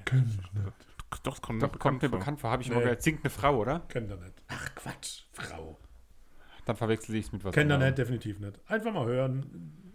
Kennt 0.07 0.28
nicht. 0.28 0.72
Doch, 1.24 1.34
es 1.34 1.42
kommt, 1.42 1.62
Doch, 1.62 1.78
kommt 1.78 2.00
mir 2.00 2.09
bekannt 2.09 2.40
vor. 2.40 2.48
Habe 2.50 2.62
ich 2.62 2.70
Nee. 2.70 2.74
mal 2.76 2.80
gehört. 2.80 3.02
Singt 3.02 3.20
eine 3.22 3.28
Frau, 3.28 3.59
oder? 3.59 3.80
Kennt 3.80 4.09
ihr 4.11 4.16
nicht. 4.16 4.32
Ach 4.48 4.74
Quatsch, 4.74 5.24
Frau. 5.34 5.78
Dann 6.64 6.74
verwechsel 6.74 7.16
ich 7.16 7.26
es 7.26 7.32
mit 7.32 7.44
was 7.44 7.52
Kennt 7.54 7.70
ihr 7.70 7.74
anderem. 7.74 7.90
nicht, 7.92 7.98
definitiv 7.98 8.38
nicht. 8.40 8.59
Einfach 8.66 8.94
mal 8.94 9.04
hören. 9.04 9.92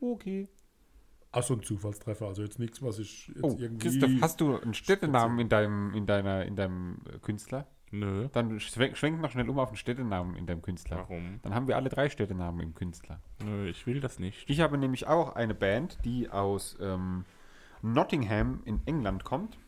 Okay. 0.00 0.48
Ach 1.30 1.44
so 1.44 1.54
ein 1.54 1.62
Zufallstreffer, 1.62 2.26
also 2.26 2.42
jetzt 2.42 2.58
nichts, 2.58 2.82
was 2.82 2.98
ich 2.98 3.28
jetzt 3.28 3.42
Oh, 3.44 3.56
irgendwie... 3.56 3.88
Christoph, 3.88 4.10
hast 4.20 4.40
du 4.40 4.58
einen 4.58 4.74
Städtenamen 4.74 5.38
in 5.38 5.48
deinem, 5.48 5.94
in 5.94 6.06
deiner, 6.06 6.44
in 6.44 6.56
deinem 6.56 7.02
äh, 7.08 7.18
Künstler? 7.20 7.68
Nö. 7.92 8.28
Dann 8.32 8.58
schwenk, 8.58 8.96
schwenk 8.96 9.20
noch 9.20 9.30
schnell 9.30 9.48
um 9.48 9.58
auf 9.58 9.68
einen 9.68 9.76
Städtenamen 9.76 10.34
in 10.34 10.46
deinem 10.46 10.62
Künstler. 10.62 10.96
Warum? 10.96 11.40
Dann 11.42 11.54
haben 11.54 11.68
wir 11.68 11.76
alle 11.76 11.90
drei 11.90 12.08
Städtenamen 12.08 12.60
im 12.60 12.74
Künstler. 12.74 13.20
Nö, 13.44 13.68
ich 13.68 13.86
will 13.86 14.00
das 14.00 14.18
nicht. 14.18 14.48
Ich 14.48 14.60
habe 14.60 14.78
nämlich 14.78 15.06
auch 15.06 15.36
eine 15.36 15.54
Band, 15.54 15.98
die 16.04 16.30
aus 16.30 16.76
ähm, 16.80 17.26
Nottingham 17.82 18.62
in 18.64 18.80
England 18.86 19.24
kommt. 19.24 19.58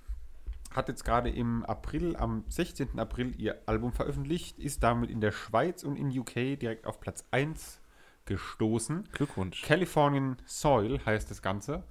Hat 0.74 0.88
jetzt 0.88 1.04
gerade 1.04 1.28
im 1.28 1.64
April, 1.66 2.16
am 2.16 2.44
16. 2.48 2.98
April 2.98 3.34
ihr 3.38 3.60
Album 3.66 3.92
veröffentlicht, 3.92 4.58
ist 4.58 4.82
damit 4.82 5.10
in 5.10 5.20
der 5.20 5.30
Schweiz 5.30 5.84
und 5.84 5.96
in 5.96 6.08
UK 6.18 6.58
direkt 6.58 6.86
auf 6.86 7.00
Platz 7.00 7.24
1 7.30 7.80
gestoßen. 8.24 9.06
Glückwunsch. 9.12 9.60
Californian 9.62 10.38
Soil 10.46 10.98
heißt 11.04 11.30
das 11.30 11.42
Ganze. 11.42 11.84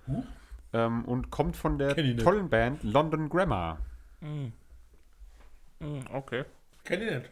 Ähm, 0.73 1.05
und 1.05 1.29
kommt 1.29 1.55
von 1.55 1.77
der 1.77 1.95
tollen 2.17 2.49
Band 2.49 2.81
London 2.81 3.29
Grammar. 3.29 3.77
Hm, 5.83 6.03
okay. 6.13 6.45
Kenn 6.83 7.01
ich 7.01 7.11
nicht. 7.11 7.29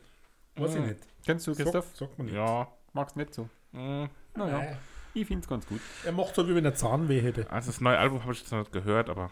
Weiß 0.56 0.76
ich 0.76 0.82
nicht. 0.82 1.00
Kennst 1.26 1.48
du, 1.48 1.56
Christoph? 1.56 1.86
Sagt, 1.86 1.98
sagt 1.98 2.18
man 2.18 2.28
nicht. 2.28 2.36
Ja. 2.36 2.68
Magst 2.94 3.16
nicht 3.16 3.34
so. 3.34 3.48
hm. 3.74 4.10
Naja, 4.36 4.78
ich 5.14 5.26
finde 5.28 5.42
es 5.44 5.48
ganz 5.50 5.66
gut. 5.68 5.80
Er 6.06 6.12
mochte 6.12 6.42
so, 6.42 6.48
wie 6.48 6.56
wenn 6.56 6.66
er 6.66 6.74
Zahnweh 6.76 7.22
hätte. 7.22 7.50
Also 7.52 7.72
das 7.72 7.82
neue 7.82 7.98
Album 7.98 8.22
habe 8.24 8.32
ich 8.34 8.40
jetzt 8.40 8.52
noch 8.52 8.60
nicht 8.60 8.72
gehört, 8.72 9.10
aber 9.10 9.30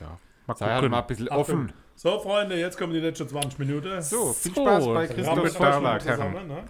ja. 0.00 0.18
Mal 0.46 0.56
Sei 0.56 0.66
halt 0.66 0.88
mal 0.90 1.00
ein 1.00 1.06
bisschen 1.08 1.28
offen. 1.28 1.72
So, 1.96 2.20
Freunde, 2.20 2.56
jetzt 2.56 2.78
kommen 2.78 2.92
die 2.92 3.00
letzten 3.00 3.28
20 3.28 3.58
Minuten. 3.58 4.00
So, 4.02 4.32
viel 4.32 4.54
So, 4.54 4.62
Spaß 4.62 4.84
bei. 4.86 5.08
Herren. 5.08 6.00
zusammen, 6.00 6.46
ne? 6.46 6.64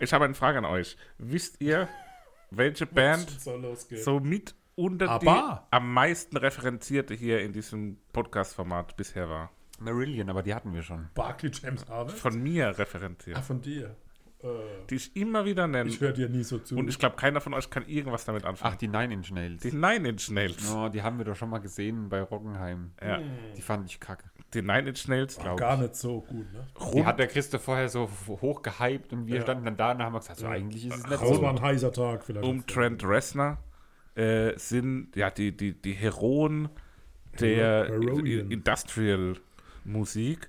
Ich 0.00 0.12
habe 0.12 0.24
eine 0.24 0.34
Frage 0.34 0.58
an 0.58 0.64
euch. 0.64 0.96
Wisst 1.18 1.60
ihr, 1.60 1.88
welche 2.50 2.86
Band 2.86 3.28
so 3.40 4.18
mit 4.18 4.54
unter 4.74 5.08
Aber- 5.10 5.66
die 5.70 5.76
am 5.76 5.92
meisten 5.92 6.36
referenzierte 6.36 7.14
hier 7.14 7.40
in 7.42 7.52
diesem 7.52 7.98
Podcast-Format 8.12 8.96
bisher 8.96 9.28
war? 9.28 9.50
Marillion, 9.84 10.28
aber 10.30 10.42
die 10.42 10.54
hatten 10.54 10.72
wir 10.74 10.82
schon. 10.82 11.08
Barclay 11.14 11.50
James 11.52 11.86
Harvest? 11.88 12.18
Von 12.18 12.42
mir 12.42 12.78
referenziert. 12.78 13.36
Ah, 13.36 13.42
von 13.42 13.60
dir. 13.60 13.96
Äh, 14.42 14.46
Die 14.90 14.96
ich 14.96 15.14
immer 15.16 15.44
wieder 15.44 15.68
nenne. 15.68 15.88
ich 15.88 16.00
höre 16.00 16.12
dir 16.12 16.28
nie 16.28 16.42
so 16.42 16.58
zu. 16.58 16.76
Und 16.76 16.88
ich 16.88 16.98
glaube, 16.98 17.14
keiner 17.14 17.40
von 17.40 17.54
euch 17.54 17.70
kann 17.70 17.86
irgendwas 17.86 18.24
damit 18.24 18.44
Ach, 18.44 18.48
anfangen. 18.48 18.76
die 18.78 18.88
Nine 18.88 19.14
Inch 19.14 19.30
Nails. 19.30 19.62
die 19.62 19.70
Nine 19.72 20.08
Inch 20.08 20.30
Nails. 20.30 20.74
Oh, 20.74 20.88
die 20.88 21.00
haben 21.02 21.18
wir 21.18 21.24
doch 21.24 21.36
schon 21.36 21.48
mal 21.48 21.58
gesehen 21.60 22.08
bei 22.08 22.22
Rockenheim. 22.22 22.90
Ja. 23.00 23.20
Die 23.56 23.62
fand 23.62 23.86
ich 23.88 24.00
kacke. 24.00 24.24
die 24.52 24.62
Nine 24.62 24.88
Inch 24.88 25.06
Nails, 25.06 25.38
Glaub 25.38 25.58
Gar 25.58 25.76
nicht 25.76 25.94
so 25.94 26.22
gut, 26.22 26.52
ne? 26.52 26.66
Die 26.92 27.04
hat 27.06 27.20
der 27.20 27.28
Christoph 27.28 27.62
vorher 27.62 27.88
so 27.88 28.10
hoch 28.28 28.62
gehypt 28.62 29.12
und 29.12 29.26
wir 29.28 29.42
standen 29.42 29.64
dann 29.64 29.76
da 29.76 29.92
und 29.92 30.02
haben 30.02 30.14
gesagt, 30.16 30.40
so, 30.40 30.46
eigentlich 30.48 30.86
ist 30.86 30.94
es 30.96 31.02
nicht 31.04 31.12
Das 31.12 31.20
war 31.20 31.34
so. 31.34 31.46
ein 31.46 31.60
heißer 31.62 31.92
Tag 31.92 32.24
vielleicht. 32.24 32.44
um 32.46 32.66
Trent 32.66 33.04
Reznor 33.04 33.58
äh, 34.16 34.58
sind 34.58 35.14
ja 35.14 35.30
die, 35.30 35.56
die, 35.56 35.80
die 35.80 35.92
Heroen 35.94 36.68
der 37.40 37.86
Hero- 37.86 38.06
Heroien. 38.08 38.50
Industrial-Musik 39.84 40.48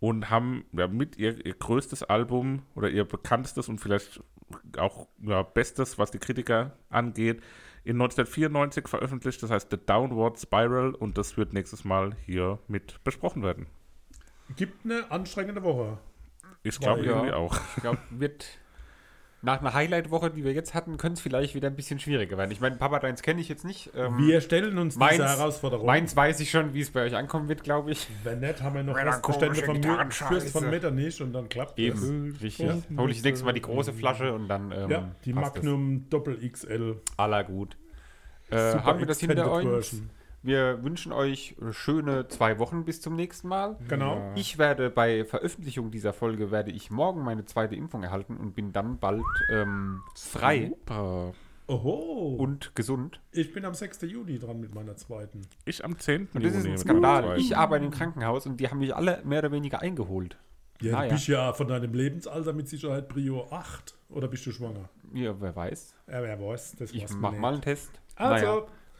und 0.00 0.30
haben 0.30 0.64
ja, 0.72 0.86
mit 0.86 1.16
ihr, 1.18 1.44
ihr 1.44 1.54
größtes 1.54 2.04
Album 2.04 2.62
oder 2.74 2.88
ihr 2.88 3.04
bekanntestes 3.04 3.68
und 3.68 3.80
vielleicht 3.80 4.22
auch 4.78 5.08
ja, 5.22 5.42
bestes, 5.42 5.98
was 5.98 6.10
die 6.10 6.18
Kritiker 6.18 6.72
angeht, 6.88 7.42
in 7.84 7.96
1994 7.96 8.88
veröffentlicht, 8.88 9.42
das 9.42 9.50
heißt 9.50 9.70
The 9.70 9.78
Downward 9.78 10.38
Spiral 10.38 10.94
und 10.94 11.16
das 11.18 11.36
wird 11.36 11.52
nächstes 11.52 11.84
Mal 11.84 12.14
hier 12.26 12.58
mit 12.68 13.02
besprochen 13.04 13.42
werden. 13.42 13.66
Gibt 14.56 14.84
eine 14.84 15.10
anstrengende 15.10 15.62
Woche. 15.62 15.98
Ich 16.62 16.78
glaube 16.80 17.04
Ja. 17.04 17.12
irgendwie 17.12 17.32
auch. 17.32 17.56
Ich 17.76 17.82
glaube, 17.82 17.98
wird 18.10 18.46
nach 19.40 19.60
einer 19.60 19.72
Highlight-Woche, 19.72 20.30
die 20.30 20.44
wir 20.44 20.52
jetzt 20.52 20.74
hatten, 20.74 20.96
könnte 20.96 21.14
es 21.14 21.20
vielleicht 21.20 21.54
wieder 21.54 21.68
ein 21.68 21.76
bisschen 21.76 22.00
schwieriger 22.00 22.36
werden. 22.36 22.50
Ich 22.50 22.60
meine, 22.60 22.76
Papa 22.76 22.98
Deins 22.98 23.22
kenne 23.22 23.40
ich 23.40 23.48
jetzt 23.48 23.64
nicht. 23.64 23.90
Ähm, 23.94 24.18
Wir 24.18 24.40
stellen 24.40 24.78
uns 24.78 24.96
meins, 24.96 25.12
diese 25.12 25.28
Herausforderung. 25.28 25.86
meins 25.86 26.16
weiß 26.16 26.40
ich 26.40 26.50
schon, 26.50 26.74
wie 26.74 26.80
es 26.80 26.90
bei 26.90 27.02
euch 27.04 27.14
ankommen 27.14 27.48
wird, 27.48 27.62
glaube 27.62 27.92
ich. 27.92 28.08
Wenn 28.24 28.40
nicht, 28.40 28.60
haben 28.62 28.74
wir 28.74 28.82
noch 28.82 28.96
Restbestände 28.96 29.62
von, 29.62 29.74
Gitarrenscheiße. 29.76 30.32
Fürst 30.32 30.50
von 30.50 30.68
Metternich 30.70 31.22
und 31.22 31.32
dann 31.32 31.48
klappt 31.48 31.78
es. 31.78 31.84
Eben, 31.84 32.36
richtig. 32.42 32.68
Hole 32.96 33.10
ich 33.12 33.18
das 33.18 33.24
nächste 33.24 33.44
Mal 33.44 33.52
die 33.52 33.62
große 33.62 33.92
Flasche 33.92 34.34
und 34.34 34.48
dann 34.48 34.72
ähm, 34.72 34.90
Ja, 34.90 35.08
die 35.24 35.32
Magnum 35.32 36.08
Doppel 36.10 36.38
XL. 36.50 37.00
Aller 37.16 37.44
gut. 37.44 37.76
Äh, 38.50 38.56
haben 38.56 38.98
wir 38.98 39.06
das 39.06 39.20
hinter 39.20 39.52
euch? 39.52 39.94
Wir 40.42 40.82
wünschen 40.84 41.12
euch 41.12 41.56
schöne 41.72 42.28
zwei 42.28 42.58
Wochen 42.58 42.84
bis 42.84 43.00
zum 43.00 43.16
nächsten 43.16 43.48
Mal. 43.48 43.76
Genau. 43.88 44.32
Ich 44.36 44.56
werde 44.56 44.88
bei 44.88 45.24
Veröffentlichung 45.24 45.90
dieser 45.90 46.12
Folge 46.12 46.50
werde 46.50 46.70
ich 46.70 46.90
morgen 46.90 47.22
meine 47.22 47.44
zweite 47.44 47.74
Impfung 47.74 48.02
erhalten 48.04 48.36
und 48.36 48.54
bin 48.54 48.72
dann 48.72 48.98
bald 48.98 49.24
ähm, 49.52 50.02
frei 50.14 50.68
Super. 50.68 51.32
Oho. 51.66 52.36
und 52.38 52.74
gesund. 52.74 53.20
ich 53.30 53.52
bin 53.52 53.64
am 53.66 53.74
6. 53.74 54.00
Juni 54.02 54.38
dran 54.38 54.58
mit 54.60 54.74
meiner 54.74 54.96
zweiten. 54.96 55.42
Ich 55.66 55.84
am 55.84 55.98
10. 55.98 56.28
Und 56.32 56.42
das 56.44 56.52
ist 56.52 56.58
Juni 56.58 56.68
ein 56.68 56.72
mit 56.72 56.80
Skandal. 56.80 57.38
Ich 57.38 57.56
arbeite 57.56 57.84
im 57.84 57.90
Krankenhaus 57.90 58.46
und 58.46 58.58
die 58.58 58.68
haben 58.70 58.78
mich 58.78 58.94
alle 58.94 59.20
mehr 59.24 59.40
oder 59.40 59.52
weniger 59.52 59.82
eingeholt. 59.82 60.38
Ja, 60.80 61.00
du 61.00 61.06
ja. 61.08 61.12
bist 61.12 61.26
ja 61.26 61.52
von 61.52 61.66
deinem 61.66 61.92
Lebensalter 61.92 62.52
mit 62.52 62.68
Sicherheit 62.68 63.08
Prio 63.08 63.48
8. 63.50 63.96
Oder 64.10 64.28
bist 64.28 64.46
du 64.46 64.52
schwanger? 64.52 64.88
Ja, 65.12 65.34
wer 65.40 65.54
weiß. 65.54 65.94
Ja, 66.06 66.22
wer 66.22 66.40
weiß. 66.40 66.76
Das 66.78 66.92
Ich 66.92 67.02
weiß 67.02 67.10
man 67.14 67.20
mach 67.20 67.30
nicht. 67.32 67.40
mal 67.40 67.52
einen 67.54 67.62
Test. 67.62 67.90
Also, 68.14 68.46
Naja. 68.46 68.66